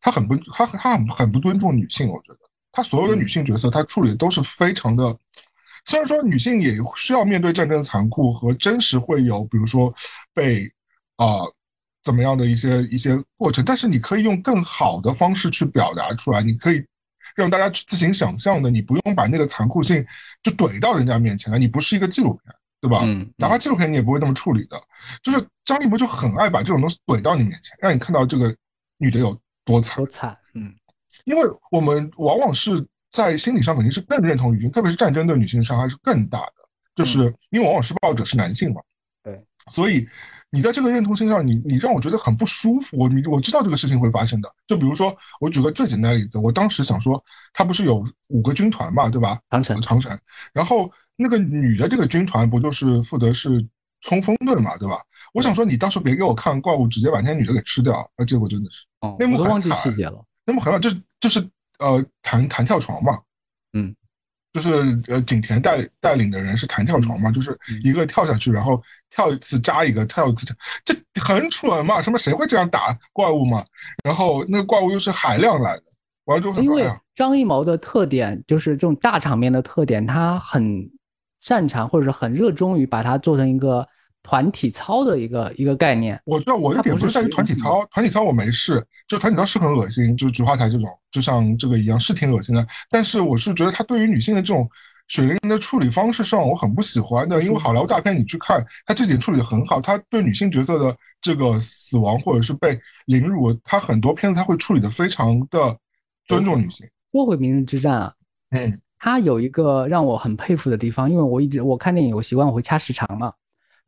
[0.00, 2.38] 他很不他他很很不尊重女性，我觉得
[2.70, 5.16] 他所有的女性角色他处理的都是非常的。
[5.86, 9.92] 虽然说女性也需要面对战争的残酷和真实会有，比如说
[10.34, 10.70] 被
[11.16, 11.38] 啊
[12.02, 16.84] 怎么样的一些一些过程，但是你可以用更好的方式去表达出来，你可以
[17.34, 20.04] 让大家去自行想象的，你不用把那个残酷性
[20.42, 23.00] 就怼到人家面前来，你不是一个纪录片，对吧？
[23.04, 24.80] 嗯，哪怕纪录片你也不会那么处理的。
[25.22, 28.54] 就是张艺谋就很爱把这种东西怼到你面前，让你看到这个
[28.98, 30.74] 女的有多惨，多惨，嗯，
[31.24, 32.86] 因为我们往往是。
[33.12, 36.54] 在心理上肯定是更认同女性，特别是战争对女性的伤害是更大的，
[36.96, 38.80] 就是因为往往施暴者是男性嘛。
[39.22, 39.38] 对，
[39.70, 40.08] 所以
[40.52, 42.96] 你在这个认同性上，你你让我觉得很不舒服。
[42.96, 44.54] 我你我知道这个事情会发生的。
[44.66, 47.20] 就比如说，我举个最简单的例子，我当时想说，
[47.52, 49.40] 他不是有五个军团嘛，对吧？
[49.50, 50.16] 长城，长城。
[50.52, 53.66] 然后那个女的这个军团不就是负责是
[54.02, 55.00] 冲锋队嘛，对吧？
[55.34, 58.86] 我想说，你当时别给我看怪物，直接把那些女的给吃掉，那结果真的是，
[59.18, 59.76] 那幕很惨。
[59.78, 60.22] 细节了。
[60.44, 61.48] 那幕很惨，就是就是。
[61.78, 63.18] 呃，弹弹跳床嘛，
[63.72, 63.92] 嗯，
[64.52, 64.70] 就是
[65.08, 70.46] 呃，景甜带带领的人是弹跳床嘛，就是一个跳下去，然后跳一次扎一个，跳一次，
[70.84, 73.64] 这很蠢嘛，什么谁会这样打怪物嘛？
[74.04, 75.82] 然后那个怪物又是海量来的，
[76.26, 80.90] 完了之后，因为张艺谋的特点就是这种大场面的特点，他很
[81.40, 83.86] 擅长或者是很热衷于把它做成一个。
[84.22, 92.66] 团体操的一个一个概念，我知道我的点不是在于团体操，团体操我没事，就团体操是很恶心，就是菊花台这种，就像这个一样是挺恶心的。
[92.88, 94.68] 但是我是觉得他对于女性的这种
[95.08, 97.42] 血淋淋的处理方式上，我很不喜欢的。
[97.42, 105.76] 因为好莱坞大片你去看，他这点处理的很好，他对女性角色的这个死亡或者是被凌辱，他很多片子他会处理的非常的
[106.26, 106.86] 尊重女性。
[107.10, 108.12] 说回《明日之战》啊，
[108.52, 113.32] 嗯，他有一个让我很佩服的地方，因为我一直我看电影我习惯我会掐时长嘛。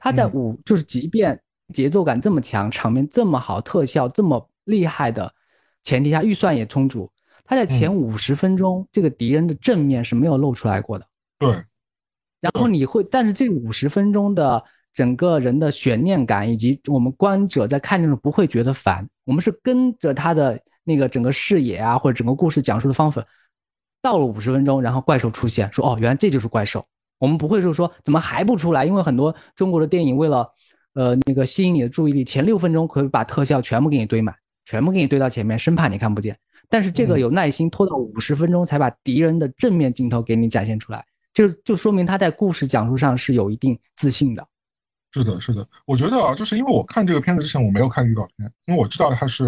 [0.04, 1.40] 他在五就是，即便
[1.72, 5.32] 节奏感这么强，场面这么好，特效这么厉害的
[5.82, 7.10] 前提下，预算也充足，
[7.42, 11.06] 他在前五十分钟，这个敌人的正面是没有露出来过的。
[11.38, 11.50] 对。
[12.38, 14.62] 然后你会，但是这五十分钟的
[14.92, 23.24] 整个人的悬念感，以及我们观者在看的时候不会觉得烦，我们是跟着他的那个整个视野啊，或者整个故事讲述的方法，
[24.02, 26.86] 到了五十分钟，然后怪兽出现，说哦，原来这就是怪兽。
[27.18, 28.84] 我们不会就是说怎么还不出来？
[28.84, 30.48] 因为很多中国的电影为了，
[30.94, 34.34] 呃，那个吸引你的注意力，前六分钟可以把特效全部给你堆满，
[34.64, 36.36] 全部给你堆到前面，生怕你看不见。
[36.68, 44.46] 但是这个有耐心拖到五十分钟才把敌人的正面镜头给你展现出来，就就说明他在故事讲述上是有一定自信的。
[45.12, 49.44] 是的，是的，我觉得啊，就是因为我看这个片子之前我没有看预告片，因为我知道他是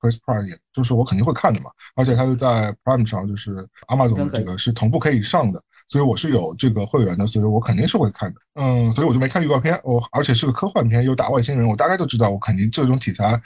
[0.00, 5.62] Chris Pratt 演，就是我肯定会看的嘛，而且他又在 Prime 上，就是 Amazon 的这个是同步可以上的。
[5.88, 8.40] 所以我是有这个会员的，所以我肯定是会看的。
[8.54, 9.80] 嗯，所以我就没看预告片。
[9.82, 13.40] 我而且是个科幻片，又打外星人，我大概就知道，我肯定这种题材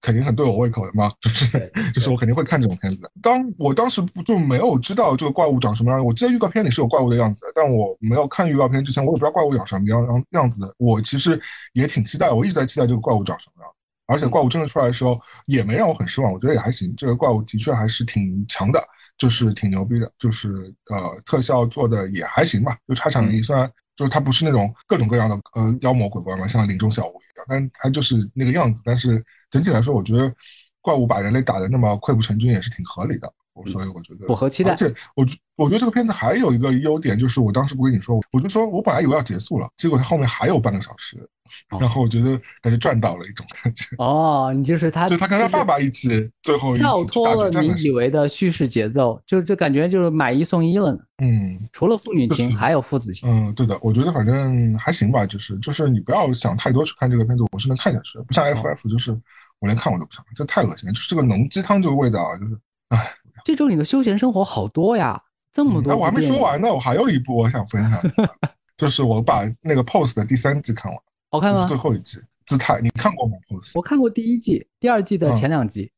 [0.00, 3.10] 肯定很对我胃口的嘛，就是 就是我肯定会看这种片子的。
[3.20, 10.72] 当我当时就没有知道这个怪物长什么样，我记得预告片里是有怪物的样子，但我没有看预告片之前，我也不知道怪物长什么样样样子的。
[10.78, 11.40] 我其实
[11.72, 13.70] 也挺期待，我一直在期待这个怪物长什么样。
[14.06, 16.92] 而且怪物真的出来的时候，也没让我很失望，我觉得也还行。
[16.96, 18.82] 这个怪物的确还是挺强的，
[19.20, 22.74] 就是挺牛逼的，就是呃特效做的也还行吧。
[22.88, 28.82] 就差场面虽然就是它不是那种各种各样的呃妖魔鬼怪嘛，像林中小屋一样，但它就是那个样子。
[28.82, 30.34] 但是整体来说，我觉得
[30.80, 33.30] 怪物把人类打的那么溃不成军也是挺合理的。
[33.66, 34.70] 所以我觉得符合期待。
[34.72, 35.26] 而且我
[35.56, 41.28] 我觉得这个片子还有一个优点，就是我当时不跟你说，我就说我本来以为要结束了，结果它后面还有半个小时。
[41.80, 50.98] 然后我觉得感觉赚到了一种感觉哦，你就是他，就他跟他爸爸一起，最后跳脱了你以为的叙事节奏，就是这感觉就是买一送一了呢。
[51.18, 53.28] 嗯，除了父女情，还有父子情。
[53.28, 59.10] 嗯，对的，我觉得反正还行吧，就是就是你不要想太多去看这个片子，我是能看下去的，不像 FF，就是
[59.58, 62.56] 我连看我都不想，这太恶心了，就是这个浓鸡汤这个味道啊，就是
[62.90, 63.12] 唉。
[63.44, 65.20] 这周你的休闲生活好多呀，
[65.52, 65.96] 这么多。
[65.96, 68.00] 我还没说完呢，我还有一部我想分享，
[68.76, 71.00] 就是我把那个 Pose 的第三季看完。
[71.30, 71.66] 好看吗？
[71.66, 75.90] 最后一季姿态，你看过吗？Pose，我看过第一季、第二季的前两集。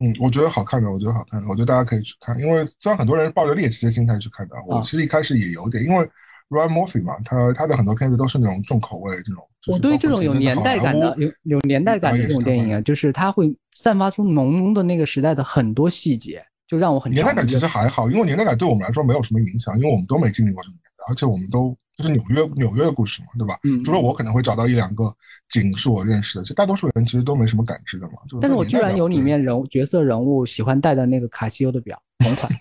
[0.00, 2.38] 嗯，我觉得好看的，我觉得好看的，我觉得大家可以去看。
[2.38, 6.06] 因为虽然很多人抱着猎奇的心态去看的，我其实一开始也有点，因为
[6.50, 9.42] Ryan Murphy 嘛，他他的很多片子都是那种重口味这种。
[9.68, 17.46] 我对于这种有年代感的、有有年代感的这种电影啊，就是它会散发出浓浓的那个时代的很多细节，就让我很年代感。
[17.46, 21.76] 其实还好，因为年代感对我们来说没有什么影响，因为我们都没经历过这个年代，而且我们都。
[21.96, 23.58] 就是纽约纽约的故事嘛，对吧？
[23.64, 25.10] 嗯，除了我可能会找到一两个
[25.48, 28.18] 景是我认识的，其实大多数人其实都没什么感知的嘛。
[28.38, 32.52] 但是我居然有里面人物角色人物喜欢戴的那个卡西欧的表，同款。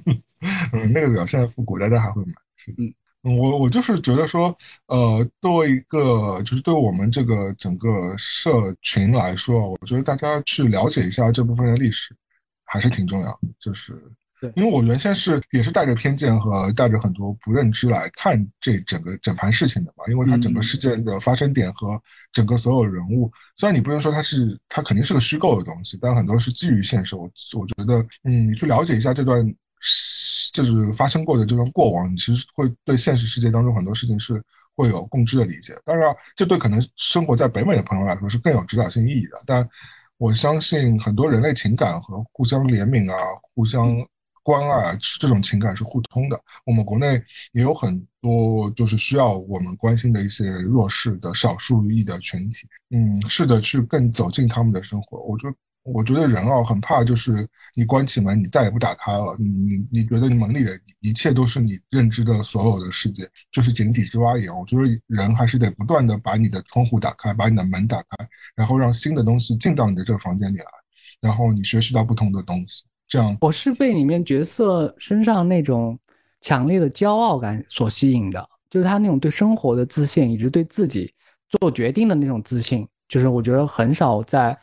[0.72, 2.32] 嗯，那个表现在复古，大家还会买。
[2.78, 4.56] 嗯，我我就是觉得说，
[4.86, 12.16] 呃，作为一个就是对我们这个整个社群来说，我觉得大家去了解一下这部分的历史，
[12.68, 14.00] 还是挺重要，就是。
[14.40, 22.00] 对，因为我原先是也是带着偏见和带着很多不认知来看这整个整盘事情的嘛，因为它整个事件的发生点和
[22.32, 27.16] 整个所有人物，虽然你不能说它是它肯定是个虚构的东西，但很多是基于现实。
[27.16, 27.28] 我
[27.58, 29.44] 我觉得，嗯，你去了解一下这段
[30.52, 34.40] 就是发生过的这段过往，你其实会对现实世界当中很多事情是
[34.76, 35.76] 会有共知的理解。
[35.84, 39.42] 当然，这对可能生活在北美的朋友来说是更有指导性意义的。
[39.44, 39.68] 但
[40.18, 43.16] 我相信很多人类情感和互相怜悯啊，
[43.54, 44.06] 互相。
[44.40, 46.40] 关爱啊这种情感是互通的。
[46.64, 47.22] 我们国内
[47.52, 52.66] 也有很多就是需要我们关心的一些弱势的少数裔的群体。
[52.88, 55.18] 嗯，试着，去更走进他们的生活。
[55.24, 55.54] 我觉得，
[55.92, 59.36] 我觉得人啊，很怕就是你关起门，你再也不打开了。
[59.38, 64.58] 你你你觉得你门里的一切都是你认知的所有的世界，就是井底之蛙一样。
[64.58, 70.64] 我觉得人还是得不断的把你的窗户打开，把你的门打开，然后让新的东西进到你的这个房间里来，
[71.20, 72.84] 然后你学习到不同的东西。
[73.06, 75.98] 这样，我是被里面角色身上那种
[76.40, 81.12] 强烈的骄傲感所吸引的，就是他那种对生活的自信，以及对自己
[81.48, 84.54] 做决定的那种自信，就是我觉得很少在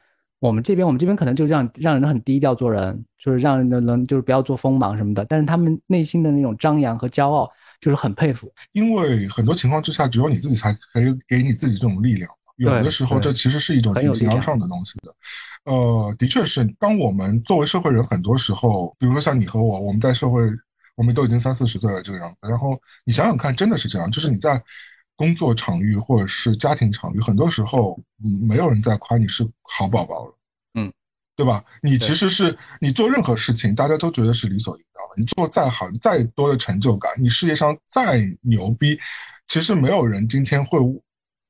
[0.46, 7.50] 我们这边，我们这边可能就这样让人很低调做人，就是让人的人就是不要做锋芒什么的，但是他们内心的那种张扬和骄傲，
[7.82, 8.52] 就是很佩服。
[8.74, 12.30] 因为很多情况之下，只有你自己才可以给你自己这种力量。
[12.58, 15.14] 有的时候，这其实是一种挺形而上的东西的。
[15.66, 20.42] 呃，的确是，当我们作为社会人，很多时候，比如说像你和我，我们在社会，
[20.96, 22.48] 我们都已经三四十岁了这个样子。
[22.48, 24.62] 然后你想想看，真的是这样，就是你在
[25.16, 30.38] 工作场域或者是家庭场域，很多时候，嗯，没有人在夸你是好宝宝了，
[30.76, 30.92] 嗯，
[31.36, 31.64] 对吧？
[31.82, 35.14] 你其实是你做任何事情，大家都觉得是理所应当的。
[35.18, 39.00] 你做再好，再多的成就感，你事业上再牛逼，
[39.48, 40.80] 其实没有人今天会。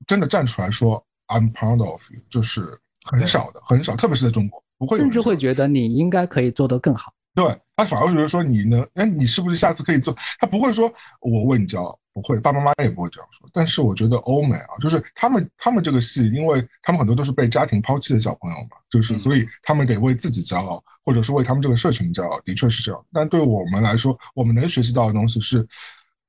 [0.06, 7.12] 真的站出来说 "I'm proud of you"，就是很少的，很少，特别是在中国，不会甚至会觉得你应该可以做得更好。
[7.34, 10.14] 对他反而觉得说你能，哎，你是不是下次可以做？
[10.38, 13.46] 他不会说我为你骄傲，不会，爸爸妈妈也不会这样说。
[13.52, 23.06] 但是我觉得欧美啊，就是他们他们这个戏，因为他们很多都是被家庭抛弃的小朋友嘛，就是所以他们得为自己骄傲，或者是为他们这个社群骄傲，的确是这样。
[23.12, 25.68] 但对我们来说，我们能学习到的东西是。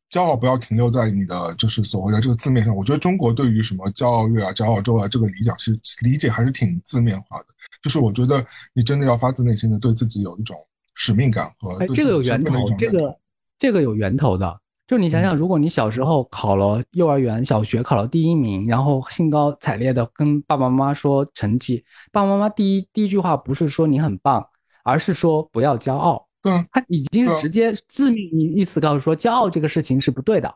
[0.09, 2.75] 骄傲不要停留在你的就是所谓的这个字面上。
[2.75, 7.47] 我觉得中国对于什么骄傲月啊、骄傲周啊这个理解，其实理解还是挺字面化的。
[7.83, 8.43] 就是我觉得
[8.73, 10.57] 你真的要发自内心的对自己有一种
[10.95, 11.75] 使命感和。
[11.79, 13.19] 哎，这个有源头，这个
[13.59, 14.61] 这个有源头的。
[14.87, 24.47] 就你想想，如果你小时候考了幼儿园、小学考了第一名，然后兴高采烈的跟爸爸妈妈说成绩，爸爸妈妈第一第一句话不是说你很棒，
[24.85, 26.25] 而是说不要骄傲。
[26.45, 30.55] 嗯，他已经是直接字面意意思告诉说，骄傲这个事情是不对的。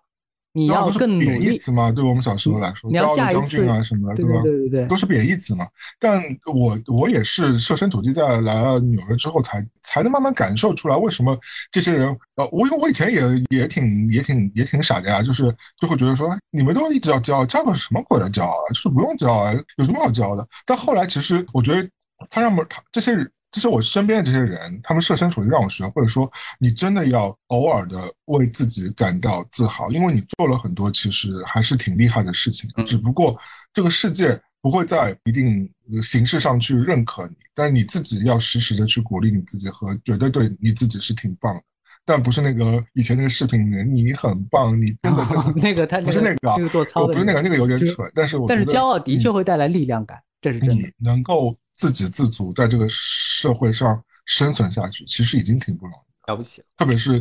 [0.52, 1.56] 你要更努力。
[1.56, 4.40] 词嘛，对我们小时候来说，骄傲的将军啊什么的，对吧？
[4.42, 5.66] 对对对，都是贬义词嘛。
[5.98, 11.38] 但我我也是设身处地在来了纽约之后，才才能慢慢感受出来为什么
[11.70, 13.20] 这些人呃，我因为我以前也
[13.50, 18.66] 也挺也挺也挺傻的呀，就是就会觉得说你们都一直要骄傲，骄傲什么鬼的骄傲啊？
[18.70, 20.46] 就是不用骄傲啊，有什么好骄傲的？
[20.64, 21.88] 但后来其实我觉得
[22.30, 23.14] 他让我他这些。
[23.52, 32.70] 就是我身边的这些人，他们设身处地让我学，或者说你真的要偶尔的为自己感到自豪，因为你做了很多其实还是挺厉害的事情。
[32.86, 33.36] 只不过
[33.72, 35.68] 这个世界不会在一定
[36.02, 41.62] 形式上去认可你，但是你自己要时时的去鼓励你自己和觉得对你自己是挺棒的，
[42.04, 48.08] 但不是那个以前那个视频里面你很棒，你真的真的那个他不是那个，这个做操的，不是那个，那个有点蠢。
[48.14, 50.74] 但是我但是骄傲的确会带来力量感，这是真的。
[50.74, 54.04] 你能够自给自足在这个社会上。
[54.26, 56.66] 生存下去其实已经挺不容易，了不起了。
[56.76, 57.20] 特别是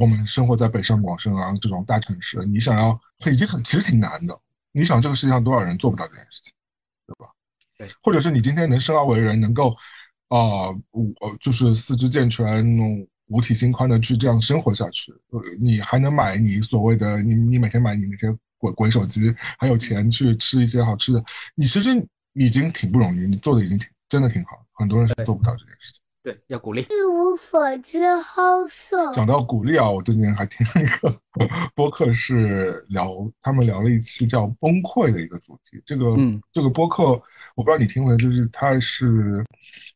[0.00, 2.98] 我们生活在北上广深啊这种大城市，你想要
[3.30, 4.40] 已经很其实挺难的。
[4.72, 6.50] 你想这个世界上多少人做不到这件事情，
[7.06, 7.30] 对吧？
[7.76, 7.90] 对。
[8.02, 9.76] 或者是你今天能生而为人，能够
[10.28, 12.66] 啊，我就是四肢健全、
[13.26, 21.22] 五体心宽的去这样生活下去，呃，你还能买你所谓的你你每天买你那些鬼鬼手机，还有钱去吃一些好吃的，
[21.54, 21.94] 你其实
[22.38, 26.00] 已经挺不容易，你做的已经挺真的挺好，很多人是做不到这件事情。
[26.22, 26.82] 对，要鼓励。
[26.82, 29.12] 一无所知，好色。
[29.12, 31.14] 讲到鼓励啊，我最近还听了一个
[31.74, 33.08] 播客，是聊
[33.40, 35.80] 他们聊了一期叫崩溃的一个主题。
[35.86, 37.04] 这个，嗯，这个播客
[37.54, 39.44] 我不知道你听没，就是它是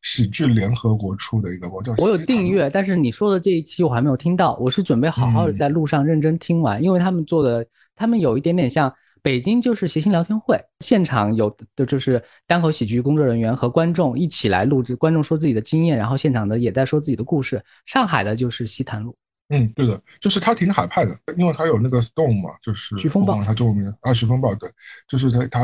[0.02, 1.92] 喜剧联合国出的一个播叫。
[1.98, 8.92] 我有订阅，但是你说的这一期我还没有听到，我是准备好好的在路上认真听完，因为他们做的，他们有一点点像。
[9.22, 17.64] 北京就是谐星聊天会，现场有的就是单口喜剧工作人员和观众一起来录制，观众说自己的经验，然后现场的也在说自己的故事。
[17.86, 19.16] 上海的就是西坛路，
[19.50, 24.68] 嗯，对的，就是他挺海派的，因为他有那个 Stone 嘛，就是徐风暴，他中文名啊，徐风暴，对，
[25.08, 25.62] 就是他他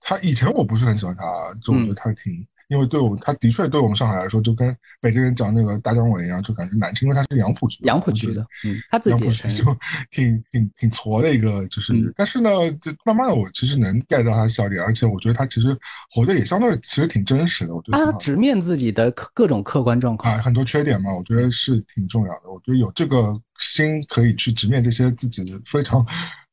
[0.00, 1.24] 他以前我不是很喜欢他，
[1.62, 2.46] 就我觉得他挺。
[2.70, 9.76] 因为对我，他的确对我们上海来说，就跟北京人讲那个大张伟一样，就感觉难听，因为他是杨浦区，杨浦区的，嗯，他自己就
[10.12, 15.76] 挺挺挺挫的一个，就是，但是呢，就慢慢的我其实能 get 到他的笑点，而且我觉得他其实
[16.12, 26.06] 活得也相对其实挺真实的，我觉得他直面自己的各种客观状况啊，很多缺点嘛，我觉得是挺重要的，我觉得有这个心可以去直面这些自己非常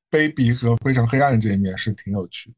[0.10, 2.52] 卑鄙和非常黑暗的这一面是挺有趣。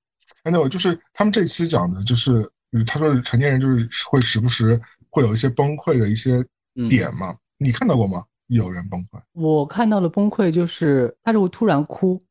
[0.43, 2.49] 哎，那我就是他们这期讲的就是。
[2.71, 4.79] 就是他说成年人就是会时不时
[5.09, 6.45] 会有一些崩溃的一些
[6.87, 8.23] 点嘛，你看到过吗？
[8.47, 9.19] 有人崩溃？
[9.33, 12.21] 我看到的崩溃就是他就会突然哭。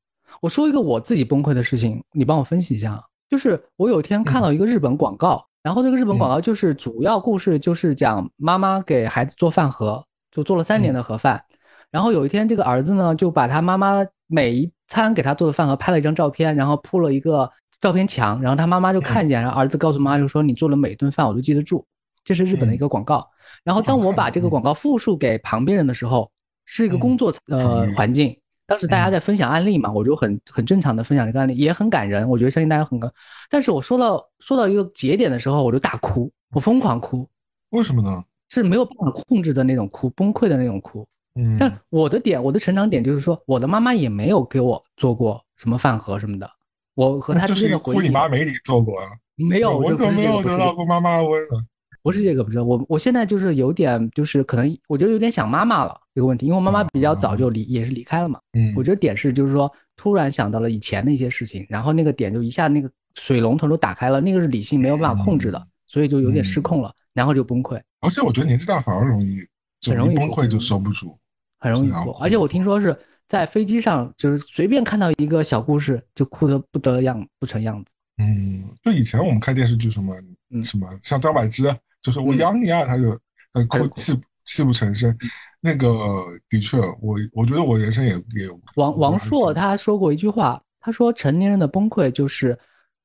[0.40, 3.02] 我说一个我自己崩溃的事情，你帮我分析一下。
[3.28, 11.44] 就是我有一天看到一个日本广告，然后这个日本广告就是主要故事就是讲妈妈给孩子做饭盒，就做了三年的盒饭，
[11.90, 17.50] 然后有一天这个儿子呢就把他妈妈每一餐给他做的饭盒拍了一张照片，然后铺了一个。
[17.80, 21.86] 照片墙，然后他妈妈就看见，然后儿子告诉妈妈就说：“你做了每顿饭我都记得住。”
[22.24, 23.26] 这是日本的一个广告。
[23.64, 26.30] 然后当我把这个广告复述给旁边人的时候，
[26.66, 28.36] 是一个工作呃环境。
[28.66, 32.28] 当时大家在分享案例嘛，我就很很正常的分享这个案例，也很感人。
[32.28, 33.10] 我觉得相信大家很感。
[33.48, 37.26] 但是我说到说到一个节点的时候，我就大哭，我疯狂哭。
[37.70, 38.22] 为什么呢？
[38.50, 41.06] 是没有办法控制的那种哭，崩溃的那种哭。
[41.36, 41.56] 嗯。
[41.58, 46.50] 但我的点，我的成长点就是说，我的妈妈也没有给我做过什么饭盒什么的。
[46.98, 49.06] 我和他之间的回忆，你妈没你做过啊？
[49.36, 51.64] 没有，我怎么没有得到过妈妈的温暖？
[52.02, 58.40] 不是这个，不是我，我现在就是有点，就是可能我觉得有点想妈妈了这个问题，因为我妈妈比较早就离，也是离开了嘛。
[58.54, 67.80] 嗯，我觉得点是就是说，突然想到了以前的一些事情，然后那个点就一下那个水龙头都打开了，那个是理性没有办法控制的，所以就有点失控了，然后就崩溃。
[68.00, 69.38] 而且我觉得年纪大反而容易，
[69.86, 71.16] 很容易崩溃就收不住，
[71.60, 72.10] 很容易哭。
[72.20, 72.96] 而且我听说是。
[73.28, 77.92] 在飞机上，就是随便看到一个小故事，就哭得不得样不成样子。
[78.16, 80.14] 嗯，就以前我们看电视剧什么，
[80.50, 81.64] 嗯什么像张柏芝，
[82.00, 83.10] 就是我养你啊，他就
[83.52, 85.16] 呃哭泣泣不成声。
[85.60, 88.58] 那个的确，我我觉得我人生也也有。
[88.76, 92.58] 王王朔他说过一句话，他说成年人的崩溃就是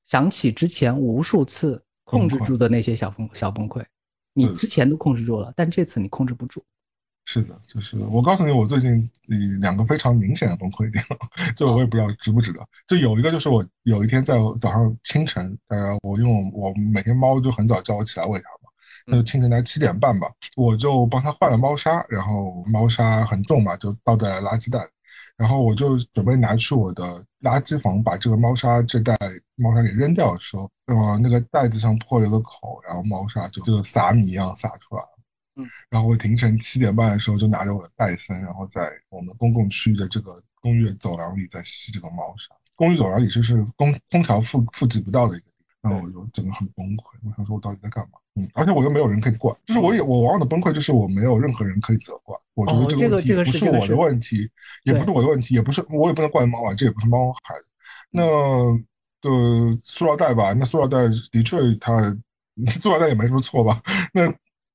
[0.05, 3.83] 想起之前无数次控制住的那些小崩小崩溃，
[4.33, 6.63] 你之前都控制住了，但这次你控制不住。
[7.33, 9.09] 是的，就是我告诉你，我最近
[9.59, 11.03] 两个非常明显的崩溃点，
[11.57, 12.59] 就我也不知道值不值得。
[12.85, 18.69] 就有一个就是我有一天在早上清晨，呃，我因为我每天猫就很早叫我起来喂它嘛，
[19.07, 24.87] 那就清晨大概七点半吧，我就帮它换了猫砂，然后猫砂很重嘛，就倒在垃圾袋，
[25.35, 27.03] 然后我就准备拿去我的
[27.41, 29.17] 垃圾房把这个猫砂这袋
[29.55, 35.09] 猫砂给扔掉的时候，呃，那个袋子上破了个口，然后猫砂就就撒米一样撒出来了。
[35.55, 42.55] 嗯，然后我凌晨七点半的时候就拿着我的戴森，然后在我们公共区域的这个公寓走廊里在吸这个猫砂。
[42.75, 45.51] 公寓走廊里就是空空调负负极不到的一个地
[45.81, 47.03] 方，然后我就整个很崩溃。
[47.23, 48.19] 我想说，我到底在干嘛？
[48.35, 52.35] 嗯，而且我又没有人可以怪，就是我也我往往的崩溃就是我没有任何人可以责怪。
[52.55, 54.49] 我觉得这个问题不是我的问题，
[54.85, 57.63] 也不是我的问题，也不是我也不能怪猫啊，这也不是猫害的。
[58.09, 58.23] 那
[59.21, 60.97] 的塑料袋吧，那塑料袋
[61.31, 62.01] 的确它
[62.81, 63.79] 塑料袋也没什么错吧？
[64.13, 64.27] 那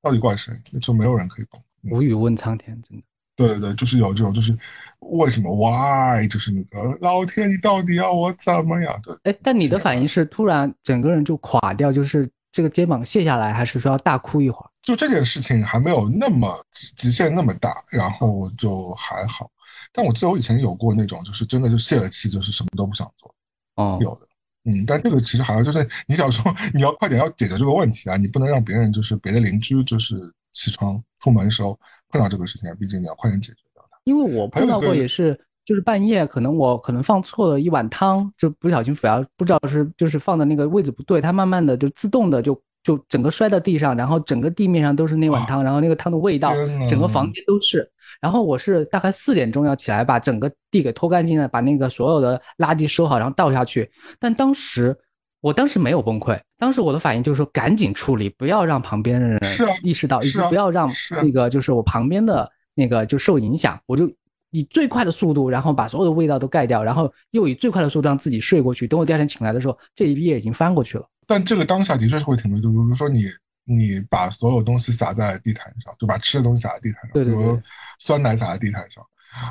[0.03, 0.53] 到底怪谁？
[0.71, 1.63] 那就没有人可以懂。
[1.91, 3.05] 无语问苍天，真的。
[3.37, 4.57] 对对对，就是有这种，就是
[4.99, 6.27] 为什么？Why？
[6.27, 9.01] 就是那个老天，你到底要我怎么样？
[9.01, 14.71] 对，哎，但你的反应是突然整个人就垮掉，就是这个肩膀卸下来，还是说要大哭一会儿？
[14.83, 19.49] 就这件事情还没有那么极极限那么大，然后就还好。
[19.93, 23.33] 但我记得我以前有过那种，就是真的就泄了气，就是什么都不想做。
[23.77, 24.27] 哦，有的，
[24.65, 30.21] 嗯，但这个其实好像就是你想说你要快点要解决这个问题啊，你不能让别人就是别的邻居就是
[30.53, 31.79] 起床出门时候。
[32.11, 33.99] 碰到这个事情，毕竟你要快点解决掉它。
[34.05, 46.55] 因为我碰到过也是，就是半夜可能我可能放错了一碗汤，就不小心不要不知道是就是放的那个位置不对，它慢慢的就自动的就就整个摔到地上，然后整个地面上都是那碗汤，然后那个汤的味道，
[46.89, 47.87] 整个房间都是。
[48.19, 53.91] 然后我是大概四点钟要起来把整个地给拖干净了，把那个所有的垃圾收好，然后倒下去。
[54.19, 54.97] 但当时
[55.43, 59.41] 我当时没有崩溃，当时我的反应就是说赶紧处理，不要让旁边的人
[59.83, 60.91] 意识到，是不要让
[61.23, 63.79] 那个就是我旁边的那个就受影响。
[63.85, 64.11] 我就
[64.51, 68.89] 以最快的速度，然后把所有的味道都盖掉，然后又以最快的速度让自己睡过去。
[68.89, 71.07] 等我第二天醒来的时候，这一页已经翻过去了。
[71.29, 73.27] 但这个当下的确是会挺多，就，比如说你
[73.65, 77.61] 你把所有东西撒在地毯上，就把吃的东西撒在地毯上，比如
[78.01, 79.05] 酸奶撒在地毯上，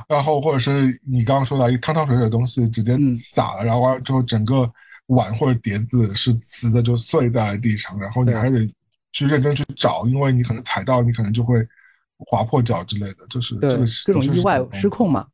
[0.09, 4.69] 然后或者是你刚刚说到一汤汤水水的东西直接撒了，然后完了之后整个。
[5.07, 8.69] 碗或者碟子是瓷的，就碎在地上，然后你还得
[9.13, 11.65] 去认真去找，因为你可能踩到，你可能就会
[12.17, 15.25] 划破脚之类的，就是这个这种意外失控嘛。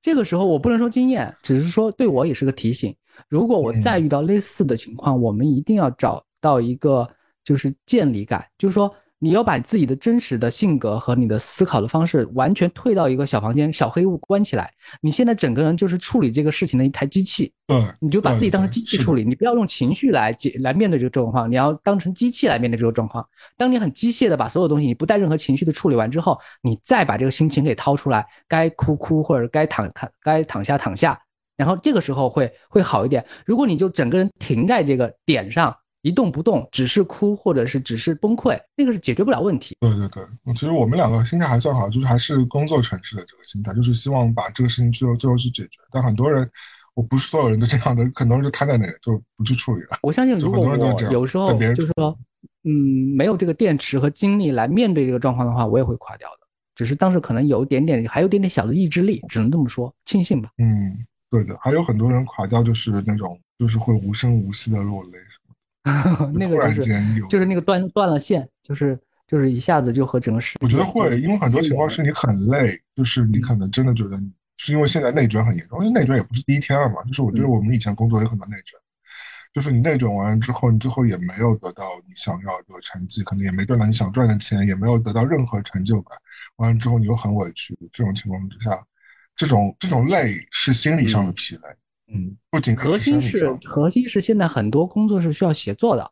[0.00, 2.94] 这个时候我不能说经验，只是说对我也是个提醒。
[3.28, 7.08] 如果我再遇到类似的情况，我们一定要找到一个
[7.44, 8.94] 就是建立感，就是说。
[9.18, 14.70] 你要把自己的真实的性格和你的思考的方式完全退到一个小房间、小黑屋关起来。
[15.00, 23.26] 你现在整个人就是处理这个事情的一台机器，对，你就把自己当成机器处理，你不要用情绪来解来面对这个状况，你要当成机器来面对这个状况。
[23.56, 31.18] 当你很机械的把所有东西，你不带任何情绪的处理完之后，你再把这个心情给掏出来，该哭哭或者该躺躺该躺下躺下，
[31.56, 33.24] 然后这个时候会会好一点。
[33.44, 35.76] 如果你就整个人停在这个点上。
[36.02, 39.74] 一动不动，只是哭或者是只是崩溃，那个是解决不了问题。
[39.80, 40.22] 对对对，
[40.54, 45.80] 其实我们两个心态还算好，就是还是工作城市的这个心态，就是希望把这个事情最后最后去解决。
[45.90, 46.48] 但很多人，
[46.94, 49.98] 我不是所有人都这样的，很多人就瘫在那里，就不去处理了。
[50.02, 50.76] 我相信，如果我
[51.10, 52.16] 有时候就是说，
[52.62, 52.70] 嗯，
[53.16, 56.46] 没有这个电池和精力来面对这个状况的话，我也会垮掉的。
[56.76, 60.50] 只是当时可能有一点点，还有点点小的意志力，只能这么说，庆幸吧。
[60.58, 65.18] 嗯，对的，还有很多人垮掉，就是那种就是会无声无息的落泪。
[66.34, 66.92] 那个就是
[67.28, 77.04] 就是那个断断了线，就是就是一下子就和整个世我觉得会，因为很多情况是你很累，就是你可能真的觉得你是因为现在内卷很严重，因为内卷也不是第一天了嘛。
[77.04, 78.76] 就是我觉得我们以前工作有很多内卷，
[79.54, 86.18] 就是你内卷完了之后，你最后也没有得到你想要的成绩，可能也没赚到你想赚的钱，也没有得到任何成就感。
[86.56, 88.76] 完了之后你又很委屈，这种情况之下，
[89.36, 91.62] 这种这种累是心理上的疲累。
[92.08, 96.08] 嗯，不仅核心是核心是现在很多工作是需要协作的，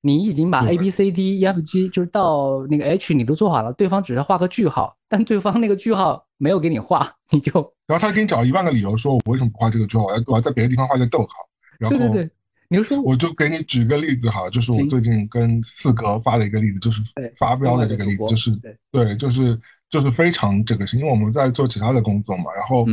[0.00, 7.52] 你已经把 A B C D E F G 就是到那个 H 你都做好了，对方只是画个句号，但对方那个句号没有给你画，你就
[7.86, 11.46] 然后他给你找一万个理由说我为什么不画这个句号，我要我要在别的地方画个逗号，
[11.78, 12.30] 然后对对对，
[12.70, 17.02] 你就说我就给你举个例子哈，就是我最近跟四哥发的一个例子，就是
[17.36, 18.58] 发飙的这个例子，就是
[18.90, 19.60] 对，就是
[19.90, 22.86] 就是非常这个是因为我们在做其他的工作嘛，然后。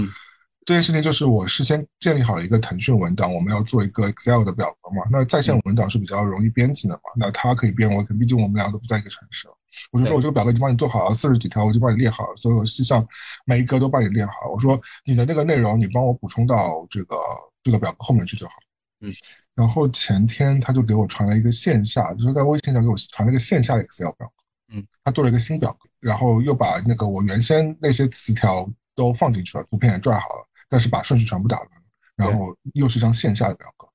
[0.68, 5.04] 这件事情就是我事先建立好了一个腾讯文档，我们要做一个 Excel 的表格嘛。
[5.12, 7.02] 那在线文档是比较容易编辑的嘛。
[7.16, 9.48] 那它可以编，我可毕竟我们两个都不在一个城市。
[9.92, 13.08] 我就说我这个表格已经帮你做好了，四十几条我就帮你列好了，所有细项
[13.46, 14.32] 每一格都帮你列好。
[14.52, 17.16] 我说你的那个内容你帮我补充到这个
[17.62, 18.54] 这个表格后面去就好。
[19.02, 19.14] 嗯。
[19.54, 24.76] 然后前天他就给我传了一个线下，就是在微信上给我传了一个线下 Excel 表格。
[24.76, 24.88] 嗯。
[25.04, 30.48] 他做了一个新表格，然后又把那个我原先那些词条都放进去了，图片也拽好了。
[30.70, 31.82] 但是把顺序全部打乱了，
[32.16, 33.88] 然后又是一张线下的表格，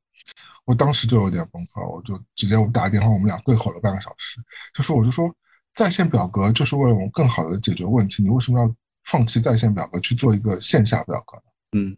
[0.65, 4.41] 我当时就有点崩溃，我就直接我打个电话，我们俩对吼了半个小时，
[4.75, 5.33] 就说我就说
[5.73, 8.75] 在线表格就是为了我们更好的解决问题，你为什么要
[9.05, 11.43] 放弃在线表格去做一个线下表格呢？
[11.79, 11.97] 嗯，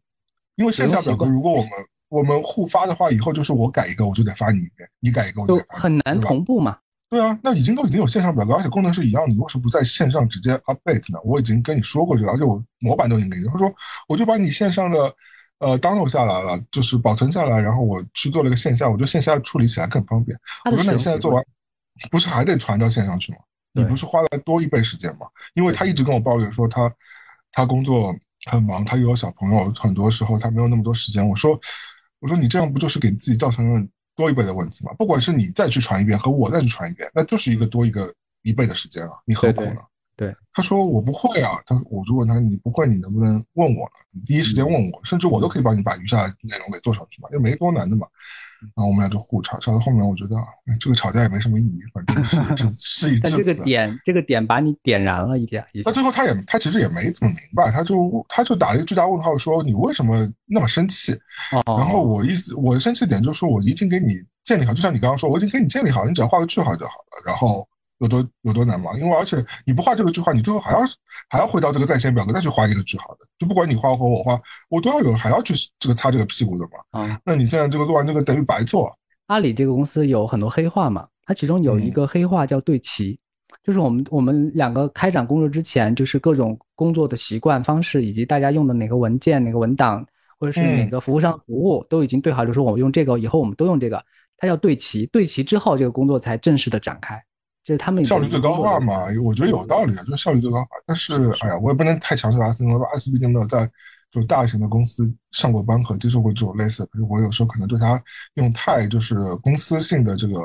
[0.56, 1.70] 因为线下表格如果我们
[2.08, 6.78] 我们互发的话，以后就是我改一个我就得发你一遍，你改一个我就很难同步嘛。
[7.12, 11.18] 对啊，那已经都已经有线上表格，而且功能是一样的，你为什么不在线上直接 update 呢？
[11.22, 13.44] 我已经跟你说过这个，而且我模板都已经给你。
[13.48, 13.70] 他说，
[14.08, 15.14] 我就把你线上的
[15.58, 20.34] 呃 download 下来了，就是保存下来，然后我去做了一个线下，我觉得线下处理起来更方便。
[20.64, 21.44] 我说，那你现在做完，
[22.10, 23.38] 不是还得传到线上去吗？
[23.74, 25.26] 你不是花了多一倍时间吗？
[25.52, 26.90] 因为他一直跟我抱怨说他
[27.52, 28.16] 他工作
[28.50, 31.28] 很忙，他又有小朋友，很多时候他没有那么多时间。
[31.28, 31.60] 我说，
[32.20, 33.86] 我说你这样不就是给自己造成了？
[34.14, 38.12] 多一倍的问题嘛，不管是你再去传一遍和我再去传一遍，那就是一个多一个
[38.42, 39.80] 一倍的时间啊，你何苦呢？
[40.14, 43.92] 对，他说我不会啊，他说我就问他你不会，你能不能问我呢？
[44.10, 48.06] 你第一时间问我，甚至我都可以帮你把余下的内容给做上去嘛，又没多难的嘛。
[48.74, 50.36] 然后我们俩就互吵，吵到后面我觉得
[50.78, 52.36] 这个吵架也没什么意义，反正是
[52.78, 53.20] 是一致。
[53.22, 55.64] 但这个点，这个点把你点燃了一点。
[55.84, 61.12] 那最后他也他其实也没怎么明白，他就他就打了一个巨大问号，说你为什么那么生气？
[61.78, 64.20] 然后我意思我生气点就是说我已经给你。
[64.44, 67.22] 建立好，就像你刚刚说，我已经给你建立好，你只要画个句号就好了。
[67.24, 67.64] 然后
[68.02, 68.90] 有多有多难吗？
[68.98, 70.80] 因为而且你不画这个句号，你最后还要
[71.28, 73.26] 还要回到这个在线表格再去画一个句号的。
[73.38, 74.38] 就不管你画或我画，
[74.68, 77.00] 我都要有还要去这个擦这个屁股的嘛。
[77.00, 78.92] 啊，那你现在这个做完这个等于白做。
[79.26, 83.16] 阿里这个公司有很多黑话嘛，它其中有一个黑话叫对齐，
[83.62, 90.04] 就是我们我们两个开展工作之前，就是各种工作的习惯方式以及大家用的哪个文件、哪个文档，
[90.40, 94.04] 或者是哪个服务商服务都已经对好，就是我们用这个以后我们都用这个。
[94.36, 97.22] 它要对齐，对齐之后，这个工作才正式的展开。
[97.64, 100.68] 就是他们效率最高化嘛，我觉得有道理啊，就是效率最高化。
[100.84, 103.70] 但是，哎呀，我也不能太强求阿斯，因为阿斯毕竟没有在
[104.10, 106.88] 就大型的公司上过班和接受过这种类似。
[107.08, 108.02] 我有时候可能对他
[108.34, 110.40] 用太就是公司性的这个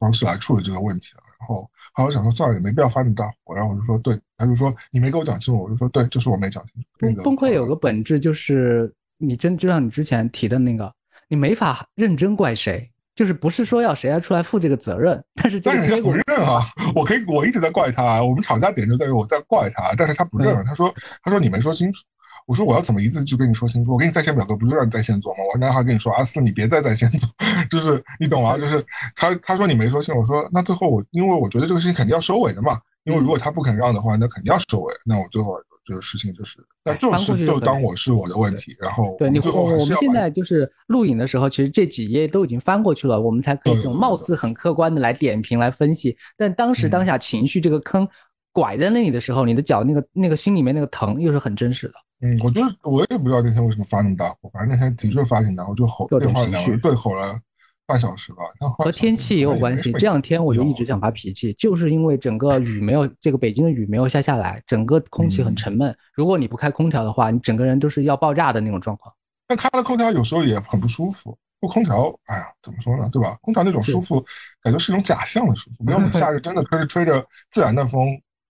[0.00, 1.22] 方式来处理这个问题了。
[1.38, 1.62] 然后，
[1.94, 3.54] 后来我想说算了，也没必要发那么大火。
[3.54, 6.88] 然后我就说，对，他就说你没给我讲清楚，我就说对，就是我没讲清楚。
[6.98, 10.92] 崩崩溃有个本质就是你真就像你之前提的那个，
[11.28, 12.90] 你没法认真怪谁。
[13.18, 16.62] 就是不是说要谁来出来负这个责任，但是这个结果不认啊！
[16.94, 18.22] 我可以，我一直在怪他。
[18.22, 20.54] 我们吵架点就在于我在怪他，但是他不认。
[20.64, 22.04] 他说，他说你没说清楚。
[22.46, 23.92] 我说我要怎么一字一句跟你说清楚？
[23.92, 25.40] 我给你在线表格不就让你在线做吗？
[25.52, 27.28] 我那还跟你说阿四，你别再在线做，
[27.68, 28.56] 就是你懂吗？
[28.56, 28.86] 就是
[29.16, 34.94] 他他说你没说清，我说那最后我因为我觉得这个事情肯定要收尾的嘛，因为如果他不肯让的话，那肯定要收尾。
[35.04, 35.56] 那我最后。
[35.88, 46.14] 这个事情就是，那就是就当我是我的问题，然后对你我们现在就是录影的时候，其实这几页都已经翻过去了，我们才可以这种貌似很客观的来点评来分析。
[46.36, 48.06] 但当时当下情绪这个坑
[48.52, 51.94] 拐在那里的时候，你的脚那个那个心里面那个疼又是很真实的。
[52.20, 57.40] 嗯，我就我也不知道那天为什么发那么大火，反正那天的确发挺大，火就吼电话两个人对吼了。
[57.88, 58.42] 半小时吧，
[58.76, 59.90] 和天气也有关系。
[59.92, 65.96] 这两天我就一直想发脾气，就是因为整个雨没有，这个北京的雨没有下下来，整个空气很沉闷。
[66.12, 69.10] 如果你不开空调的话，你整个人都是要爆炸的那种状况。
[69.46, 71.34] 但开了空调有时候也很不舒服。
[71.60, 73.38] 不空调，哎呀，怎么说呢，对吧？
[73.40, 74.22] 空调那种舒服，
[74.62, 75.82] 感觉是一种假象的舒服。
[75.82, 78.06] 没有你夏日 真的可以吹着自然的风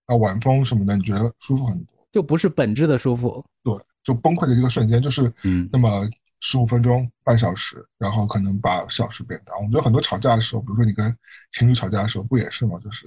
[0.06, 1.94] 啊，晚风什么的，你觉得舒服很多。
[2.10, 3.44] 就不是本质的舒服。
[3.62, 6.04] 对，就崩溃的一个瞬间，就是嗯，那么。
[6.40, 9.56] 十五分钟、半小时，然后可能把小时变大。
[9.56, 11.14] 我们觉得很多吵架的时候，比如说你跟
[11.52, 12.78] 情侣吵架的时候，不也是吗？
[12.82, 13.06] 就是，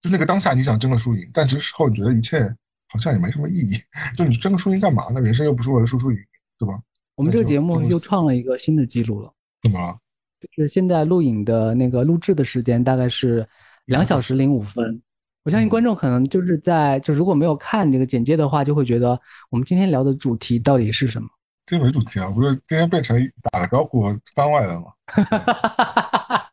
[0.00, 2.42] 就那个当下你想争个输赢，但这时候你觉得一切
[2.88, 3.76] 好像也没什么意义。
[4.16, 5.20] 就你争个输赢干嘛呢？
[5.20, 6.18] 人生又不是为了输输赢，
[6.58, 6.78] 对吧？
[7.14, 9.32] 我们这个节目又创了一个新的记录了。
[9.62, 9.96] 怎么了？
[10.56, 13.44] 就是现在录影的那个录制的时间大概是
[13.86, 15.02] 两小时零五分。
[15.44, 19.20] 我相信观众可能就是在就如果没有看这个简介的话，就会觉得
[19.50, 21.28] 我们今天聊的主题到底是什么？
[21.68, 23.14] 今天没主题啊，不是今天变成
[23.52, 24.04] 打个招呼
[24.34, 24.86] 番外了吗？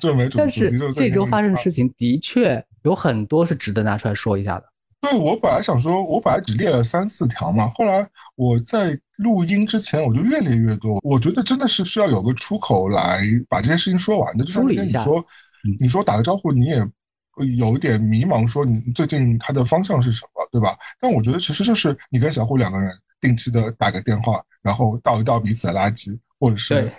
[0.00, 0.38] 就没主题。
[0.38, 4.64] 但是这周发生的事情的确有很多是值得拿出来说一下的。
[5.00, 10.98] 对我本来想说，我本来只列了三四条嘛，后来我在录音之前我就越列越多。
[11.04, 14.44] 我觉得真的是需要有个出口来把这些事情说完的。
[14.44, 15.24] 就像那天你说，
[15.78, 16.84] 你说打个招呼，你也
[17.56, 20.76] 有一点迷茫，说你最近他的方向是什么，对吧？
[20.98, 22.92] 但我觉得其实就是你跟小虎两个人。
[23.20, 26.92] 定期的打个电话，然后倒一倒彼此的垃圾，或者是，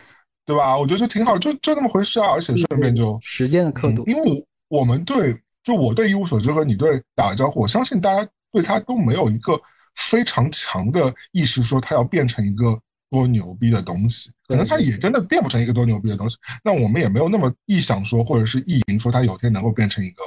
[0.45, 0.77] 对吧？
[0.77, 2.31] 我觉得就挺好，就就那么回事啊。
[2.31, 9.59] 而且顺便就时间的刻度，因为我们对，就我对一无所知和你对打个招呼，我相信大家对他都没有一个
[9.95, 12.79] 非常强的意识，说他要变成一个
[13.09, 14.31] 多牛逼的东西。
[14.47, 20.23] 可能他也真的变不成一个多牛逼的东西，那我们也没有那么臆想说，或者是意淫说他有天能够变成一个。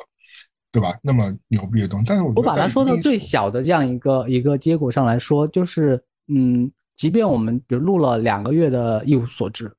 [0.72, 0.98] 对吧？
[1.02, 9.70] 那么牛逼的东西，但是我我把它说到最小的这样一个一个结果上来说，就是嗯，即便我们比如录了两个月的一无所知，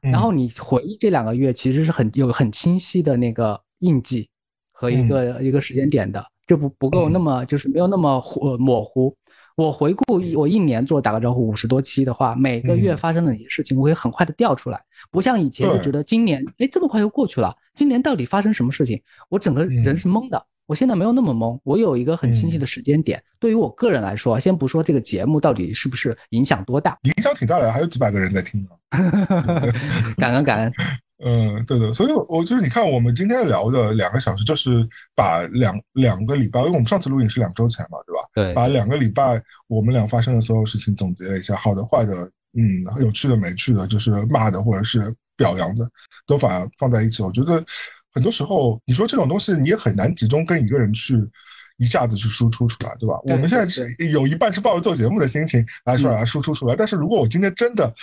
[0.00, 4.30] 然后你回忆这两个月，其实是很有很清晰的那个印记
[4.72, 8.18] 和一个一个时间点的，就不不够那么就是没有那么
[8.58, 9.14] 模糊。
[9.60, 14.80] 我回顾我一年做打个招呼五十多期的话，每个月发生的一些事情，我会很快的调出来，
[15.10, 18.98] 不像以前就觉得今年哎这么快就过去了，今年到底发生什么事情？
[19.28, 20.42] 我整个人是懵的。
[20.64, 23.22] 我现在没有那么懵，我有一个很清晰的时间点。
[23.38, 28.70] 对于我个人来说，先不说这个节目到底是不是影响多大，影响挺大的，还有几百个人在听呢。
[30.16, 30.72] 感 恩感恩。
[31.22, 38.19] 嗯，对对，所以我就是你看，我们今天聊的两个小时，就是把两两个礼拜，因为我们上次录影是两周前嘛，对吧？
[38.34, 38.52] 对。
[38.54, 42.14] 把两个礼拜我们俩发生的所有事情总结了一下，好的、坏的，
[42.54, 45.88] 嗯，有趣的、没趣的，就是骂的或者是表扬的，
[46.26, 47.22] 都把放在一起。
[47.22, 47.64] 我觉得。
[48.12, 51.14] 很多时候，你说这种东西，你也很难集中跟一个人去
[51.76, 53.14] 一下子去输出出来，对吧？
[53.22, 57.94] 我们现在是有一半是抱着做节目的心情来出来输出出来，但是如果我今天真的。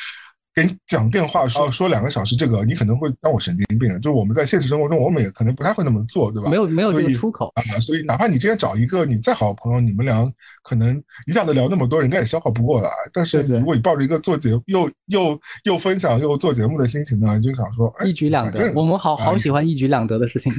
[0.58, 3.88] 给你讲电话说说两个小时，这个你可能会当我神经病。
[4.02, 6.50] 就是我们在现实生活中，我们也可能不太会那么做，对吧？
[6.50, 10.28] 没有没有这个出口啊，所以哪怕你今天找一个你再好的朋友，你们俩
[10.64, 12.90] 可能一下子聊那么多，人家也消化不过来。
[13.14, 18.74] 但是如果你抱着一个做节又又又分享又做节目的心情呢，你就想说一举两得。
[18.74, 20.52] 我们好好喜欢一举两得的事情。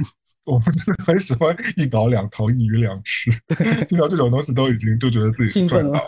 [0.49, 3.29] 我们真的很喜欢一倒两逃一鱼两吃，
[3.87, 6.01] 听到这种东西都已经就觉得自己赚到。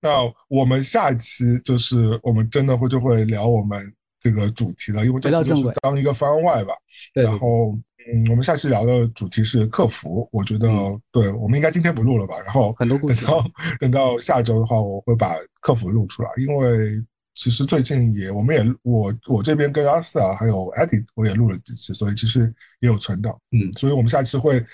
[0.00, 0.10] 那
[0.48, 6.74] 我们下一期就是我们真的会就会聊我们这个主题了，因为这期就是当一个番外吧。
[7.14, 7.76] 然后，
[8.06, 10.68] 嗯，我们下期聊的主题是客服，我觉得
[11.10, 12.34] 对，我们应该今天不录了吧？
[12.44, 13.44] 然后等到
[13.80, 17.02] 等到下周的话，我会把客服录出来，因为。
[17.34, 23.36] 其实最近也，我们也我我这边跟阿四啊，还有艾迪，我也录了几期，所以其实也有存档。
[23.52, 24.64] 嗯，所以我们下期会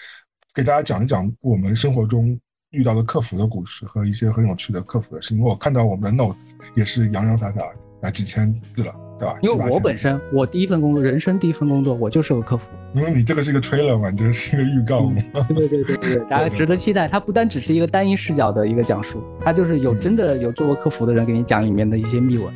[0.52, 2.38] 给大家讲一讲我们生活中
[2.70, 5.38] 遇到的客服的故事和一些很有趣的客服的事情。
[5.38, 7.62] 因为我看到我们的 notes 也是洋洋洒洒
[8.02, 9.07] 啊几千字了。
[9.18, 9.36] 对吧？
[9.42, 12.66] 因为我本身，我第一份工作，人生第一份工作，我就是个客服。
[12.94, 15.20] 因为你这个是一个 trailer 嘛，你这个是一个预告嘛。
[15.48, 17.06] 对对对对， 大家值得期待。
[17.08, 22.52] 它不单只是一个单一视角的一个讲述，它就是有真的有做过客服的人给你讲里面的一些秘闻。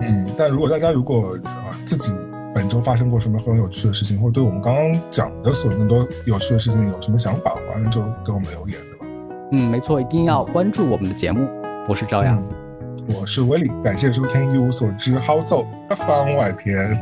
[0.00, 2.12] 嗯，但如果大家如果啊自己
[2.54, 9.06] 本周发生过什么很有趣的事情，或者对我们刚刚讲的所有很多有趣的事情有什么想法，欢迎就给我们留言，对吧？
[9.52, 11.48] 嗯，没错，一定要关注我们的节目。
[11.88, 12.65] 我是朝阳。
[13.08, 15.48] 我是威利，感谢收听《一无所知 House》
[15.88, 17.00] 的番外篇。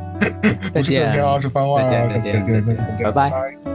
[0.72, 3.73] 再见，是番外，下次再见，再见，拜拜。